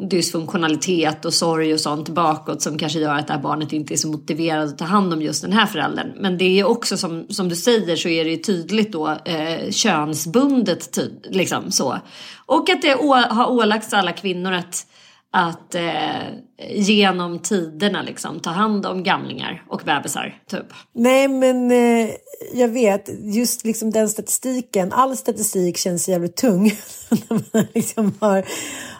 dysfunktionalitet 0.00 1.24
och 1.24 1.34
sorg 1.34 1.74
och 1.74 1.80
sånt 1.80 2.08
bakåt 2.08 2.62
som 2.62 2.78
kanske 2.78 2.98
gör 2.98 3.14
att 3.14 3.26
det 3.26 3.32
här 3.32 3.40
barnet 3.40 3.72
inte 3.72 3.94
är 3.94 3.96
så 3.96 4.08
motiverad 4.08 4.68
att 4.68 4.78
ta 4.78 4.84
hand 4.84 5.12
om 5.12 5.22
just 5.22 5.42
den 5.42 5.52
här 5.52 5.66
föräldern. 5.66 6.12
Men 6.16 6.38
det 6.38 6.60
är 6.60 6.64
också 6.64 6.96
som, 6.96 7.26
som 7.28 7.48
du 7.48 7.56
säger 7.56 7.96
så 7.96 8.08
är 8.08 8.24
det 8.24 8.30
ju 8.30 8.36
tydligt 8.36 8.92
då 8.92 9.08
eh, 9.24 9.70
könsbundet 9.70 10.92
ty, 10.92 11.10
liksom 11.30 11.70
så. 11.70 11.98
Och 12.46 12.70
att 12.70 12.82
det 12.82 12.94
å, 12.94 13.14
har 13.14 13.50
ålagts 13.50 13.92
alla 13.92 14.12
kvinnor 14.12 14.52
att, 14.52 14.86
att 15.30 15.74
eh, 15.74 15.84
genom 16.70 17.38
tiderna 17.38 18.02
liksom 18.02 18.40
ta 18.40 18.50
hand 18.50 18.86
om 18.86 19.02
gamlingar 19.02 19.62
och 19.68 19.82
bebisar 19.84 20.38
typ. 20.50 20.66
Nej, 20.94 21.28
men 21.28 21.70
eh, 21.70 22.10
jag 22.54 22.68
vet, 22.68 23.08
just 23.34 23.64
liksom 23.64 23.90
den 23.90 24.08
statistiken, 24.08 24.92
all 24.92 25.16
statistik 25.16 25.76
känns 25.76 26.08
jävligt 26.08 26.36
tung 26.36 26.64
när 27.10 27.40
man 27.52 27.66
liksom 27.74 28.14
har, 28.20 28.44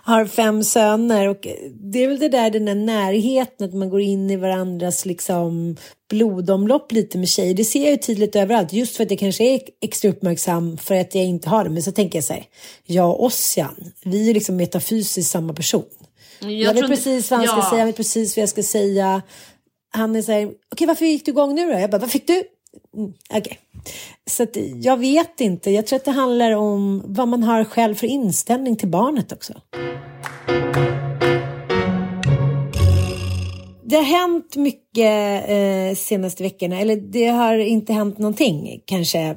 har 0.04 0.26
fem 0.26 0.64
söner. 0.64 1.28
Och 1.28 1.46
det 1.92 2.04
är 2.04 2.08
väl 2.08 2.18
det 2.18 2.28
där, 2.28 2.50
den 2.50 2.64
där 2.64 2.74
närheten, 2.74 3.68
att 3.68 3.74
man 3.74 3.90
går 3.90 4.00
in 4.00 4.30
i 4.30 4.36
varandras 4.36 5.06
liksom 5.06 5.76
blodomlopp 6.10 6.92
lite 6.92 7.18
med 7.18 7.28
tjejer. 7.28 7.54
Det 7.54 7.64
ser 7.64 7.82
jag 7.82 7.90
ju 7.90 7.96
tydligt 7.96 8.36
överallt, 8.36 8.72
just 8.72 8.96
för 8.96 9.04
att 9.04 9.10
jag 9.10 9.20
kanske 9.20 9.44
är 9.44 9.60
extra 9.80 10.10
uppmärksam 10.10 10.76
för 10.76 10.94
att 10.94 11.14
jag 11.14 11.24
inte 11.24 11.48
har 11.48 11.64
det. 11.64 11.70
Men 11.70 11.82
så 11.82 11.92
tänker 11.92 12.16
jag 12.18 12.24
så 12.24 12.32
här, 12.32 12.44
jag 12.84 13.10
och 13.10 13.24
Ossian, 13.24 13.92
vi 14.04 14.30
är 14.30 14.34
liksom 14.34 14.56
metafysiskt 14.56 15.30
samma 15.30 15.52
person. 15.52 15.84
Jag, 16.40 16.48
vet 16.48 16.68
tror 16.68 16.76
inte- 16.76 16.88
precis 16.88 17.30
vad 17.30 17.38
han 17.40 17.48
ska 17.48 17.56
ja. 17.56 17.70
säga, 17.70 17.78
jag 17.78 17.86
vet 17.86 17.96
precis 17.96 18.36
vad 18.36 18.42
jag 18.42 18.48
ska 18.48 18.62
säga. 18.62 19.22
Han 19.90 20.16
är 20.16 20.22
så 20.22 20.32
här, 20.32 20.50
okej 20.72 20.86
varför 20.86 21.04
gick 21.04 21.24
du 21.24 21.30
igång 21.30 21.54
nu 21.54 21.70
då? 21.72 21.78
Jag 21.78 21.90
bara, 21.90 21.98
vad 21.98 22.10
fick 22.10 22.26
du? 22.26 22.42
Mm, 22.96 23.12
okej. 23.34 23.58
Så 24.30 24.42
att, 24.42 24.56
jag 24.82 24.96
vet 24.96 25.40
inte, 25.40 25.70
jag 25.70 25.86
tror 25.86 25.96
att 25.96 26.04
det 26.04 26.10
handlar 26.10 26.52
om 26.52 27.02
vad 27.06 27.28
man 27.28 27.42
har 27.42 27.64
själv 27.64 27.94
för 27.94 28.06
inställning 28.06 28.76
till 28.76 28.88
barnet 28.88 29.32
också. 29.32 29.54
Det 33.86 33.96
har 33.96 34.04
hänt 34.04 34.56
mycket 34.56 35.48
eh, 35.48 35.96
senaste 35.96 36.42
veckorna, 36.42 36.80
eller 36.80 36.96
det 36.96 37.26
har 37.26 37.58
inte 37.58 37.92
hänt 37.92 38.18
någonting 38.18 38.82
kanske. 38.84 39.18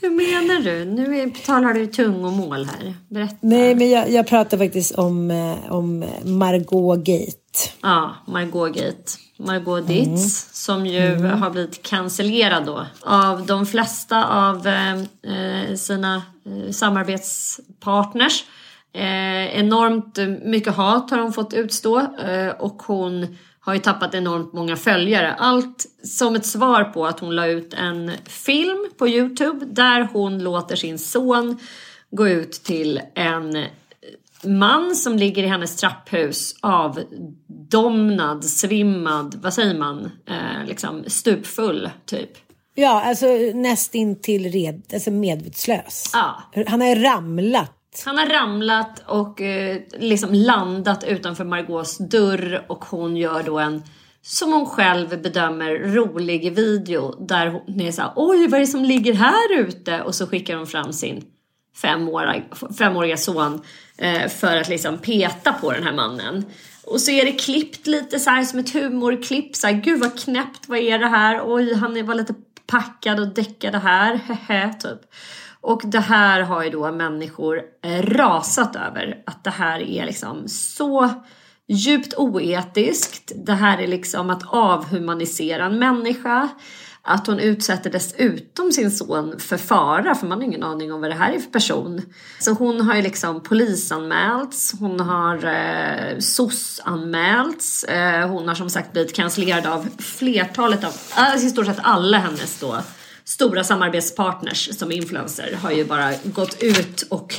Hur 0.00 0.10
menar 0.10 0.60
du? 0.60 0.84
Nu 0.84 1.30
talar 1.46 1.74
du 1.74 1.86
tungomål 1.86 2.64
här. 2.64 2.94
Berätta. 3.08 3.36
Nej, 3.40 3.74
men 3.74 3.90
jag, 3.90 4.10
jag 4.10 4.26
pratar 4.26 4.58
faktiskt 4.58 4.92
om, 4.92 5.30
eh, 5.30 5.72
om 5.72 6.04
Margot 6.24 6.98
Gate. 6.98 7.39
Ja, 7.82 8.14
Margot 8.26 8.74
Gate. 8.74 9.12
Margot 9.36 9.86
Ditz 9.86 10.48
som 10.52 10.86
ju 10.86 11.16
har 11.26 11.50
blivit 11.50 11.82
cancellerad 11.82 12.66
då 12.66 12.86
av 13.00 13.46
de 13.46 13.66
flesta 13.66 14.26
av 14.26 14.66
eh, 14.66 14.94
eh, 14.98 15.74
sina 15.76 16.22
eh, 16.46 16.72
samarbetspartners. 16.72 18.44
Eh, 18.92 19.58
enormt 19.58 20.18
mycket 20.44 20.74
hat 20.76 21.10
har 21.10 21.18
hon 21.18 21.32
fått 21.32 21.54
utstå 21.54 21.98
eh, 22.00 22.48
och 22.58 22.82
hon 22.82 23.36
har 23.60 23.74
ju 23.74 23.80
tappat 23.80 24.14
enormt 24.14 24.52
många 24.52 24.76
följare. 24.76 25.34
Allt 25.34 25.86
som 26.04 26.36
ett 26.36 26.46
svar 26.46 26.84
på 26.84 27.06
att 27.06 27.20
hon 27.20 27.36
la 27.36 27.46
ut 27.46 27.74
en 27.74 28.12
film 28.26 28.88
på 28.98 29.08
Youtube 29.08 29.66
där 29.66 30.08
hon 30.12 30.38
låter 30.42 30.76
sin 30.76 30.98
son 30.98 31.58
gå 32.10 32.28
ut 32.28 32.52
till 32.52 33.00
en 33.14 33.64
man 34.44 34.96
som 34.96 35.16
ligger 35.16 35.42
i 35.42 35.46
hennes 35.46 35.76
trapphus 35.76 36.54
avdomnad, 36.60 38.44
svimmad, 38.44 39.38
vad 39.42 39.54
säger 39.54 39.78
man, 39.78 40.10
eh, 40.26 40.66
liksom 40.66 41.04
stupfull 41.06 41.90
typ. 42.06 42.30
Ja, 42.74 43.02
alltså 43.02 43.26
nästintill 43.54 44.52
red, 44.52 44.82
alltså 44.92 45.10
medvetslös. 45.10 46.10
Ja. 46.12 46.42
Han 46.66 46.80
har 46.80 46.96
ramlat. 46.96 48.02
Han 48.04 48.18
har 48.18 48.26
ramlat 48.26 49.02
och 49.06 49.40
eh, 49.40 49.78
liksom 49.98 50.34
landat 50.34 51.04
utanför 51.04 51.44
Margaux 51.44 51.98
dörr 51.98 52.64
och 52.68 52.84
hon 52.84 53.16
gör 53.16 53.42
då 53.42 53.58
en 53.58 53.82
som 54.22 54.52
hon 54.52 54.66
själv 54.66 55.22
bedömer 55.22 55.78
rolig 55.78 56.56
video 56.56 57.26
där 57.26 57.46
hon 57.46 57.80
är 57.80 57.92
såhär 57.92 58.12
oj 58.16 58.48
vad 58.48 58.54
är 58.54 58.60
det 58.60 58.66
som 58.66 58.84
ligger 58.84 59.14
här 59.14 59.58
ute 59.58 60.02
och 60.02 60.14
så 60.14 60.26
skickar 60.26 60.56
hon 60.56 60.66
fram 60.66 60.92
sin 60.92 61.24
femåriga, 61.76 62.42
femåriga 62.78 63.16
son 63.16 63.62
eh, 63.98 64.28
för 64.28 64.56
att 64.56 64.68
liksom 64.68 64.98
peta 64.98 65.52
på 65.52 65.72
den 65.72 65.82
här 65.82 65.92
mannen. 65.92 66.44
Och 66.84 67.00
så 67.00 67.10
är 67.10 67.24
det 67.24 67.32
klippt 67.32 67.86
lite 67.86 68.18
så 68.18 68.30
här 68.30 68.44
som 68.44 68.58
ett 68.58 68.72
humorklipp. 68.72 69.56
Så 69.56 69.66
här, 69.66 69.74
Gud 69.74 70.00
vad 70.00 70.18
knäppt, 70.18 70.68
vad 70.68 70.78
är 70.78 70.98
det 70.98 71.08
här? 71.08 71.42
Oj, 71.44 71.74
han 71.74 72.06
var 72.06 72.14
lite 72.14 72.34
packad 72.66 73.20
och 73.20 73.34
däckade 73.34 73.78
här. 73.78 74.14
Hehe, 74.48 74.74
typ. 74.74 75.00
Och 75.60 75.82
det 75.84 76.00
här 76.00 76.40
har 76.40 76.64
ju 76.64 76.70
då 76.70 76.92
människor 76.92 77.62
eh, 77.84 78.02
rasat 78.02 78.76
över. 78.76 79.22
Att 79.26 79.44
det 79.44 79.50
här 79.50 79.80
är 79.80 80.06
liksom 80.06 80.48
så 80.48 81.10
djupt 81.68 82.14
oetiskt. 82.14 83.32
Det 83.46 83.54
här 83.54 83.78
är 83.78 83.86
liksom 83.86 84.30
att 84.30 84.42
avhumanisera 84.46 85.64
en 85.64 85.78
människa. 85.78 86.48
Att 87.02 87.26
hon 87.26 87.38
utsätter 87.38 87.90
dessutom 87.90 88.72
sin 88.72 88.90
son 88.90 89.38
för 89.38 89.56
fara 89.56 90.14
för 90.14 90.26
man 90.26 90.38
har 90.38 90.44
ingen 90.44 90.62
aning 90.62 90.92
om 90.92 91.00
vad 91.00 91.10
det 91.10 91.14
här 91.14 91.32
är 91.32 91.38
för 91.38 91.50
person. 91.50 92.02
Så 92.38 92.52
hon 92.52 92.80
har 92.80 92.94
ju 92.94 93.02
liksom 93.02 93.42
polisanmälts, 93.42 94.74
hon 94.78 95.00
har 95.00 95.44
eh, 95.44 96.18
SOS-anmälts, 96.18 97.84
eh, 97.84 98.28
hon 98.28 98.48
har 98.48 98.54
som 98.54 98.70
sagt 98.70 98.92
blivit 98.92 99.14
cancellerad 99.14 99.66
av 99.66 99.88
flertalet 99.98 100.84
av, 100.84 100.92
alltså 101.14 101.46
i 101.46 101.50
stort 101.50 101.66
sett 101.66 101.80
alla 101.82 102.18
hennes 102.18 102.60
då 102.60 102.82
stora 103.24 103.64
samarbetspartners 103.64 104.78
som 104.78 104.92
influencer 104.92 105.58
har 105.62 105.70
ju 105.70 105.84
bara 105.84 106.12
gått 106.24 106.62
ut 106.62 107.02
och 107.02 107.34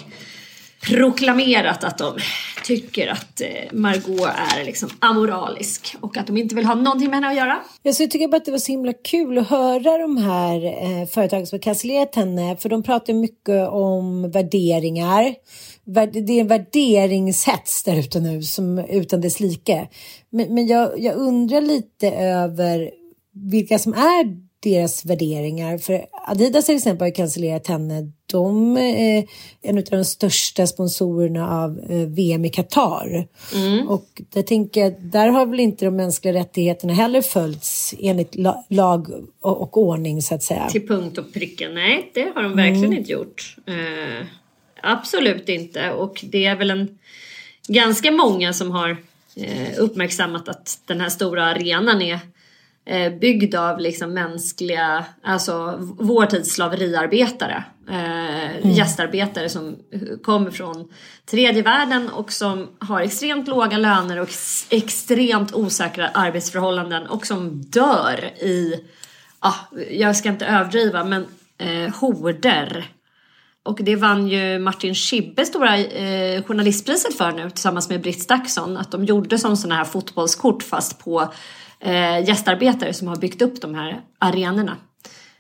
proklamerat 0.88 1.84
att 1.84 1.98
de 1.98 2.18
tycker 2.64 3.08
att 3.08 3.42
eh, 3.42 3.48
Margot 3.72 4.30
är 4.54 4.66
liksom 4.66 4.90
amoralisk 5.00 5.96
och 6.00 6.18
att 6.18 6.28
de 6.28 6.38
inte 6.38 6.56
vill 6.56 6.66
ha 6.66 6.76
någonting 6.76 7.10
med 7.10 7.16
henne 7.16 7.28
att 7.28 7.36
göra. 7.36 7.60
Jag 7.84 7.96
så 7.96 8.08
tycker 8.08 8.28
bara 8.28 8.38
att 8.38 8.46
det 8.46 8.52
var 8.52 8.58
så 8.58 8.72
himla 8.72 8.94
kul 8.94 9.38
att 9.38 9.50
höra 9.50 9.98
de 9.98 10.18
här 10.18 10.66
eh, 10.66 11.08
företagen 11.08 11.48
som 11.48 11.56
har 11.56 11.62
cancellerat 11.62 12.16
henne. 12.16 12.58
För 12.58 12.70
de 12.70 12.84
pratar 12.84 13.14
mycket 13.14 13.70
om 13.70 14.32
värderingar. 14.32 15.36
Det 15.86 16.34
är 16.38 16.42
en 16.42 16.48
värderingshets 16.48 17.84
där 17.84 17.96
ute 17.96 18.20
nu 18.20 18.44
som 18.44 18.80
utan 18.80 19.22
dess 19.22 19.40
like. 19.40 19.88
Men, 20.30 20.56
men 20.56 20.68
jag, 20.68 21.00
jag 21.00 21.16
undrar 21.16 21.62
lite 21.62 22.12
över 22.12 22.92
vilka 23.34 23.80
som 23.80 23.94
är 23.94 24.52
deras 24.64 25.06
värderingar. 25.06 25.78
För 25.78 26.06
Adidas 26.28 26.66
till 26.66 26.76
exempel 26.76 27.06
har 27.06 27.16
cancellerat 27.16 27.68
henne. 27.68 28.12
De 28.32 28.78
är 28.78 29.26
en 29.62 29.78
av 29.78 29.84
de 29.84 30.06
största 30.06 30.68
sponsorerna 30.68 31.64
av 31.64 31.80
eh, 31.90 31.98
VM 32.08 32.46
i 32.46 32.50
Qatar. 32.50 33.28
Mm. 33.56 33.88
Och 33.88 34.22
jag 34.34 34.48
tänker, 34.48 34.96
där 35.00 35.28
har 35.28 35.46
väl 35.46 35.60
inte 35.60 35.86
de 35.86 35.96
mänskliga 35.96 36.34
rättigheterna 36.34 36.94
heller 36.94 37.22
följts 37.22 37.94
enligt 38.00 38.36
la- 38.36 38.66
lag 38.70 39.08
och, 39.42 39.62
och 39.62 39.78
ordning 39.78 40.22
så 40.22 40.36
att 40.36 40.44
säga. 40.44 40.70
Till 40.70 40.88
punkt 40.88 41.18
och 41.18 41.34
pricka. 41.34 41.70
Nej, 41.70 42.12
det 42.14 42.32
har 42.36 42.44
de 42.44 42.56
verkligen 42.56 42.86
Mm. 42.86 42.98
inte 42.98 43.12
gjort. 43.12 43.56
Eh, 43.68 44.26
absolut 44.82 45.50
inte. 45.50 45.92
Och 45.92 46.26
det 46.28 46.46
är 46.46 46.56
väl 46.56 46.72
en 46.72 46.98
ganska 47.68 48.12
många 48.12 48.54
som 48.54 48.72
har 48.72 48.98
eh, 49.36 49.68
uppmärksammat 49.80 50.50
att 50.50 50.80
den 50.86 51.02
här 51.02 51.10
stora 51.10 51.46
arenan 51.46 52.02
är 52.02 52.20
eh, 52.86 53.14
byggd 53.14 53.56
av 53.56 53.80
liksom 53.80 54.14
mänskliga, 54.14 55.06
alltså 55.24 55.78
vår 56.00 56.26
tids 56.26 56.50
slaveriarbetare. 56.54 57.64
Eh, 57.90 58.72
Gästarbetare 58.72 59.50
som 59.50 59.76
kommer 60.24 60.52
från 60.52 60.88
tredje 61.32 61.62
världen 61.62 62.10
och 62.10 62.32
som 62.32 62.68
har 62.80 63.02
extremt 63.02 63.48
låga 63.48 63.78
löner 63.78 64.20
och 64.20 64.28
ex- 64.28 64.68
extremt 64.70 65.54
osäkra 65.54 66.08
arbetsförhållanden 66.08 67.08
och 67.08 67.26
som 67.28 67.62
dör 67.62 68.24
i, 68.40 68.84
ah, 69.40 69.56
jag 69.92 70.16
ska 70.16 70.30
inte 70.30 70.46
överdriva, 70.46 71.04
men 71.04 71.26
eh, 71.58 71.96
horder. 71.96 72.92
Och 73.64 73.80
det 73.82 73.96
vann 73.96 74.28
ju 74.28 74.60
Martin 74.60 74.96
Schibbe 74.96 75.46
stora 75.46 75.78
eh, 75.78 76.44
journalistpriset 76.44 77.18
för 77.18 77.32
nu 77.32 77.50
tillsammans 77.50 77.90
med 77.90 78.02
Britt 78.02 78.22
Staksson. 78.22 78.78
Att 78.78 78.92
de 78.92 79.06
gjorde 79.06 79.38
som 79.38 79.58
sådana 79.58 79.76
här 79.76 79.86
fotbollskort 79.86 80.64
fast 80.64 81.00
på 81.04 81.34
eh, 81.82 82.28
gästarbetare 82.28 82.94
som 82.94 83.08
har 83.08 83.16
byggt 83.16 83.42
upp 83.42 83.62
de 83.62 83.76
här 83.76 84.02
arenorna. 84.20 84.78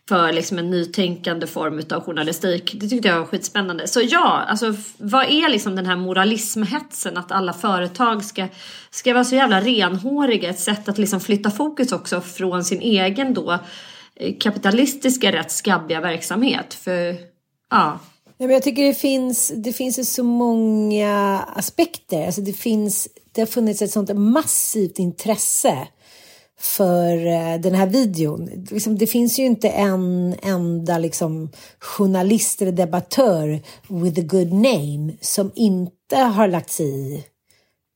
För 0.10 0.34
liksom 0.34 0.60
en 0.60 0.72
nytänkande 0.72 1.48
form 1.48 1.82
av 1.92 2.04
journalistik. 2.04 2.72
Det 2.80 2.88
tyckte 2.88 3.08
jag 3.08 3.20
var 3.20 3.26
skitspännande. 3.26 3.88
Så 3.88 4.02
ja, 4.02 4.44
alltså 4.48 4.76
vad 4.98 5.24
är 5.24 5.50
liksom 5.50 5.76
den 5.76 5.86
här 5.86 5.96
moralismhetsen 5.96 7.18
att 7.18 7.32
alla 7.32 7.54
företag 7.54 8.24
ska, 8.24 8.48
ska 8.90 9.14
vara 9.14 9.24
så 9.24 9.36
jävla 9.36 9.62
renhåriga? 9.62 10.50
Ett 10.50 10.60
sätt 10.60 10.90
att 10.90 10.98
liksom 10.98 11.20
flytta 11.20 11.52
fokus 11.52 11.92
också 11.92 12.22
från 12.22 12.64
sin 12.64 12.82
egen 12.82 13.34
då 13.34 13.60
eh, 14.16 14.36
kapitalistiska 14.40 15.32
rätt 15.32 15.52
skabbiga 15.52 16.02
verksamhet. 16.02 16.74
För 16.74 17.18
ja, 17.70 18.00
Ja, 18.42 18.48
men 18.48 18.54
jag 18.54 18.64
tycker 18.64 18.84
det 18.84 18.94
finns, 18.94 19.52
det 19.56 19.74
finns 19.74 20.14
så 20.14 20.24
många 20.24 21.40
aspekter. 21.40 22.26
Alltså 22.26 22.42
det, 22.42 22.54
finns, 22.54 23.08
det 23.32 23.42
har 23.42 23.46
funnits 23.46 23.82
ett 23.82 23.92
sånt 23.92 24.16
massivt 24.16 25.00
intresse 25.00 25.88
för 26.62 27.26
eh, 27.26 27.60
den 27.60 27.74
här 27.74 27.88
videon. 27.88 28.50
Liksom, 28.72 28.98
det 28.98 29.08
finns 29.08 29.40
ju 29.40 29.46
inte 29.46 29.70
en 29.70 30.36
enda 30.42 30.98
liksom, 30.98 31.50
journalist 31.80 32.62
eller 32.62 32.72
debattör 32.72 33.62
with 33.88 34.20
a 34.20 34.24
good 34.24 34.54
name 34.54 35.14
som 35.22 35.52
inte 35.56 36.18
har 36.18 36.48
lagt 36.48 36.72
sig 36.72 36.86
i 36.88 37.24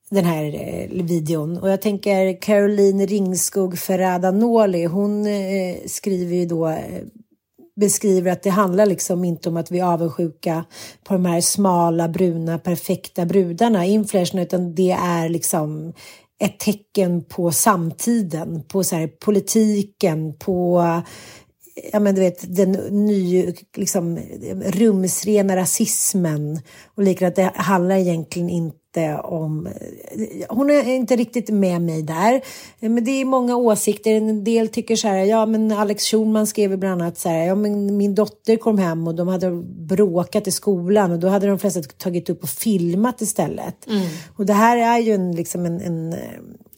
den 0.10 0.26
här 0.26 0.46
eh, 0.46 1.04
videon. 1.04 1.58
Och 1.58 1.70
jag 1.70 1.82
tänker 1.82 2.42
Caroline 2.42 3.08
Ringskog 3.08 3.78
Ferrada-Noli, 3.78 4.86
hon 4.86 5.28
eh, 5.28 5.78
skriver 5.86 6.36
ju 6.36 6.46
då 6.46 6.76
beskriver 7.76 8.32
att 8.32 8.44
det 8.44 8.50
handlar 8.50 8.86
liksom 8.86 9.24
inte 9.26 9.50
om 9.50 9.58
att 9.58 9.72
vi 9.72 9.80
är 9.80 9.86
avundsjuka 9.86 10.66
på 11.04 11.14
de 11.14 11.26
här 11.26 11.42
smala, 11.42 12.08
bruna, 12.08 12.60
perfekta 12.60 13.26
brudarna, 13.26 13.86
influencerna, 13.86 14.42
utan 14.42 14.76
det 14.76 14.92
är 14.92 15.30
liksom 15.30 15.94
ett 16.40 16.60
tecken 16.60 17.24
på 17.24 17.52
samtiden, 17.52 18.64
på 18.68 18.84
så 18.84 18.96
här, 18.96 19.08
politiken, 19.08 20.38
på 20.38 20.84
ja, 21.92 22.00
men 22.00 22.16
du 22.16 22.22
vet, 22.22 22.56
den 22.56 22.72
ny, 23.06 23.54
liksom, 23.78 24.20
rumsrena 24.66 25.56
rasismen 25.56 26.62
och 26.96 27.04
liknande, 27.04 27.36
Det 27.36 27.52
handlar 27.56 27.96
egentligen 27.96 28.50
inte 28.50 28.78
om... 29.24 29.68
Hon 30.50 30.70
är 30.70 30.90
inte 30.90 31.16
riktigt 31.16 31.50
med 31.50 31.82
mig 31.82 32.02
där. 32.02 32.42
Men 32.80 33.04
det 33.04 33.12
är 33.12 33.26
många 33.26 33.56
åsikter. 33.56 34.12
En 34.12 34.44
del 34.44 34.68
tycker 34.68 34.96
så 34.96 35.08
här, 35.08 35.18
ja 35.18 35.46
men 35.46 35.72
Alex 35.72 36.04
Schulman 36.04 36.48
skrev 36.48 36.78
bland 36.78 37.02
annat 37.02 37.18
så 37.18 37.30
här, 37.30 37.46
ja 37.46 37.56
men 37.56 37.98
min 37.98 38.16
dotter 38.16 38.56
kom 38.56 38.78
hem 38.78 39.08
och 39.08 39.16
de 39.16 39.28
hade 39.28 39.52
bråkat 39.66 40.48
i 40.48 40.52
skolan 40.52 41.12
och 41.12 41.20
då 41.20 41.28
hade 41.28 41.48
de 41.48 41.60
flesta 41.60 41.82
tagit 41.82 42.30
upp 42.30 42.44
och 42.44 42.50
filmat 42.50 43.22
istället. 43.22 43.88
Och 44.38 44.46
det 44.46 44.54
här 44.54 44.78
är 44.78 45.00
ju 45.00 45.14
en, 45.14 45.36
liksom 45.36 45.66
en, 45.66 45.82
en 45.82 46.14
eh, 46.14 46.20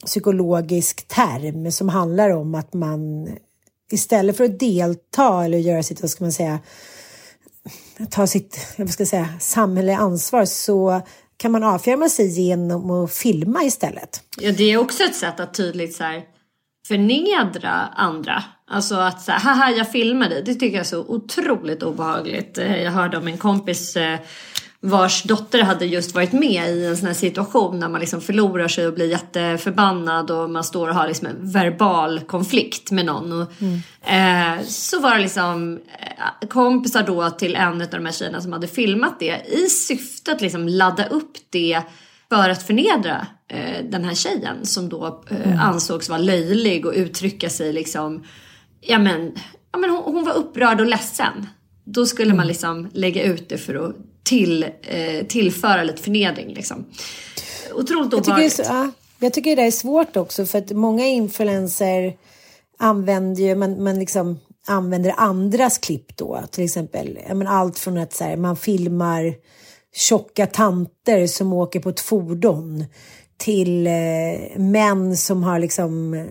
psykologisk 0.06 1.08
term 1.08 1.72
som 1.72 1.88
handlar 1.88 2.30
om 2.30 2.54
att 2.54 2.74
man 2.74 3.28
istället 3.90 4.36
för 4.36 4.44
att 4.44 4.58
delta 4.58 5.44
eller 5.44 5.58
göra 5.58 5.82
sitt, 5.82 6.00
vad 6.00 6.10
ska 6.10 6.24
man 6.24 6.32
säga, 6.32 6.58
ta 8.10 8.26
sitt, 8.26 8.58
vad 8.76 8.90
ska 8.90 9.00
jag 9.00 9.08
säga, 9.08 9.28
samhälleliga 9.40 9.96
ansvar 9.96 10.44
så 10.44 11.00
kan 11.38 11.52
man 11.52 11.62
avfjärma 11.64 12.08
sig 12.08 12.40
genom 12.40 12.90
att 12.90 13.12
filma 13.12 13.64
istället. 13.64 14.22
Ja, 14.40 14.52
det 14.52 14.72
är 14.72 14.76
också 14.76 15.02
ett 15.02 15.14
sätt 15.14 15.40
att 15.40 15.54
tydligt 15.54 15.94
så 15.94 16.04
här, 16.04 16.22
förnedra 16.88 17.70
andra. 17.96 18.44
Alltså 18.70 18.94
att 18.94 19.22
så 19.22 19.32
här, 19.32 19.40
haha 19.40 19.70
jag 19.70 19.92
filmar 19.92 20.28
dig. 20.28 20.42
Det 20.42 20.54
tycker 20.54 20.76
jag 20.76 20.80
är 20.80 20.84
så 20.84 21.00
otroligt 21.00 21.82
obehagligt. 21.82 22.58
Eh, 22.58 22.82
jag 22.82 22.90
hörde 22.90 23.16
om 23.16 23.28
en 23.28 23.38
kompis 23.38 23.96
eh, 23.96 24.18
vars 24.80 25.22
dotter 25.22 25.62
hade 25.62 25.86
just 25.86 26.14
varit 26.14 26.32
med 26.32 26.70
i 26.70 26.86
en 26.86 26.96
sån 26.96 27.06
här 27.06 27.14
situation 27.14 27.78
när 27.78 27.88
man 27.88 28.00
liksom 28.00 28.20
förlorar 28.20 28.68
sig 28.68 28.86
och 28.86 28.94
blir 28.94 29.10
jätteförbannad 29.10 30.30
och 30.30 30.50
man 30.50 30.64
står 30.64 30.88
och 30.88 30.94
har 30.94 31.08
liksom 31.08 31.26
en 31.26 31.50
verbal 31.52 32.20
konflikt 32.20 32.90
med 32.90 33.06
någon. 33.06 33.32
Och, 33.32 33.62
eh, 34.10 34.62
så 34.64 35.00
var 35.00 35.14
det 35.14 35.22
liksom 35.22 35.80
eh, 36.00 36.48
kompisar 36.48 37.02
då 37.02 37.30
till 37.30 37.54
en 37.54 37.82
av 37.82 37.88
de 37.90 38.04
här 38.04 38.12
tjejerna 38.12 38.40
som 38.40 38.52
hade 38.52 38.68
filmat 38.68 39.20
det 39.20 39.42
i 39.48 39.68
syfte 39.68 40.32
att 40.32 40.40
liksom 40.40 40.68
ladda 40.68 41.06
upp 41.06 41.36
det 41.50 41.82
för 42.28 42.50
att 42.50 42.62
förnedra 42.62 43.26
eh, 43.48 43.84
den 43.84 44.04
här 44.04 44.14
tjejen 44.14 44.66
som 44.66 44.88
då 44.88 45.24
eh, 45.30 45.64
ansågs 45.64 46.08
vara 46.08 46.20
löjlig 46.20 46.86
och 46.86 46.92
uttrycka 46.96 47.50
sig 47.50 47.72
liksom, 47.72 48.24
ja 48.80 48.98
men, 48.98 49.32
ja, 49.72 49.78
men 49.78 49.90
hon, 49.90 50.14
hon 50.14 50.24
var 50.24 50.34
upprörd 50.34 50.80
och 50.80 50.86
ledsen. 50.86 51.46
Då 51.84 52.06
skulle 52.06 52.34
man 52.34 52.46
liksom 52.46 52.90
lägga 52.92 53.22
ut 53.22 53.48
det 53.48 53.58
för 53.58 53.74
att 53.74 53.96
till, 54.28 54.62
eh, 54.82 55.26
tillföra 55.26 55.82
lite 55.82 56.02
förnedring 56.02 56.54
liksom. 56.54 56.84
Otroligt 57.74 58.12
Jag 58.12 58.24
tycker, 58.24 58.32
obehagligt. 58.32 58.52
så, 58.52 58.62
ja, 58.62 58.90
jag 59.18 59.32
tycker 59.32 59.56
det 59.56 59.62
är 59.62 59.70
svårt 59.70 60.16
också 60.16 60.46
för 60.46 60.58
att 60.58 60.70
många 60.70 61.06
influenser 61.06 62.16
använder 62.78 63.42
ju, 63.42 63.54
man, 63.54 63.82
man 63.82 63.98
liksom 63.98 64.38
använder 64.66 65.14
andras 65.16 65.78
klipp 65.78 66.16
då. 66.16 66.42
Till 66.50 66.64
exempel 66.64 67.18
men 67.28 67.46
allt 67.46 67.78
från 67.78 67.98
att 67.98 68.12
så 68.12 68.24
här, 68.24 68.36
man 68.36 68.56
filmar 68.56 69.34
tjocka 69.94 70.46
tanter 70.46 71.26
som 71.26 71.52
åker 71.52 71.80
på 71.80 71.88
ett 71.88 72.00
fordon 72.00 72.84
till 73.36 73.86
eh, 73.86 74.58
män 74.58 75.16
som 75.16 75.42
har 75.42 75.58
liksom 75.58 76.14
eh, 76.14 76.26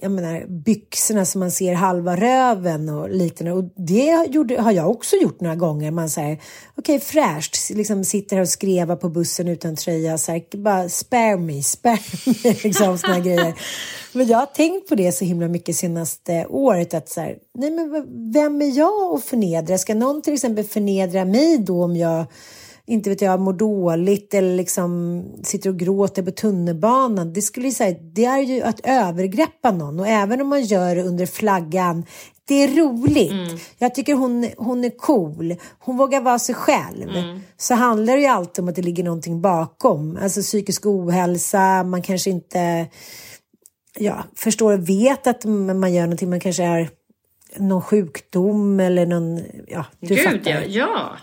jag 0.00 0.10
menar, 0.10 0.46
byxorna 0.46 1.24
som 1.24 1.38
man 1.38 1.50
ser 1.50 1.74
halva 1.74 2.16
röven 2.16 2.88
och 2.88 3.10
liknande. 3.10 3.52
Och 3.52 3.64
det 3.76 4.26
gjorde, 4.30 4.60
har 4.60 4.72
jag 4.72 4.90
också 4.90 5.16
gjort 5.16 5.40
några 5.40 5.56
gånger. 5.56 5.90
Man 5.90 6.10
säger, 6.10 6.38
okej 6.74 7.00
fräscht, 7.00 7.70
liksom 7.70 8.04
sitter 8.04 8.36
här 8.36 8.42
och 8.42 8.48
skrevar 8.48 8.96
på 8.96 9.08
bussen 9.08 9.48
utan 9.48 9.76
tröja. 9.76 10.18
Så 10.18 10.32
här, 10.32 10.56
bara 10.56 10.88
spare 10.88 11.36
me, 11.36 11.62
spare 11.62 11.98
me, 12.26 12.52
liksom 12.62 12.98
såna 12.98 13.20
grejer. 13.20 13.54
Men 14.12 14.26
jag 14.26 14.38
har 14.38 14.46
tänkt 14.46 14.88
på 14.88 14.94
det 14.94 15.12
så 15.12 15.24
himla 15.24 15.48
mycket 15.48 15.76
senaste 15.76 16.46
året 16.46 16.94
att 16.94 17.08
så 17.08 17.20
här, 17.20 17.36
nej 17.54 17.70
men 17.70 18.06
vem 18.32 18.62
är 18.62 18.78
jag 18.78 19.14
att 19.14 19.24
förnedra? 19.24 19.78
Ska 19.78 19.94
någon 19.94 20.22
till 20.22 20.34
exempel 20.34 20.64
förnedra 20.64 21.24
mig 21.24 21.58
då 21.58 21.84
om 21.84 21.96
jag 21.96 22.26
inte 22.86 23.10
vet 23.10 23.20
jag, 23.20 23.40
mår 23.40 23.52
dåligt 23.52 24.34
eller 24.34 24.56
liksom 24.56 25.22
sitter 25.42 25.70
och 25.70 25.78
gråter 25.78 26.22
på 26.22 26.30
tunnelbanan. 26.30 27.32
Det 27.32 27.42
skulle 27.42 27.66
jag 27.66 27.74
säga, 27.74 27.98
det 28.00 28.24
är 28.24 28.38
ju 28.38 28.62
att 28.62 28.80
övergreppa 28.84 29.70
någon 29.70 30.00
och 30.00 30.08
även 30.08 30.40
om 30.40 30.48
man 30.48 30.64
gör 30.64 30.94
det 30.94 31.02
under 31.02 31.26
flaggan 31.26 32.04
det 32.48 32.54
är 32.54 32.68
roligt. 32.68 33.62
Jag 33.78 33.94
tycker 33.94 34.14
hon, 34.14 34.50
hon 34.56 34.84
är 34.84 34.90
cool. 34.90 35.54
Hon 35.78 35.96
vågar 35.96 36.20
vara 36.20 36.38
sig 36.38 36.54
själv. 36.54 37.08
Så 37.56 37.74
handlar 37.74 38.16
det 38.16 38.20
ju 38.20 38.26
alltid 38.26 38.62
om 38.62 38.68
att 38.68 38.74
det 38.74 38.82
ligger 38.82 39.04
någonting 39.04 39.40
bakom. 39.40 40.18
Alltså 40.22 40.40
psykisk 40.40 40.86
ohälsa, 40.86 41.82
man 41.82 42.02
kanske 42.02 42.30
inte 42.30 42.86
ja, 43.98 44.24
förstår 44.36 44.72
och 44.72 44.88
vet 44.88 45.26
att 45.26 45.44
man 45.44 45.94
gör 45.94 46.02
någonting. 46.02 46.30
Man 46.30 46.40
kanske 46.40 46.64
är 46.64 46.88
någon 47.56 47.82
sjukdom 47.82 48.80
eller 48.80 49.06
någon... 49.06 49.42
Ja, 49.66 49.84
du 50.00 50.14
Gud 50.14 50.24
fattar. 50.24 50.50
ja, 50.50 50.62
ja. 50.68 51.16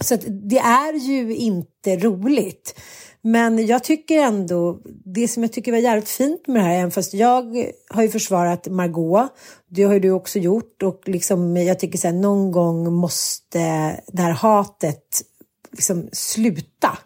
Så 0.00 0.16
det 0.28 0.58
är 0.58 0.92
ju 0.92 1.36
inte 1.36 1.96
roligt. 1.96 2.80
Men 3.22 3.66
jag 3.66 3.84
tycker 3.84 4.18
ändå, 4.18 4.80
det 5.04 5.28
som 5.28 5.42
jag 5.42 5.52
tycker 5.52 5.72
var 5.72 5.78
jävligt 5.78 6.08
fint 6.08 6.46
med 6.46 6.56
det 6.56 6.66
här, 6.66 6.78
även 6.78 6.90
fast 6.90 7.14
jag 7.14 7.72
har 7.90 8.02
ju 8.02 8.08
försvarat 8.08 8.66
Margot, 8.66 9.30
det 9.68 9.82
har 9.82 9.94
ju 9.94 10.00
du 10.00 10.10
också 10.10 10.38
gjort 10.38 10.82
och 10.82 11.02
liksom 11.06 11.56
jag 11.56 11.78
tycker 11.78 11.98
så 11.98 12.08
här, 12.08 12.14
någon 12.14 12.52
gång 12.52 12.92
måste 12.92 13.58
det 14.06 14.22
här 14.22 14.30
hatet 14.30 15.22
liksom 15.70 16.08
sluta. 16.12 16.98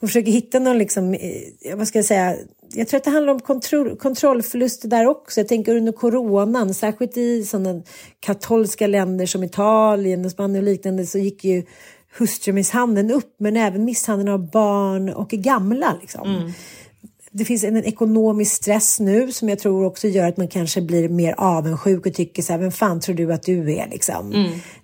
Man 0.00 0.08
försöker 0.08 0.32
hitta 0.32 0.58
någon, 0.58 0.78
liksom, 0.78 1.14
eh, 1.14 1.76
vad 1.76 1.88
ska 1.88 1.98
jag 1.98 2.06
säga, 2.06 2.36
jag 2.74 2.88
tror 2.88 2.98
att 2.98 3.04
det 3.04 3.10
handlar 3.10 3.32
om 3.32 3.40
kontroll, 3.40 3.96
kontrollförluster 3.96 4.88
där 4.88 5.06
också. 5.06 5.40
Jag 5.40 5.48
tänker 5.48 5.76
under 5.76 5.92
coronan, 5.92 6.74
särskilt 6.74 7.16
i 7.16 7.44
sådana 7.44 7.82
katolska 8.20 8.86
länder 8.86 9.26
som 9.26 9.44
Italien 9.44 10.24
och 10.24 10.30
Spanien 10.30 10.64
och 10.64 10.70
liknande 10.70 11.06
så 11.06 11.18
gick 11.18 11.44
ju 11.44 11.64
hustrumisshandeln 12.18 13.10
upp, 13.10 13.34
men 13.38 13.56
även 13.56 13.84
misshandeln 13.84 14.28
av 14.28 14.50
barn 14.50 15.08
och 15.08 15.28
gamla. 15.30 15.96
Liksom. 16.00 16.52
Det 17.34 17.44
finns 17.44 17.64
en, 17.64 17.76
en 17.76 17.84
ekonomisk 17.84 18.52
stress 18.54 19.00
nu 19.00 19.32
som 19.32 19.48
jag 19.48 19.58
tror 19.58 19.84
också 19.84 20.08
gör 20.08 20.28
att 20.28 20.36
man 20.36 20.48
kanske 20.48 20.80
blir 20.82 21.08
mer 21.08 21.34
avundsjuk 21.38 22.06
och 22.06 22.14
tycker 22.14 22.42
så 22.42 22.52
här, 22.52 22.60
vem 22.60 22.72
fan 22.72 23.00
tror 23.00 23.14
du 23.16 23.32
att 23.32 23.42
du 23.42 23.72
är 23.74 23.88
liksom? 23.90 24.30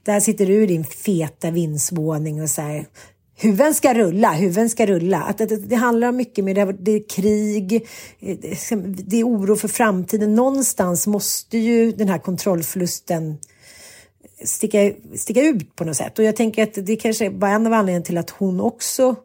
Där 0.02 0.20
sitter 0.20 0.46
du 0.46 0.62
i 0.62 0.66
din 0.66 0.84
feta 0.84 1.50
vindsvåning 1.50 2.42
och 2.42 2.50
så 2.50 2.62
här, 2.62 2.86
huvuden 3.36 3.74
ska 3.74 3.94
rulla, 3.94 4.32
huvuden 4.32 4.70
ska 4.70 4.86
rulla. 4.86 5.22
Att, 5.22 5.40
att, 5.40 5.52
att 5.52 5.68
det 5.68 5.76
handlar 5.76 6.08
om 6.08 6.16
mycket 6.16 6.44
mer, 6.44 6.54
det, 6.54 6.60
har- 6.60 6.72
det 6.80 6.92
är 6.92 7.08
krig, 7.08 7.72
eh, 8.20 8.36
det 8.42 8.48
är- 8.72 8.76
det 9.08 9.16
är 9.20 9.24
oro 9.24 9.56
för 9.56 9.68
framtiden. 9.68 10.34
Någonstans 10.34 11.06
måste 11.06 11.58
ju 11.58 11.92
den 11.92 12.08
här 12.08 12.18
kontrollförlusten 12.18 13.38
sticka, 14.44 14.92
sticka 15.16 15.42
ut 15.42 15.76
på 15.76 15.84
något 15.84 15.96
sätt. 15.96 16.18
Och 16.18 16.24
jag 16.24 16.36
tänker 16.36 16.62
att 16.62 16.86
det 16.86 16.96
kanske 16.96 17.30
var 17.30 17.48
en 17.48 17.66
av 17.66 17.72
anledningarna 17.72 18.04
till 18.04 18.18
att 18.18 18.30
hon 18.30 18.60
också, 18.60 19.16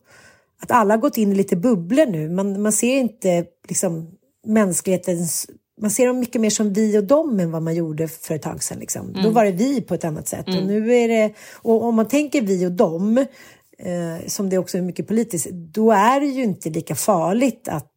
att 0.61 0.72
alla 0.72 0.97
gått 0.97 1.18
in 1.18 1.32
i 1.32 1.36
lite 1.36 1.55
bubblor 1.55 2.05
nu. 2.05 2.30
Man, 2.30 2.61
man 2.61 2.72
ser 2.72 2.97
inte 2.97 3.45
liksom 3.68 4.11
mänsklighetens, 4.47 5.47
man 5.82 5.91
ser 5.91 6.07
dem 6.07 6.20
mycket 6.20 6.41
mer 6.41 6.49
som 6.49 6.74
vi 6.74 6.97
och 6.97 7.03
dem 7.03 7.39
än 7.39 7.51
vad 7.51 7.61
man 7.61 7.76
gjorde 7.76 8.07
för 8.07 8.36
ett 8.36 8.41
tag 8.41 8.64
sedan. 8.64 8.80
Liksom. 8.80 9.14
Då 9.24 9.30
var 9.30 9.45
det 9.45 9.51
vi 9.51 9.82
på 9.82 9.93
ett 9.93 10.05
annat 10.05 10.28
sätt. 10.28 10.47
Och 10.47 10.68
nu 10.68 10.95
är 10.95 11.07
det, 11.07 11.34
och 11.53 11.84
om 11.84 11.95
man 11.95 12.07
tänker 12.07 12.41
vi 12.41 12.66
och 12.66 12.72
dem, 12.72 13.18
eh, 13.78 14.28
som 14.28 14.49
det 14.49 14.57
också 14.57 14.78
är 14.78 14.82
mycket 14.82 15.07
politiskt, 15.07 15.49
då 15.51 15.91
är 15.91 16.20
det 16.20 16.28
ju 16.28 16.43
inte 16.43 16.70
lika 16.70 16.95
farligt 16.95 17.68
att 17.68 17.89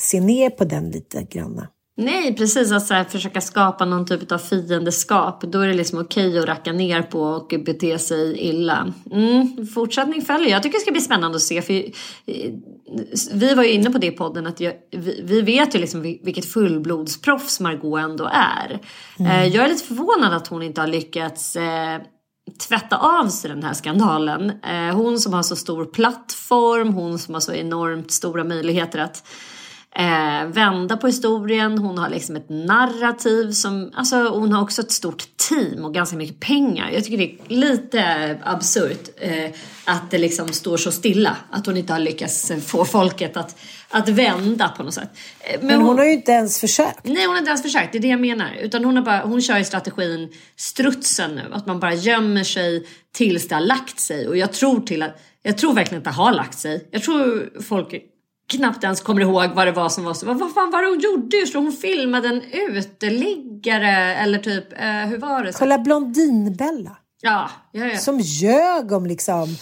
se 0.00 0.20
ner 0.20 0.50
på 0.50 0.64
den 0.64 0.90
lite 0.90 1.22
granna. 1.22 1.68
Nej, 2.00 2.36
precis. 2.36 2.72
Att 2.72 2.86
så 2.86 2.94
här, 2.94 3.04
försöka 3.04 3.40
skapa 3.40 3.84
någon 3.84 4.06
typ 4.06 4.32
av 4.32 4.38
fiendeskap. 4.38 5.40
Då 5.42 5.60
är 5.60 5.68
det 5.68 5.74
liksom 5.74 5.98
okej 5.98 6.38
att 6.38 6.44
racka 6.44 6.72
ner 6.72 7.02
på 7.02 7.20
och 7.20 7.54
bete 7.64 7.98
sig 7.98 8.38
illa. 8.38 8.92
Mm, 9.12 9.66
fortsättning 9.66 10.22
följer. 10.22 10.50
Jag 10.50 10.62
tycker 10.62 10.78
det 10.78 10.82
ska 10.82 10.92
bli 10.92 11.00
spännande 11.00 11.36
att 11.36 11.42
se. 11.42 11.62
För 11.62 11.74
eh, 11.74 11.84
vi 13.32 13.54
var 13.54 13.62
ju 13.62 13.70
inne 13.70 13.90
på 13.90 13.98
det 13.98 14.06
i 14.06 14.10
podden 14.10 14.46
att 14.46 14.60
jag, 14.60 14.72
vi, 14.90 15.20
vi 15.24 15.40
vet 15.40 15.74
ju 15.74 15.78
liksom 15.78 16.02
vil- 16.02 16.20
vilket 16.22 16.46
fullblodsproffs 16.52 17.60
Margot 17.60 18.00
ändå 18.00 18.30
är. 18.32 18.80
Eh, 19.18 19.46
jag 19.46 19.64
är 19.64 19.68
lite 19.68 19.84
förvånad 19.84 20.34
att 20.34 20.46
hon 20.46 20.62
inte 20.62 20.80
har 20.80 20.88
lyckats 20.88 21.56
eh, 21.56 22.00
tvätta 22.68 22.96
av 22.96 23.28
sig 23.28 23.50
den 23.50 23.62
här 23.62 23.74
skandalen. 23.74 24.50
Eh, 24.50 24.96
hon 24.96 25.18
som 25.18 25.32
har 25.32 25.42
så 25.42 25.56
stor 25.56 25.84
plattform, 25.84 26.94
hon 26.94 27.18
som 27.18 27.34
har 27.34 27.40
så 27.40 27.52
enormt 27.52 28.10
stora 28.10 28.44
möjligheter 28.44 28.98
att 28.98 29.24
eh, 29.96 30.46
vända 30.46 30.96
på 30.96 31.06
historien. 31.06 31.78
Hon 31.78 31.98
har 31.98 32.08
liksom 32.08 32.36
ett 32.36 32.48
narrativ 32.48 33.52
som, 33.52 33.92
alltså 33.94 34.16
hon 34.16 34.52
har 34.52 34.62
också 34.62 34.82
ett 34.82 34.92
stort 34.92 35.24
team 35.48 35.84
och 35.84 35.94
ganska 35.94 36.16
mycket 36.16 36.40
pengar. 36.40 36.90
Jag 36.90 37.04
tycker 37.04 37.18
det 37.18 37.24
är 37.24 37.56
lite 37.56 38.38
absurt 38.42 39.08
eh, 39.16 39.50
att 39.84 40.10
det 40.10 40.18
liksom 40.18 40.48
står 40.48 40.76
så 40.76 40.92
stilla. 40.92 41.36
Att 41.50 41.66
hon 41.66 41.76
inte 41.76 41.92
har 41.92 42.00
lyckats 42.00 42.52
få 42.66 42.84
folket 42.84 43.36
att, 43.36 43.56
att 43.90 44.08
vända 44.08 44.68
på 44.68 44.82
något 44.82 44.94
sätt. 44.94 45.10
Eh, 45.40 45.60
Men 45.62 45.80
hon 45.80 45.98
har 45.98 46.04
ju 46.04 46.12
inte 46.12 46.32
ens 46.32 46.60
försökt. 46.60 47.04
Nej, 47.04 47.24
hon 47.24 47.30
har 47.30 47.38
inte 47.38 47.50
ens 47.50 47.62
försökt. 47.62 47.92
Det 47.92 47.98
är 47.98 48.02
det 48.02 48.08
jag 48.08 48.20
menar. 48.20 48.50
Utan 48.60 48.84
hon, 48.84 48.96
har 48.96 49.04
bara, 49.04 49.20
hon 49.20 49.42
kör 49.42 49.58
ju 49.58 49.64
strategin 49.64 50.28
strutsen 50.56 51.34
nu. 51.34 51.42
Att 51.52 51.66
man 51.66 51.80
bara 51.80 51.94
gömmer 51.94 52.44
sig 52.44 52.86
tills 53.12 53.48
det 53.48 53.54
har 53.54 53.62
lagt 53.62 54.00
sig. 54.00 54.28
Och 54.28 54.36
jag 54.36 54.52
tror, 54.52 54.80
till 54.80 55.02
att, 55.02 55.20
jag 55.42 55.58
tror 55.58 55.74
verkligen 55.74 55.98
att 55.98 56.04
det 56.04 56.10
har 56.10 56.32
lagt 56.32 56.58
sig. 56.58 56.88
Jag 56.90 57.02
tror 57.02 57.50
folk 57.62 57.94
knappt 58.50 58.84
ens 58.84 59.00
kommer 59.00 59.20
ihåg 59.20 59.50
vad 59.54 59.66
det 59.66 59.72
var 59.72 59.88
som 59.88 60.04
var 60.04 60.14
så. 60.14 60.26
Vad, 60.26 60.38
vad 60.38 60.54
fan 60.54 60.70
var 60.70 60.82
det 60.82 60.88
hon 60.88 61.00
gjorde? 61.00 61.36
Det, 61.36 61.54
hon 61.54 61.72
filmade 61.72 62.28
en 62.28 62.42
uteliggare. 62.42 64.14
Eller 64.14 64.38
typ, 64.38 64.72
eh, 64.72 64.86
hur 64.88 65.18
var 65.18 65.44
det? 65.44 65.52
Kolla 65.52 65.78
Blondinbella. 65.78 66.96
Ja, 67.22 67.50
ja, 67.72 67.86
ja. 67.86 67.98
Som 67.98 68.20
ljög 68.20 68.92
om 68.92 69.06
liksom 69.06 69.56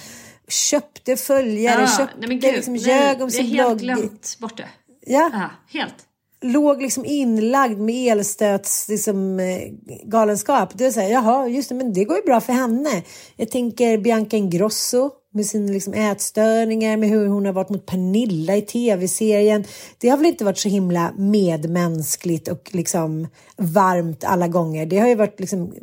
köpte 0.49 1.17
följare, 1.17 1.81
ja, 1.81 1.87
köpte, 1.99 2.19
nej, 2.19 2.29
men 2.29 2.41
gud, 2.41 2.55
liksom, 2.55 2.75
nej, 2.75 2.83
ljög 2.83 3.23
om 3.23 3.29
vi 3.29 3.39
har 3.39 3.45
sin 3.45 3.47
helt 3.47 3.79
blogg. 3.81 3.97
glömt 3.97 4.37
bort 4.41 4.57
det. 4.57 4.69
Ja, 5.07 5.31
Ja, 5.33 5.51
helt 5.81 5.95
låg 6.41 6.83
liksom 6.83 7.05
inlagd 7.05 7.79
med 7.79 8.13
elstöts 8.13 8.89
liksom, 8.89 9.41
eh, 9.41 9.73
galenskap. 10.05 10.79
Det 10.79 10.87
är 10.87 10.91
så 10.91 11.01
här, 11.01 11.09
jaha, 11.09 11.49
just 11.49 11.69
det, 11.69 11.75
men 11.75 11.93
det 11.93 12.05
går 12.05 12.17
ju 12.17 12.23
bra 12.23 12.41
för 12.41 12.53
henne. 12.53 13.03
Jag 13.37 13.51
tänker 13.51 13.99
Bianca 13.99 14.37
Ingrosso 14.37 15.11
med 15.35 15.47
sina 15.47 15.73
liksom, 15.73 15.95
ätstörningar, 15.95 16.97
med 16.97 17.09
hur 17.09 17.27
hon 17.27 17.47
har 17.47 17.53
varit 17.53 17.71
mot 17.71 17.87
Pernilla 17.87 18.57
i 18.57 18.63
tv-serien. 18.63 19.65
Det 19.99 20.09
har 20.09 20.17
väl 20.17 20.27
inte 20.27 20.45
varit 20.45 20.59
så 20.59 20.69
himla 20.69 21.13
medmänskligt 21.19 22.49
och 22.49 22.71
liksom 22.73 23.29
varmt 23.57 24.25
alla 24.25 24.49
gånger. 24.49 24.87
Det 24.87 24.99
har 24.99 25.09
ju 25.09 25.15
varit 25.15 25.41
liksom 25.41 25.75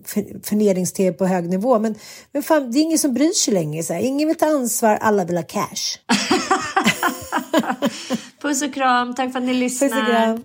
förnedrings-tv 0.43 1.18
på 1.18 1.26
hög 1.26 1.49
nivå. 1.49 1.80
Men, 1.80 1.95
men 2.32 2.43
fan, 2.43 2.72
det 2.72 2.80
är 2.80 2.82
ingen 2.82 2.99
som 2.99 3.14
bryr 3.14 3.32
sig 3.32 3.53
längre. 3.53 3.84
Så 3.84 3.93
här. 3.93 4.01
Ingen 4.01 4.28
vill 4.28 4.38
ta 4.38 4.45
ansvar, 4.45 4.97
alla 5.01 5.26
vill 5.26 5.38
ha 5.38 5.43
cash. 5.43 5.99
Puss 8.45 8.61
och 8.61 8.73
kram, 8.73 9.15
tack 9.15 9.31
för 9.31 9.39
att 9.39 9.45
ni 9.45 9.53
lyssnar. 9.53 9.89
Puss 9.89 9.97
och 9.99 10.05
kram. 10.05 10.43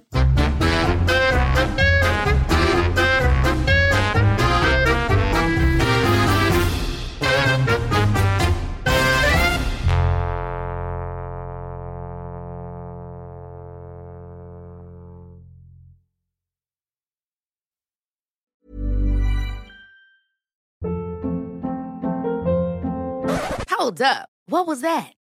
Hold 23.78 24.00
up. 24.00 24.28
What 24.46 24.66
was 24.66 24.80
that? 24.80 25.19